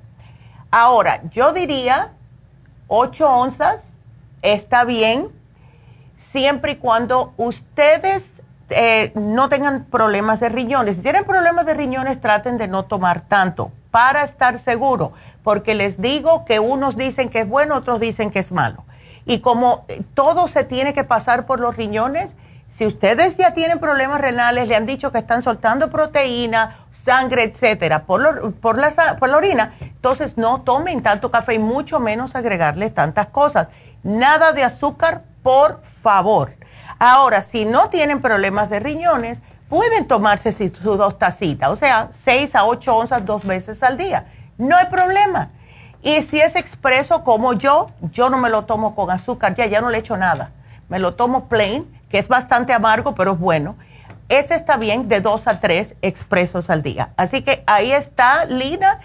[0.69, 2.11] Ahora, yo diría
[2.87, 3.85] 8 onzas
[4.41, 5.29] está bien
[6.17, 10.97] siempre y cuando ustedes eh, no tengan problemas de riñones.
[10.97, 15.13] Si tienen problemas de riñones, traten de no tomar tanto para estar seguro
[15.49, 18.85] porque les digo que unos dicen que es bueno, otros dicen que es malo.
[19.25, 22.35] Y como todo se tiene que pasar por los riñones,
[22.67, 28.03] si ustedes ya tienen problemas renales, le han dicho que están soltando proteína, sangre, etcétera,
[28.03, 32.93] por, por, la, por la orina, entonces no tomen tanto café y mucho menos agregarles
[32.93, 33.69] tantas cosas.
[34.03, 36.53] Nada de azúcar, por favor.
[36.99, 42.53] Ahora, si no tienen problemas de riñones, pueden tomarse sus dos tacitas, o sea, seis
[42.53, 44.27] a ocho onzas dos veces al día
[44.59, 45.49] no hay problema.
[46.03, 49.81] Y si es expreso como yo, yo no me lo tomo con azúcar, ya, ya
[49.81, 50.51] no le echo nada.
[50.87, 53.75] Me lo tomo plain, que es bastante amargo, pero es bueno.
[54.29, 57.09] Ese está bien de dos a tres expresos al día.
[57.17, 58.99] Así que ahí está, Lina.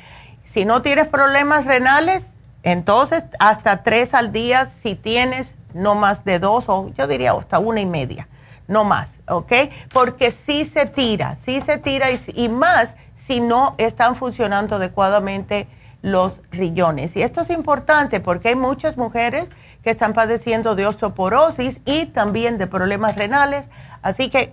[0.44, 2.22] Si no tienes problemas renales,
[2.62, 7.58] entonces hasta tres al día, si tienes no más de dos, o yo diría hasta
[7.58, 8.28] una y media,
[8.68, 9.52] no más, ¿ok?
[9.92, 12.94] Porque sí se tira, sí se tira y, y más
[13.26, 15.66] si no están funcionando adecuadamente
[16.02, 17.16] los riñones.
[17.16, 19.46] Y esto es importante porque hay muchas mujeres
[19.82, 23.66] que están padeciendo de osteoporosis y también de problemas renales.
[24.02, 24.52] Así que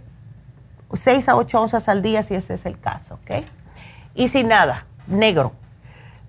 [0.94, 3.44] 6 a 8 onzas al día si ese es el caso, ¿ok?
[4.16, 5.54] Y sin nada, negro.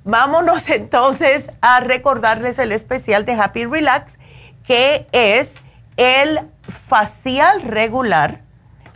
[0.05, 4.19] Vámonos entonces a recordarles el especial de Happy Relax,
[4.67, 5.55] que es
[5.97, 6.41] el
[6.89, 8.41] facial regular.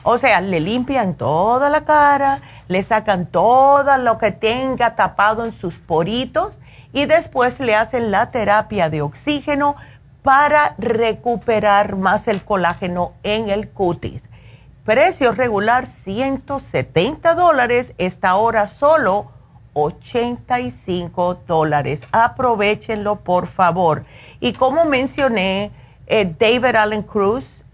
[0.08, 5.52] O sea, le limpian toda la cara, le sacan todo lo que tenga tapado en
[5.52, 6.52] sus poritos
[6.92, 9.74] y después le hacen la terapia de oxígeno
[10.22, 14.28] para recuperar más el colágeno en el cutis.
[14.84, 19.32] Precio regular 170 dólares, esta hora solo
[19.72, 22.06] 85 dólares.
[22.12, 24.04] Aprovechenlo por favor.
[24.38, 25.72] Y como mencioné,
[26.06, 27.64] eh, David Allen Cruz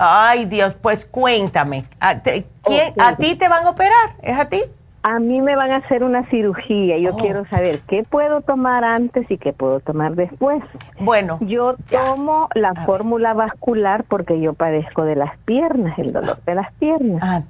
[0.00, 1.84] Ay, Dios, pues cuéntame.
[1.98, 4.14] ¿A, ¿quién, ¿A ti te van a operar?
[4.22, 4.62] ¿Es a ti?
[5.08, 6.98] A mí me van a hacer una cirugía.
[6.98, 7.16] Yo oh.
[7.16, 10.62] quiero saber qué puedo tomar antes y qué puedo tomar después.
[11.00, 11.38] Bueno.
[11.40, 16.72] Yo tomo la fórmula vascular porque yo padezco de las piernas, el dolor de las
[16.74, 17.22] piernas.
[17.22, 17.42] Ah,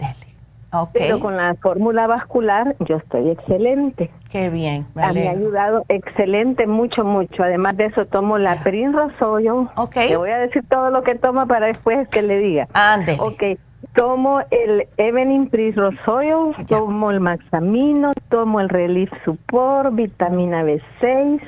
[0.93, 4.11] pero con la fórmula vascular yo estoy excelente.
[4.31, 7.43] Qué bien, me, ha ayudado excelente, mucho, mucho.
[7.43, 9.69] Además de eso tomo la Prin Rosollo.
[9.77, 9.97] Ok.
[9.97, 12.69] Le voy a decir todo lo que toma para después que le diga.
[12.75, 13.17] Ande.
[13.19, 13.59] Ok.
[13.95, 21.41] Tomo el Evening Prin Rosollo, tomo el Maxamino, tomo el Relief Support, vitamina B6,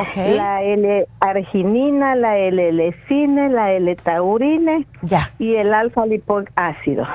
[0.00, 0.36] okay.
[0.36, 4.86] la L-arginina, la L-lecine, la L-taurine
[5.38, 7.06] y el alfa lipoácido.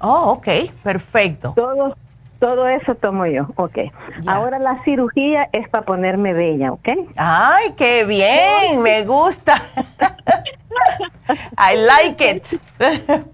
[0.00, 0.48] Oh, ok,
[0.82, 1.52] perfecto.
[1.54, 1.96] Todo,
[2.38, 3.78] todo eso tomo yo, ok.
[4.26, 6.88] Ahora la cirugía es para ponerme bella, ¿ok?
[7.16, 9.62] Ay, qué bien, me gusta.
[11.58, 12.60] I like it.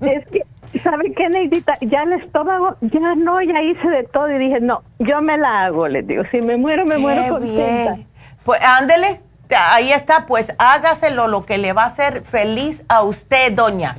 [0.01, 0.43] es que,
[0.83, 1.79] ¿sabe qué, Neidita?
[1.81, 5.65] Ya el estómago, ya no, ya hice de todo y dije, no, yo me la
[5.65, 7.95] hago, les digo, si me muero, me muero contenta.
[7.95, 8.07] Bien.
[8.45, 9.21] Pues ándele,
[9.57, 13.97] ahí está, pues hágaselo lo que le va a hacer feliz a usted, doña.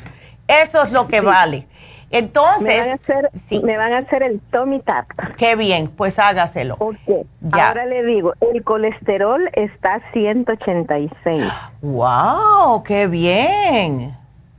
[0.48, 1.68] Eso es lo que vale.
[2.12, 3.30] Entonces, me van, a hacer,
[3.64, 5.08] me van a hacer el Tommy Tap.
[5.38, 6.76] Qué bien, pues hágaselo.
[6.80, 7.68] Ok, ya.
[7.68, 11.44] ahora le digo, el colesterol está 186.
[11.82, 12.84] ¡Wow!
[12.84, 14.16] ¡Qué bien!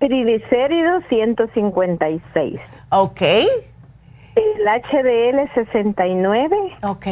[0.07, 2.61] Triglicéridos 156.
[2.91, 3.23] Ok.
[3.23, 6.57] El HDL 69.
[6.85, 7.07] Ok.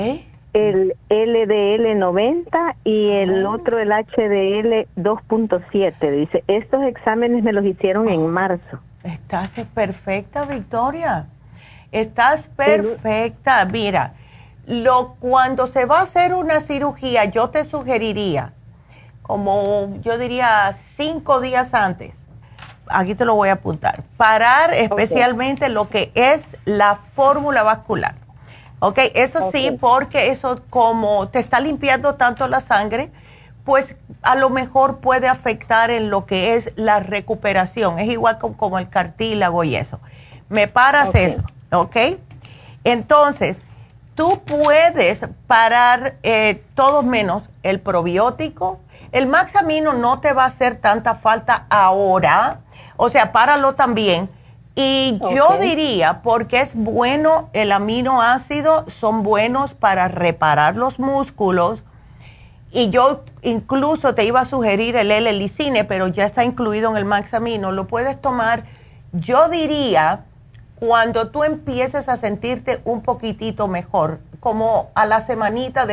[0.53, 3.51] El LDL 90 y el oh.
[3.51, 6.11] otro, el HDL 2.7.
[6.21, 8.79] Dice, estos exámenes me los hicieron en marzo.
[9.03, 11.27] Estás perfecta, Victoria.
[11.91, 13.65] Estás perfecta.
[13.65, 14.15] Mira,
[14.69, 18.53] lo, cuando se va a hacer una cirugía, yo te sugeriría,
[19.23, 22.24] como yo diría cinco días antes,
[22.89, 28.15] aquí te lo voy a apuntar, parar especialmente lo que es la fórmula vascular.
[28.81, 28.99] ¿Ok?
[29.15, 33.11] Eso sí, porque eso como te está limpiando tanto la sangre,
[33.65, 37.99] pues a lo mejor puede afectar en lo que es la recuperación.
[37.99, 40.01] Es igual como, el cartílago y eso.
[40.51, 41.43] Me paras eso,
[41.73, 41.97] ¿ok?
[42.85, 43.57] Entonces,
[44.15, 48.81] tú puedes parar eh, todo menos el probiótico.
[49.13, 52.61] El maxamino no te va a hacer tanta falta ahora,
[52.97, 54.29] o sea, páralo también.
[54.77, 61.85] Y yo diría, porque es bueno el aminoácido, son buenos para reparar los músculos
[62.75, 67.05] y yo incluso te iba a sugerir el L-licine, pero ya está incluido en el
[67.05, 67.71] Maxamino.
[67.71, 68.65] Lo puedes tomar,
[69.13, 70.25] yo diría,
[70.81, 75.87] cuando tú empieces a sentirte un poquitito mejor, como a la semanita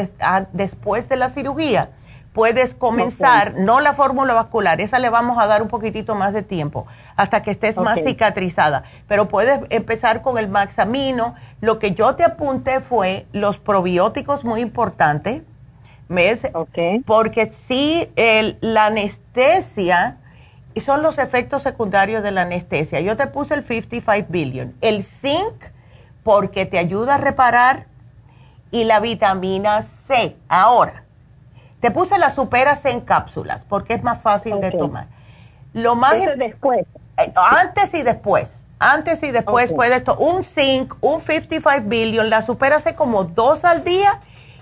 [0.53, 1.91] después de la cirugía.
[2.33, 6.43] Puedes comenzar, no la fórmula vascular, esa le vamos a dar un poquitito más de
[6.43, 6.87] tiempo,
[7.17, 8.83] hasta que estés más cicatrizada.
[9.07, 11.35] Pero puedes empezar con el Maxamino.
[11.59, 15.43] Lo que yo te apunté fue los probióticos muy importantes
[16.11, 16.45] ¿Ves?
[17.05, 20.17] Porque sí, el, la anestesia
[20.75, 22.99] son los efectos secundarios de la anestesia.
[22.99, 24.75] Yo te puse el 55 billion.
[24.81, 25.53] El zinc,
[26.23, 27.87] porque te ayuda a reparar,
[28.71, 30.35] y la vitamina C.
[30.49, 31.05] Ahora,
[31.81, 35.07] te puse la superas en cápsulas, porque es más fácil de tomar.
[35.73, 36.85] Lo más Eso después.
[37.17, 38.63] Eh, antes y después.
[38.79, 43.83] Antes y después puedes tomar un zinc, un 55 billion, la superas como dos al
[43.83, 44.21] día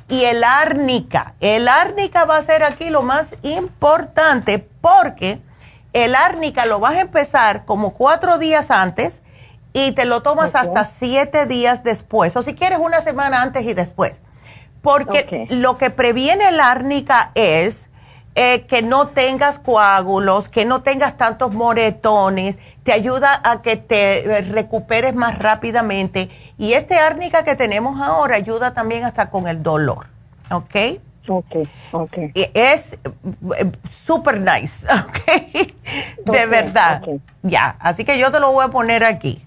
[0.09, 1.35] y el árnica.
[1.39, 5.41] El árnica va a ser aquí lo más importante porque
[5.93, 9.21] el árnica lo vas a empezar como cuatro días antes
[9.71, 12.35] y te lo tomas hasta siete días después.
[12.35, 14.21] O si quieres una semana antes y después.
[14.81, 17.89] Porque lo que previene el árnica es
[18.35, 24.19] eh, que no tengas coágulos, que no tengas tantos moretones, te ayuda a que te
[24.19, 26.29] eh, recuperes más rápidamente.
[26.57, 30.07] Y este árnica que tenemos ahora ayuda también hasta con el dolor,
[30.51, 30.75] ¿ok?
[31.27, 31.55] Ok,
[31.91, 32.17] ok.
[32.53, 36.31] Es eh, super nice, ¿ok?
[36.31, 37.01] De verdad.
[37.43, 39.41] Ya, así que yo te lo voy a poner aquí.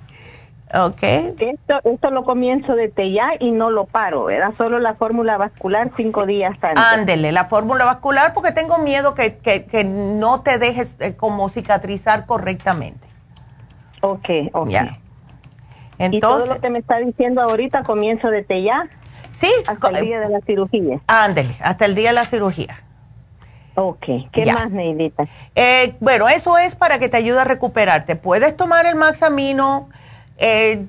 [0.74, 1.02] Ok.
[1.02, 5.90] Esto, esto lo comienzo desde ya y no lo paro, Era Solo la fórmula vascular
[5.96, 6.82] cinco días antes.
[6.82, 12.24] Ándele, la fórmula vascular porque tengo miedo que, que, no te dejes eh, como cicatrizar
[12.24, 13.06] correctamente.
[14.00, 14.70] Ok, ok.
[14.70, 14.98] Ya.
[15.98, 18.88] Entonces, ¿Y todo lo que me está diciendo ahorita comienzo desde ya?
[19.32, 19.50] Sí.
[19.66, 21.00] Hasta el día de la cirugía.
[21.06, 22.82] Ándele, hasta el día de la cirugía.
[23.74, 25.24] Ok, ¿qué más, Neidita?
[25.54, 28.16] Eh, bueno, eso es para que te ayude a recuperarte.
[28.16, 29.88] Puedes tomar el Maxamino
[30.44, 30.86] eh,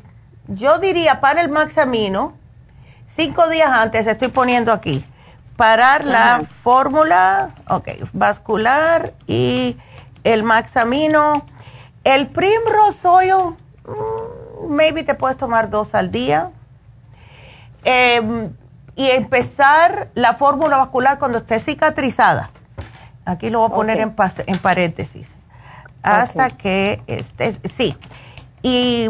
[0.48, 2.34] yo diría para el Maxamino,
[3.08, 5.06] cinco días antes, estoy poniendo aquí,
[5.56, 9.78] parar la fórmula, ok, vascular y
[10.24, 11.46] el Maxamino.
[12.04, 13.56] El Primrose Oil,
[13.86, 16.50] mm, maybe te puedes tomar dos al día.
[17.84, 18.56] Em,
[18.96, 22.50] y empezar la fórmula vascular cuando esté cicatrizada.
[23.24, 24.16] Aquí lo voy a poner en,
[24.48, 25.30] en, paréntesis.
[26.02, 27.96] Hasta que esté, sí.
[28.64, 29.10] Y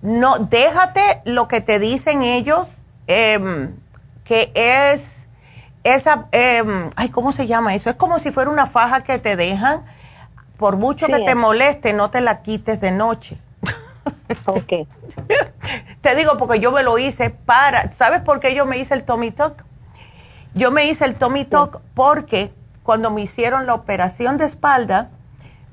[0.00, 2.66] no, déjate lo que te dicen ellos,
[3.06, 3.74] em,
[4.24, 5.26] que es
[5.84, 6.62] esa, eh,
[6.96, 7.90] ay, ¿cómo se llama eso?
[7.90, 9.82] Es como si fuera una faja que te dejan,
[10.56, 13.38] por mucho que te moleste, no te la quites de noche.
[14.46, 14.88] Ok.
[16.00, 19.04] te digo porque yo me lo hice para, ¿sabes por qué yo me hice el
[19.04, 19.64] Tommy Talk?
[20.54, 22.52] Yo me hice el Tommy Talk porque
[22.82, 25.10] cuando me hicieron la operación de espalda,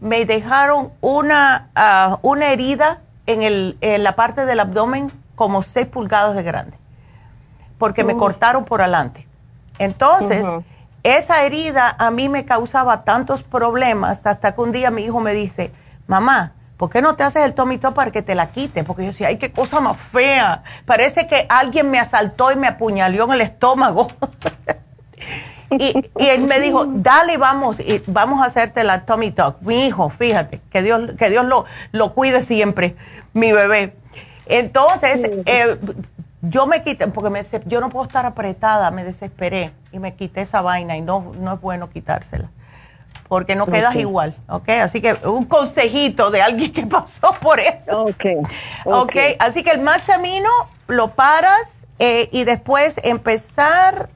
[0.02, 5.88] me dejaron una, ah, una herida en, el, en la parte del abdomen como 6
[5.88, 6.78] pulgadas de grande,
[7.78, 9.28] porque me cortaron por adelante.
[9.78, 10.46] Entonces,
[11.04, 15.34] esa herida a mí me causaba tantos problemas hasta que un día mi hijo me
[15.34, 15.72] dice,
[16.08, 18.84] mamá, ¿por qué no te haces el tomito para que te la quite?
[18.84, 20.64] Porque yo decía, ay, qué cosa más fea.
[20.86, 24.10] Parece que alguien me asaltó y me apuñaló en el estómago.
[25.72, 29.62] Y, él me dijo, dale, vamos, y vamos a hacerte la Tommy Talk.
[29.62, 32.96] Mi hijo, fíjate, que Dios, que Dios lo, lo cuide siempre,
[33.34, 33.96] mi bebé.
[34.48, 35.78] Entonces, eh,
[36.42, 40.42] yo me quité, porque me, yo no puedo estar apretada, me desesperé y me quité
[40.42, 42.50] esa vaina y no, no es bueno quitársela,
[43.28, 44.70] porque no quedas igual, ¿ok?
[44.82, 48.04] Así que un consejito de alguien que pasó por eso.
[48.04, 48.26] Ok.
[48.86, 50.50] Ok, así que el maxamino
[50.88, 54.10] lo paras eh, y después empezar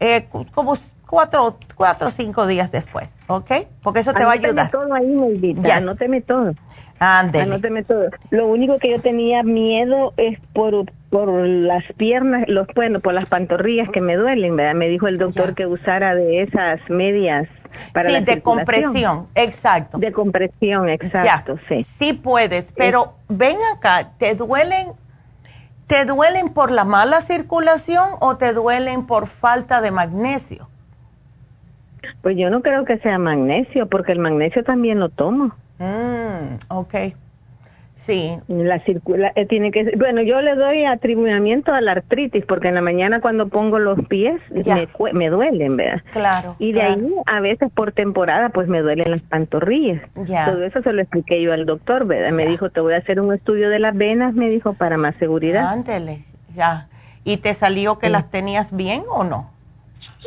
[0.00, 3.50] eh, como cuatro, cuatro o cinco días después, ¿ok?
[3.82, 4.70] Porque eso te va a ayudar.
[4.70, 6.54] todo ahí, Neidita, anóteme todo.
[6.98, 7.44] Ándele.
[7.44, 8.08] Anóteme todo.
[8.28, 13.24] Lo único que yo tenía miedo es por, por las piernas, los bueno, por las
[13.24, 14.74] pantorrillas que me duelen, ¿verdad?
[14.74, 17.48] Me dijo el doctor que usara de esas medias
[17.92, 19.98] para sí, de compresión, exacto.
[19.98, 21.84] De compresión, exacto, sí.
[21.84, 24.88] Sí puedes, pero ven acá, ¿te duelen
[25.90, 30.68] ¿Te duelen por la mala circulación o te duelen por falta de magnesio?
[32.22, 35.52] Pues yo no creo que sea magnesio, porque el magnesio también lo tomo.
[35.80, 36.94] Mm, ok.
[38.06, 38.38] Sí.
[38.48, 42.74] La circula, eh, tiene que bueno, yo le doy atribuimiento a la artritis porque en
[42.74, 44.40] la mañana cuando pongo los pies
[45.12, 46.02] me, duelen, ¿verdad?
[46.10, 46.56] Claro.
[46.58, 50.00] Y de ahí a veces por temporada pues me duelen las pantorrillas.
[50.24, 50.46] Ya.
[50.46, 52.32] Todo eso se lo expliqué yo al doctor, ¿verdad?
[52.32, 55.14] Me dijo, "Te voy a hacer un estudio de las venas", me dijo, "para más
[55.16, 56.24] seguridad." Ándele.
[56.54, 56.88] Ya.
[57.24, 59.50] ¿Y te salió que las tenías bien o no?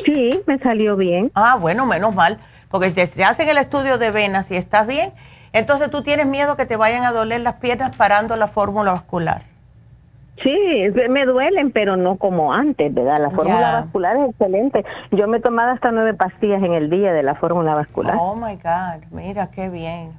[0.05, 1.31] Sí, me salió bien.
[1.33, 2.37] Ah, bueno, menos mal,
[2.69, 5.11] porque si te hacen el estudio de venas y estás bien,
[5.53, 9.43] entonces tú tienes miedo que te vayan a doler las piernas parando la fórmula vascular.
[10.41, 10.57] Sí,
[11.09, 13.17] me duelen, pero no como antes, ¿verdad?
[13.19, 14.83] La fórmula vascular es excelente.
[15.11, 18.17] Yo me he tomado hasta nueve pastillas en el día de la fórmula vascular.
[18.19, 20.11] Oh, my God, mira qué bien.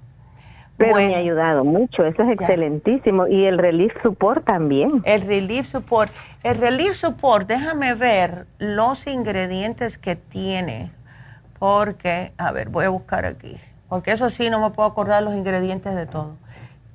[0.76, 3.26] Pero me ha ayudado mucho, eso es excelentísimo.
[3.26, 5.02] Y el Relief Support también.
[5.04, 6.12] El Relief Support.
[6.42, 10.90] El Relief Support, déjame ver los ingredientes que tiene,
[11.58, 13.56] porque, a ver, voy a buscar aquí
[13.94, 16.34] porque eso sí no me puedo acordar los ingredientes de todo.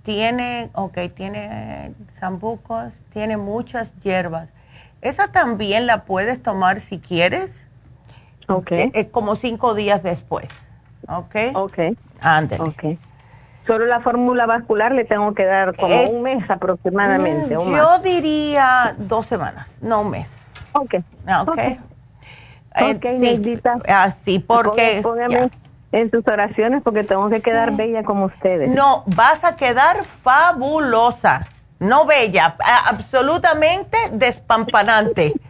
[0.03, 4.49] Tiene, ok, tiene zambucos, tiene muchas hierbas.
[4.99, 7.63] Esa también la puedes tomar si quieres.
[8.49, 8.71] Ok.
[8.73, 10.49] Es eh, eh, como cinco días después.
[11.07, 11.35] Ok.
[11.53, 11.79] Ok.
[12.19, 12.63] Ándale.
[12.65, 12.99] Ok.
[13.65, 17.55] Solo la fórmula vascular le tengo que dar como un mes aproximadamente.
[17.55, 20.37] Mm, yo diría dos semanas, no un mes.
[20.73, 20.95] Ok.
[21.25, 21.59] Ah, ok.
[22.81, 25.01] Ok, eh, Así, porque
[25.91, 28.69] en sus oraciones porque tengo que quedar bella como ustedes.
[28.69, 31.47] No, vas a quedar fabulosa.
[31.79, 32.55] No bella,
[32.85, 35.33] absolutamente despampanante.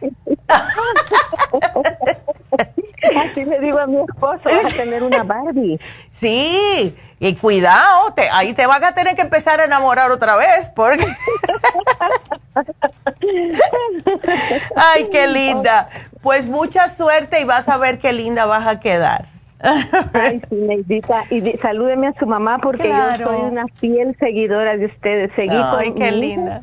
[3.16, 5.80] Así le digo a mi esposo, vas a tener una Barbie.
[6.12, 10.70] Sí, y cuidado, te, ahí te van a tener que empezar a enamorar otra vez,
[10.74, 11.06] porque...
[14.76, 15.88] Ay, qué linda.
[16.22, 19.29] Pues mucha suerte y vas a ver qué linda vas a quedar.
[19.62, 21.24] Ay, sí, Neidita.
[21.30, 25.30] Y salúdeme a su mamá porque yo soy una fiel seguidora de ustedes.
[25.36, 26.60] Seguí Ay, qué linda.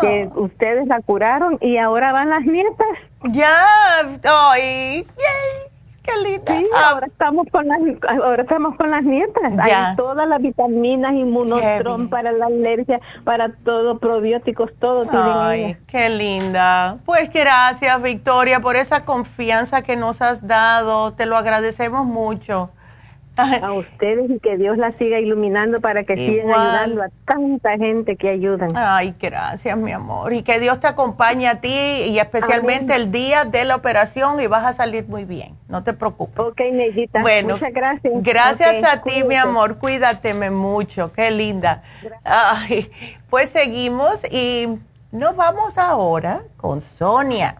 [0.00, 2.86] Que ustedes la curaron y ahora van las nietas.
[3.24, 3.60] Ya,
[4.24, 5.73] ay, yay.
[6.04, 6.54] Qué linda.
[6.54, 6.90] Sí, ah.
[6.90, 9.52] ahora estamos con las ahora estamos con las nietas.
[9.58, 16.98] Hay todas las vitaminas, inmunotron para la alergia, para todo, probióticos, todo Ay, qué linda.
[17.06, 21.14] Pues gracias, Victoria, por esa confianza que nos has dado.
[21.14, 22.70] Te lo agradecemos mucho
[23.36, 28.16] a ustedes y que Dios la siga iluminando para que sigan ayudando a tanta gente
[28.16, 28.72] que ayudan.
[28.76, 30.32] Ay, gracias, mi amor.
[30.32, 34.46] Y que Dios te acompañe a ti y especialmente el día de la operación y
[34.46, 35.56] vas a salir muy bien.
[35.68, 36.38] No te preocupes.
[36.38, 37.22] Ok, Neidita.
[37.22, 38.12] Bueno, muchas gracias.
[38.22, 39.78] Gracias a ti, mi amor.
[39.78, 41.12] Cuídateme mucho.
[41.12, 41.82] Qué linda.
[42.22, 42.90] Ay,
[43.30, 44.68] pues seguimos y
[45.10, 47.56] nos vamos ahora con Sonia.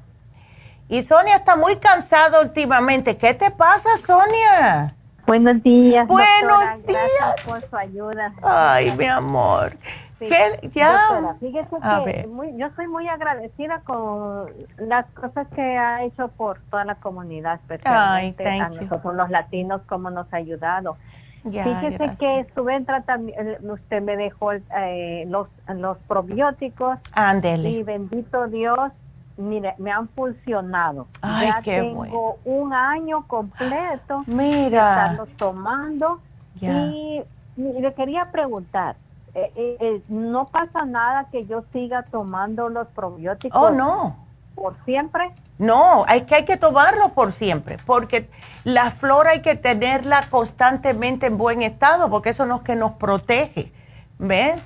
[0.89, 3.17] Y Sonia está muy cansada últimamente.
[3.17, 4.95] ¿Qué te pasa, Sonia?
[5.27, 6.07] Buenos días.
[6.07, 7.11] Buenos días.
[7.19, 8.33] Gracias por su ayuda.
[8.43, 9.77] Ay, mi amor.
[10.19, 10.71] ¿Qué?
[10.75, 11.35] Ya.
[11.41, 14.49] fíjese que yo soy muy agradecida con
[14.79, 20.11] las cosas que ha hecho por toda la comunidad, especialmente a nosotros los latinos, cómo
[20.11, 20.97] nos ha ayudado.
[21.43, 26.99] fíjese que estuve en tratamiento, usted me dejó eh, los, los probióticos.
[27.13, 27.71] Ándele.
[27.71, 28.93] Y bendito Dios,
[29.37, 31.07] mire, me han funcionado.
[31.21, 35.17] Ay, ya qué tengo un año completo Mira.
[35.19, 36.21] de tomando.
[36.61, 37.23] Y
[37.57, 38.97] le quería preguntar,
[39.35, 43.61] eh, eh, eh, ¿no pasa nada que yo siga tomando los probióticos?
[43.61, 44.17] Oh, no.
[44.55, 45.33] ¿Por siempre?
[45.59, 48.31] No, hay que, hay que tomarlo por siempre, porque
[48.63, 52.93] la flora hay que tenerla constantemente en buen estado, porque eso no es que nos
[52.93, 53.73] protege,
[54.19, 54.63] ¿ves?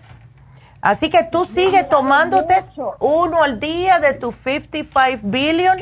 [0.80, 2.64] Así que tú sigues tomándote
[3.00, 5.78] uno al día de tu 55 billion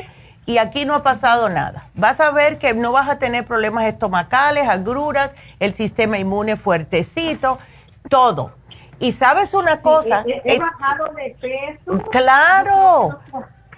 [0.47, 1.89] y aquí no ha pasado nada.
[1.93, 7.59] Vas a ver que no vas a tener problemas estomacales, agruras, el sistema inmune fuertecito,
[8.09, 8.53] todo.
[8.99, 10.23] Y sabes una cosa.
[10.25, 11.99] He, bajado de peso.
[12.09, 13.19] Claro.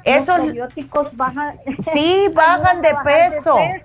[0.03, 1.59] Esos probióticos bajan.
[1.91, 3.57] Sí, bajan de peso.
[3.59, 3.83] ¿eh?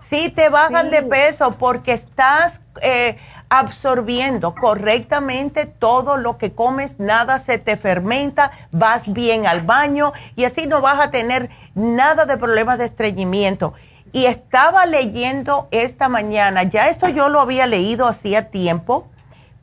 [0.00, 3.18] Sí, te bajan de peso porque estás eh,
[3.54, 10.46] absorbiendo correctamente todo lo que comes, nada se te fermenta, vas bien al baño y
[10.46, 13.74] así no vas a tener nada de problemas de estreñimiento.
[14.10, 19.08] Y estaba leyendo esta mañana, ya esto yo lo había leído hacía tiempo,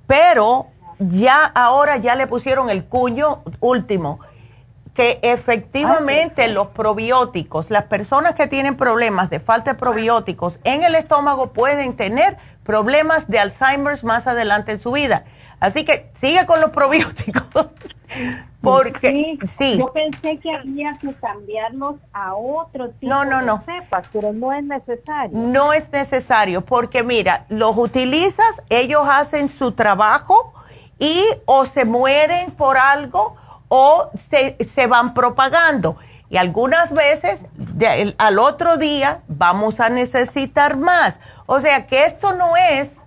[0.05, 0.67] pero
[0.99, 4.19] ya ahora ya le pusieron el cuño último,
[4.93, 10.93] que efectivamente los probióticos, las personas que tienen problemas de falta de probióticos en el
[10.93, 15.25] estómago pueden tener problemas de Alzheimer's más adelante en su vida.
[15.59, 17.43] Así que sigue con los probióticos.
[18.61, 23.59] Porque sí, Yo pensé que había que cambiarlos a otro tipo no, no, no.
[23.59, 25.37] de cepas, pero no es necesario.
[25.37, 30.53] No es necesario porque mira, los utilizas, ellos hacen su trabajo
[30.97, 33.37] y o se mueren por algo
[33.69, 35.95] o se, se van propagando.
[36.29, 37.45] Y algunas veces
[38.17, 41.19] al otro día vamos a necesitar más.
[41.47, 42.97] O sea que esto no es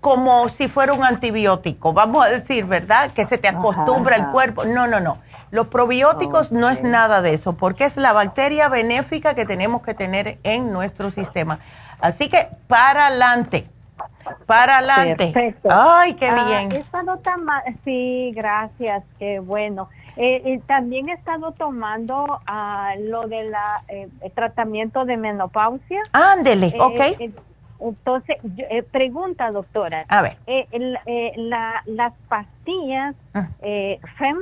[0.00, 3.10] como si fuera un antibiótico, vamos a decir, ¿verdad?
[3.10, 4.64] Que se te acostumbra el cuerpo.
[4.64, 5.18] No, no, no.
[5.50, 9.94] Los probióticos no es nada de eso, porque es la bacteria benéfica que tenemos que
[9.94, 11.58] tener en nuestro sistema.
[12.00, 13.68] Así que para adelante,
[14.46, 15.30] para adelante.
[15.32, 15.68] Perfecto.
[15.70, 16.72] Ay, qué ah, bien.
[16.72, 17.36] Esta nota
[17.84, 19.88] sí, gracias, qué bueno.
[20.16, 23.52] Eh, también he estado tomando ah, lo del
[23.88, 26.02] eh, tratamiento de menopausia.
[26.12, 27.32] Ándele, eh, ok.
[27.80, 28.36] entonces,
[28.90, 30.04] pregunta, doctora.
[30.08, 30.36] A ver.
[31.86, 33.46] las pastillas ah.
[33.60, 34.38] FEM,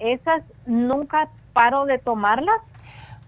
[0.00, 2.60] ¿esas nunca paro de tomarlas?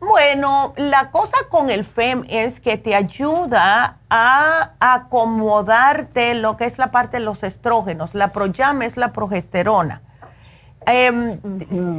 [0.01, 6.79] Bueno, la cosa con el FEM es que te ayuda a acomodarte lo que es
[6.79, 8.15] la parte de los estrógenos.
[8.15, 10.03] La Proyam es la progesterona.
[10.87, 11.41] Em,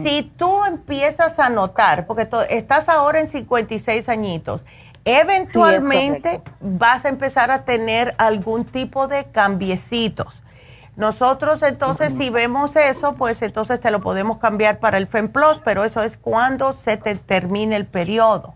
[0.04, 4.64] si tú empiezas a notar, porque estás ahora en 56 añitos,
[5.04, 10.34] eventualmente vas a empezar a tener algún tipo de cambiecitos.
[10.98, 15.84] Nosotros entonces si vemos eso, pues entonces te lo podemos cambiar para el FEMPLOS, pero
[15.84, 18.56] eso es cuando se te termine el periodo.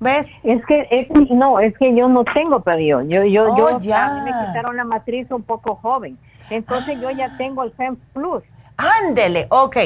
[0.00, 0.26] ¿Ves?
[0.42, 3.02] Es que no, es que yo no tengo periodo.
[3.02, 4.06] Yo yo oh, yo ya.
[4.06, 6.18] a mí me quitaron la matriz un poco joven.
[6.50, 8.42] Entonces yo ya tengo el FEM Plus.
[8.76, 9.76] Ándele, ok.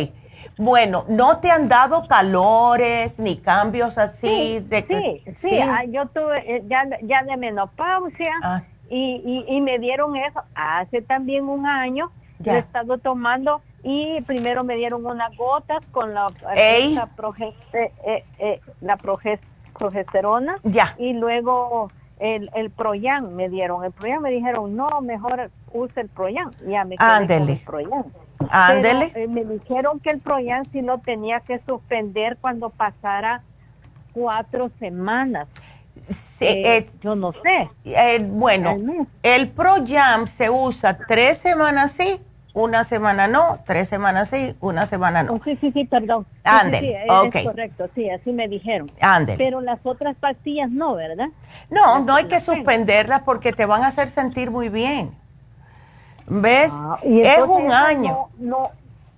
[0.57, 4.27] Bueno, ¿no te han dado calores ni cambios así?
[4.27, 8.63] Sí, de sí, sí, ah, yo tuve eh, ya, ya de menopausia ah.
[8.91, 12.11] Y, y, me dieron eso hace también un año.
[12.39, 16.99] Yo he estado tomando y primero me dieron unas gotas con la, la, eh,
[18.39, 20.95] eh, la progesterona ya.
[20.99, 21.91] y luego
[22.21, 23.85] el, el Proyan me dieron.
[23.85, 26.51] El Proyan me dijeron, no, mejor use el Proyan.
[26.67, 28.05] Ya me quedé con el Proyan.
[28.51, 29.13] Ándele.
[29.15, 33.43] Eh, me dijeron que el Proyan sí lo tenía que suspender cuando pasara
[34.13, 35.49] cuatro semanas.
[36.41, 37.71] Eh, yo no sé.
[37.85, 42.21] Eh, bueno, el Proyam se usa tres semanas sí,
[42.53, 45.35] una semana no, tres semanas sí, una semana no.
[45.35, 46.27] Oh, sí, sí, sí, perdón.
[46.45, 48.91] Ándele, es correcto, sí, así me dijeron.
[49.37, 51.29] Pero las otras pastillas no, ¿verdad?
[51.71, 55.13] No, no hay que suspenderlas porque te van a hacer sentir muy bien.
[56.31, 56.71] ¿Ves?
[56.73, 58.29] Ah, es un año.
[58.39, 58.71] No,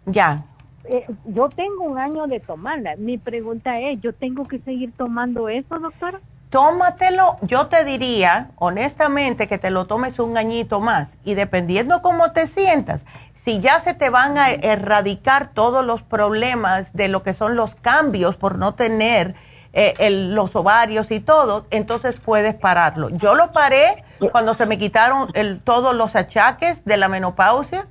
[0.06, 0.44] ya.
[0.84, 2.96] Eh, yo tengo un año de tomarla.
[2.96, 6.20] Mi pregunta es, ¿yo tengo que seguir tomando eso, doctora?
[6.50, 12.32] Tómatelo, yo te diría, honestamente, que te lo tomes un añito más y dependiendo cómo
[12.32, 13.04] te sientas,
[13.34, 17.76] si ya se te van a erradicar todos los problemas de lo que son los
[17.76, 19.36] cambios por no tener
[19.72, 23.10] eh, los ovarios y todo, entonces puedes pararlo.
[23.10, 24.02] Yo lo paré
[24.32, 25.30] cuando se me quitaron
[25.62, 27.86] todos los achaques de la menopausia.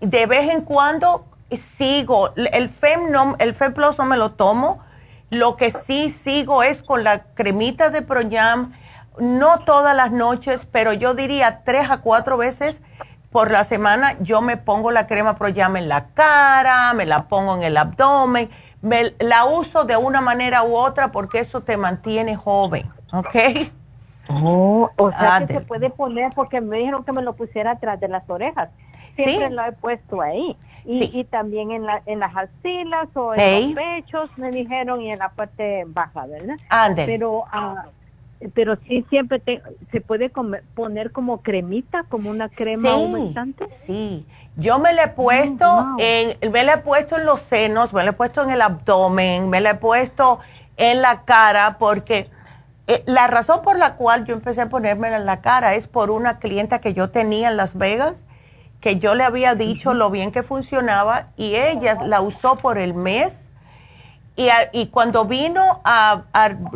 [0.00, 1.26] De vez en cuando
[1.56, 4.80] sigo, el FEM, no, el FEM no me lo tomo.
[5.30, 8.72] Lo que sí sigo es con la cremita de Proyam,
[9.18, 12.82] no todas las noches, pero yo diría tres a cuatro veces
[13.30, 17.54] por la semana yo me pongo la crema Proyam en la cara, me la pongo
[17.54, 18.50] en el abdomen,
[18.82, 23.36] me, la uso de una manera u otra porque eso te mantiene joven, ¿ok?
[24.28, 27.98] Oh, o sea que se puede poner, porque me dijeron que me lo pusiera atrás
[27.98, 28.70] de las orejas.
[29.24, 30.56] Siempre lo he puesto ahí.
[30.84, 35.12] Y, y también en, la, en las axilas o en los pechos, me dijeron, y
[35.12, 36.56] en la parte baja, ¿verdad?
[37.06, 37.84] Pero, ah,
[38.54, 39.42] pero sí, siempre
[39.92, 40.32] se puede
[40.74, 43.68] poner como cremita, como una crema aumentante.
[43.68, 44.26] Sí,
[44.56, 48.02] yo me la he puesto, oh, en, me la he puesto en los senos, me
[48.02, 50.40] la he puesto en el abdomen, me la he puesto
[50.78, 52.30] en la cara, porque
[52.86, 56.10] eh, la razón por la cual yo empecé a ponérmela en la cara es por
[56.10, 58.14] una clienta que yo tenía en Las Vegas,
[58.80, 62.94] que yo le había dicho lo bien que funcionaba y ella la usó por el
[62.94, 63.42] mes.
[64.72, 66.22] Y, cuando vino a,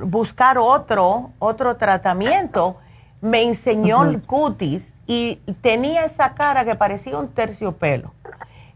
[0.03, 2.77] buscar otro, otro tratamiento,
[3.23, 8.13] me enseñó el cutis y tenía esa cara que parecía un terciopelo.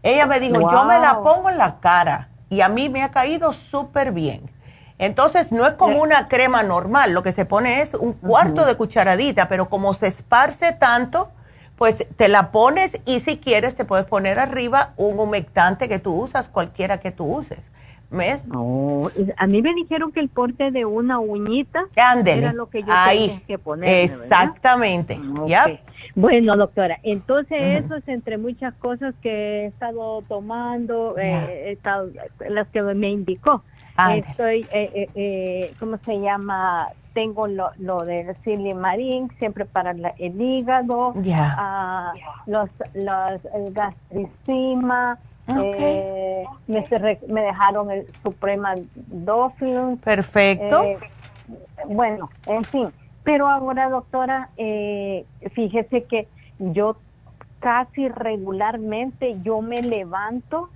[0.01, 3.11] Ella me dijo, yo me la pongo en la cara y a mí me ha
[3.11, 4.49] caído súper bien.
[4.97, 8.75] Entonces, no es como una crema normal, lo que se pone es un cuarto de
[8.75, 11.31] cucharadita, pero como se esparce tanto,
[11.79, 16.13] pues te la pones y si quieres te puedes poner arriba un humectante que tú
[16.13, 17.59] usas, cualquiera que tú uses.
[18.11, 18.41] ¿Ves?
[19.37, 23.41] a mí me dijeron que el porte de una uñita era lo que yo tenía
[23.45, 24.09] que poner.
[24.09, 25.19] Exactamente.
[26.15, 31.77] Bueno, doctora, entonces eso es entre muchas cosas que he estado tomando, eh,
[32.49, 33.63] las que me indicó.
[34.07, 36.87] Estoy, eh, eh, eh, ¿cómo se llama?
[37.19, 42.13] Tengo lo, lo del silimarín, siempre para el hígado, ah,
[42.45, 45.17] los, los, el gastricima,
[45.49, 46.87] eh, me,
[47.27, 49.97] me, dejaron el Suprema Dofilum.
[49.97, 50.81] Perfecto.
[51.89, 52.87] bueno, en fin.
[53.25, 56.95] Pero ahora, doctora, fíjese que yo
[57.59, 60.69] casi regularmente yo me levanto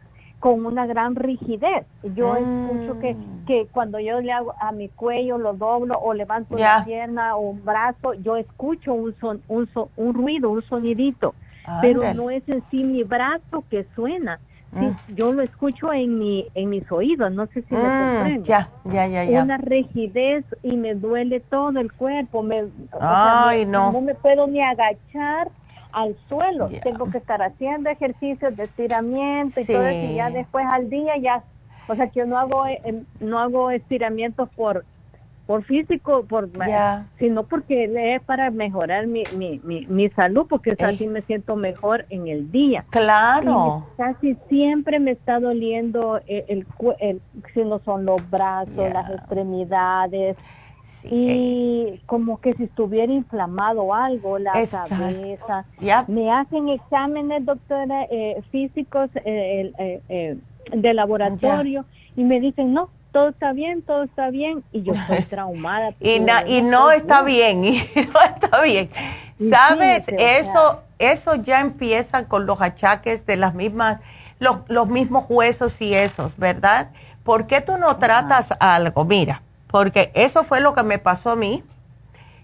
[0.43, 1.85] con una gran rigidez.
[2.03, 3.45] Yo escucho que, mm.
[3.47, 7.51] que cuando yo le hago a mi cuello, lo doblo o levanto la pierna o
[7.51, 11.33] un brazo, yo escucho un, son, un, un ruido, un sonidito,
[11.79, 14.41] pero no es en sí mi brazo que suena.
[14.73, 15.15] Mm.
[15.15, 18.49] yo lo escucho en mi en mis oídos, no sé si me mm, comprende.
[18.49, 19.43] Ya, ya, ya, ya.
[19.43, 22.65] Una rigidez y me duele todo el cuerpo, me,
[22.99, 23.93] Ay, no.
[23.93, 25.51] no me puedo ni agachar
[25.93, 26.69] al suelo.
[26.83, 30.11] Tengo que estar haciendo ejercicios de estiramiento y todo eso.
[30.11, 31.43] Y ya después al día ya,
[31.87, 34.83] o sea que yo no hago, eh, em, no hago estiramientos por
[35.45, 36.49] por físico, por
[37.19, 42.27] sino porque es para mejorar mi, mi, mi, salud, porque así me siento mejor en
[42.27, 42.85] el día.
[42.89, 43.85] Claro.
[43.97, 46.67] casi siempre me está doliendo el, el,
[46.99, 47.21] el,
[47.53, 50.37] si no son los brazos, las extremidades,
[51.03, 55.65] y como que si estuviera inflamado algo, la cabeza.
[56.07, 59.71] Me hacen exámenes, doctora, eh, físicos eh,
[60.09, 60.37] eh,
[60.71, 61.85] de laboratorio
[62.15, 65.93] y me dicen, no, todo está bien, todo está bien, y yo estoy traumada.
[65.99, 68.89] y, y no está bien, y no está bien.
[69.49, 70.05] ¿Sabes?
[70.07, 73.99] eso, eso ya empieza con los achaques de las mismas
[74.39, 76.89] los, los mismos huesos y esos, ¿verdad?
[77.23, 79.05] ¿Por qué tú no tratas algo?
[79.05, 79.41] Mira,
[79.73, 81.63] porque eso fue lo que me pasó a mí.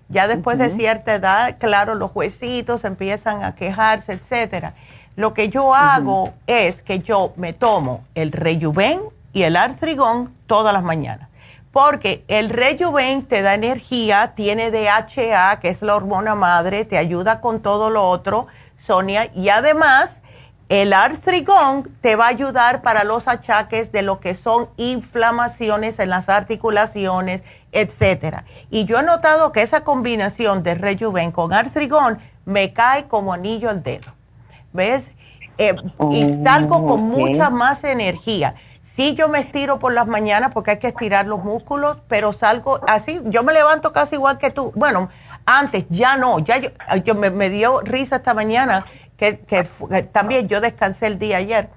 [0.08, 4.74] Ya después de cierta edad, claro, los huesitos empiezan a quejarse, etcétera.
[5.16, 9.02] Lo que yo hago es que yo me tomo el rejuven
[9.32, 11.30] y el artrigón todas las mañanas.
[11.72, 17.42] Porque el rejuven te da energía, tiene DHA, que es la hormona madre, te ayuda
[17.42, 18.48] con todo lo otro,
[18.88, 20.20] Sonia, y además
[20.70, 26.12] el artrigón te va a ayudar para los achaques de lo que son inflamaciones en
[26.12, 28.46] las articulaciones, etcétera.
[28.70, 33.70] Y yo he notado que esa combinación de rejuven con artrigón me cae como anillo
[33.70, 34.14] al dedo.
[34.72, 35.12] ¿Ves?
[35.58, 35.76] Eh,
[36.12, 38.54] y oh, salgo con mucha más energía.
[38.82, 42.80] Sí, yo me estiro por las mañanas porque hay que estirar los músculos, pero salgo
[42.88, 44.72] así, yo me levanto casi igual que tú.
[44.76, 45.10] Bueno,
[45.46, 46.60] antes ya no, ya
[47.04, 48.86] yo, me dio risa esta mañana
[49.20, 51.70] que, también yo descansé el día ayer.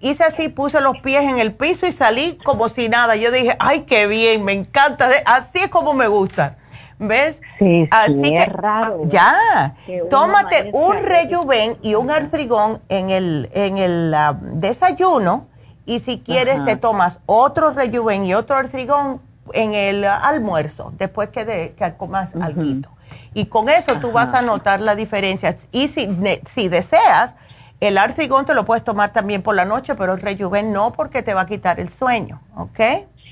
[0.00, 3.16] Hice así, puse los pies en el piso y salí como si nada.
[3.16, 6.56] Yo dije, ay, qué bien, me encanta, así es como me gusta.
[6.98, 7.40] ¿Ves?
[7.58, 9.00] Sí, así que, raro.
[9.06, 9.74] Ya,
[10.08, 15.48] tómate un rejuven y un artrigón en el, en el ah, desayuno
[15.84, 19.20] y si quieres te tomas otro rejuven y otro artrigón
[19.52, 22.62] en el almuerzo, después que, de, que comas algo.
[23.34, 25.56] Y con eso tú vas a notar la diferencia.
[25.72, 26.08] Y si,
[26.46, 27.34] si deseas,
[27.80, 31.22] el artrigón te lo puedes tomar también por la noche, pero el rejuven no porque
[31.22, 32.80] te va a quitar el sueño, ¿ok?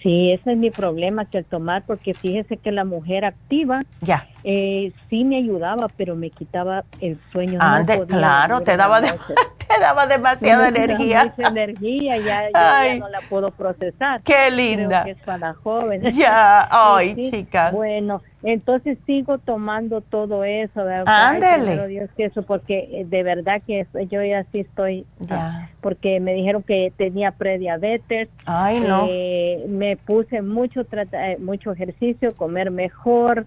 [0.03, 4.27] Sí, ese es mi problema, que al tomar, porque fíjese que la mujer activa, ya.
[4.43, 7.61] Eh, sí me ayudaba, pero me quitaba el sueño.
[8.09, 9.01] claro, te daba,
[9.69, 11.33] te daba demasiada energía.
[11.37, 14.20] Mucha energía, ya, ya, no la puedo procesar.
[14.23, 15.03] Qué linda.
[15.03, 16.15] Creo que es para jóvenes.
[16.16, 16.66] Ya,
[16.97, 17.70] ay, chica.
[17.70, 21.05] Bueno, entonces sigo tomando todo eso, ¿verdad?
[21.06, 21.86] Ándele.
[21.86, 25.70] Dios que eso, porque eh, de verdad que yo ya sí estoy, ya.
[25.81, 28.28] porque me dijeron que tenía prediabetes.
[28.44, 29.06] Ay, no.
[29.09, 33.47] Eh, me puse mucho, eh, mucho ejercicio, comer mejor,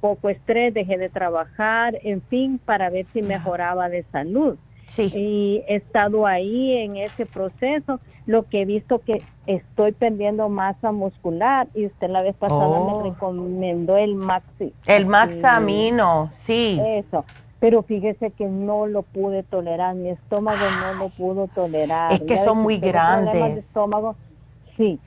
[0.00, 4.56] poco estrés, dejé de trabajar, en fin, para ver si mejoraba de salud.
[4.94, 5.10] Sí.
[5.14, 10.92] Y he estado ahí en ese proceso lo que he visto que estoy perdiendo masa
[10.92, 13.02] muscular y usted la vez pasada me oh.
[13.02, 14.72] recomendó el maxi.
[14.86, 16.80] El maxamino, sí.
[16.82, 17.24] Eso.
[17.60, 22.12] Pero fíjese que no lo pude tolerar, mi estómago no lo pudo tolerar.
[22.12, 23.58] Es que son muy grandes.
[23.58, 24.16] estómago,
[24.76, 24.98] sí.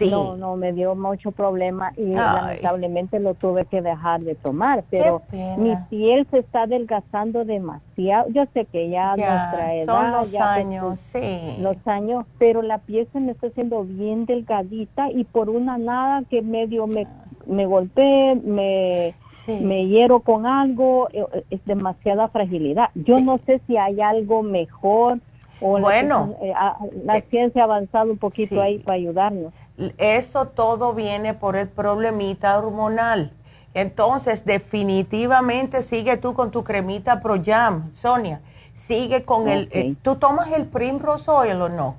[0.00, 5.22] No, no, me dio mucho problema y lamentablemente lo tuve que dejar de tomar, pero
[5.58, 8.28] mi piel se está adelgazando demasiado.
[8.30, 9.86] Yo sé que ya, nuestra edad...
[9.86, 11.56] Son los años, sí.
[11.60, 16.22] Los años, pero la piel se me está haciendo bien delgadita y por una nada
[16.28, 17.06] que medio me,
[17.46, 19.14] me golpeé, me,
[19.46, 22.90] me hiero con algo, eh, es demasiada fragilidad.
[22.94, 25.18] Yo no sé si hay algo mejor
[25.62, 29.52] o bueno, la, eh, la ciencia ha avanzado un poquito ahí para ayudarnos.
[29.98, 33.32] Eso todo viene por el problemita hormonal.
[33.74, 38.40] Entonces, definitivamente sigue tú con tu cremita Pro Jam, Sonia.
[38.74, 39.68] Sigue con el...
[39.72, 41.96] Eh, ¿Tú tomas el Primrose Oil o no?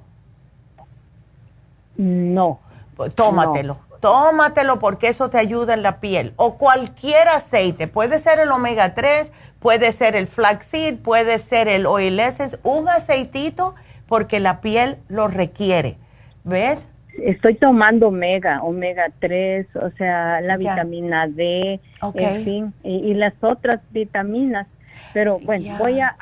[1.98, 2.60] No.
[2.96, 3.78] Pues tómatelo.
[4.00, 6.34] Tómatelo porque eso te ayuda en la piel.
[6.36, 7.88] O cualquier aceite.
[7.88, 12.60] Puede ser el omega 3, puede ser el flaxseed, puede ser el oil essence.
[12.64, 13.76] Un aceitito
[14.08, 15.98] porque la piel lo requiere.
[16.44, 16.88] ¿Ves?
[17.22, 21.80] Estoy tomando omega, omega 3, o sea, la vitamina D,
[22.15, 24.68] en fin, y, las otras vitaminas.
[25.14, 26.15] Pero bueno, voy a,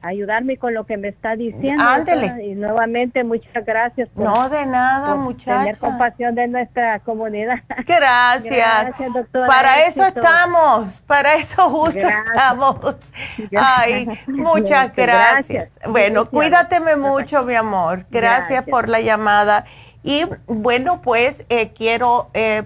[0.00, 1.84] ayudarme con lo que me está diciendo.
[1.84, 2.46] Ándele.
[2.46, 4.08] Y nuevamente, muchas gracias.
[4.08, 5.64] Por, no, de nada, muchachos.
[5.64, 7.58] Tener compasión de nuestra comunidad.
[7.86, 8.56] Gracias.
[8.56, 9.46] gracias doctora.
[9.46, 12.96] Para eso estamos, para eso justo estamos.
[13.54, 15.68] Ay, muchas gracias.
[15.86, 18.06] Bueno, cuídateme mucho, mi amor.
[18.10, 18.64] gracias.
[18.64, 19.66] por la llamada.
[20.02, 22.64] Y bueno, pues eh, quiero eh,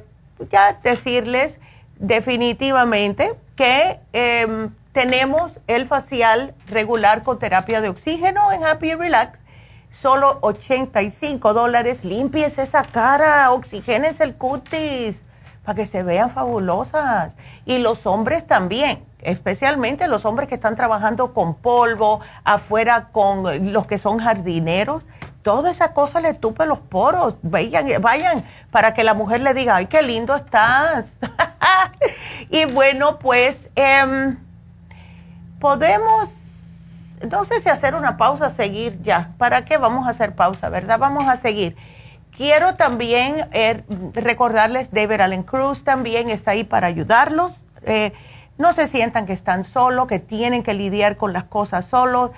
[0.51, 1.59] ya decirles
[1.99, 9.41] definitivamente que em, tenemos el facial regular con terapia de oxígeno en Happy Relax.
[9.91, 12.05] Solo 85 dólares.
[12.05, 15.23] Limpies esa cara, oxigénese el cutis
[15.65, 17.33] para que se vean fabulosas.
[17.65, 23.87] Y los hombres también, especialmente los hombres que están trabajando con polvo, afuera con los
[23.87, 25.05] que son jardineros
[25.45, 27.35] toda esa cosa le tupe los poros.
[27.43, 31.17] Vayan, vayan para que la mujer le diga, ay, qué lindo estás.
[32.51, 34.39] y bueno, pues em,
[35.61, 36.31] podemos,
[37.31, 39.35] no sé si hacer una pausa, seguir ya.
[39.39, 40.99] ¿Para qué vamos a hacer pausa, verdad?
[40.99, 41.77] Vamos a seguir.
[42.37, 43.85] Quiero también eh,
[44.15, 47.53] recordarles, David Allen Cruz también está ahí para ayudarlos.
[47.83, 48.13] Eh,
[48.57, 52.31] no se sientan que están solos, que tienen que lidiar con las cosas solos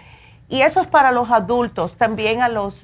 [0.48, 2.77] Y eso es para los adultos, también a los,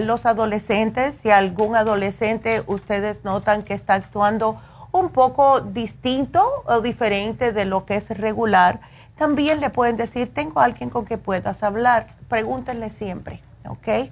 [0.00, 4.58] los adolescentes, si algún adolescente ustedes notan que está actuando
[4.90, 8.80] un poco distinto o diferente de lo que es regular,
[9.16, 14.10] también le pueden decir, tengo alguien con que puedas hablar, pregúntenle siempre, ¿ok?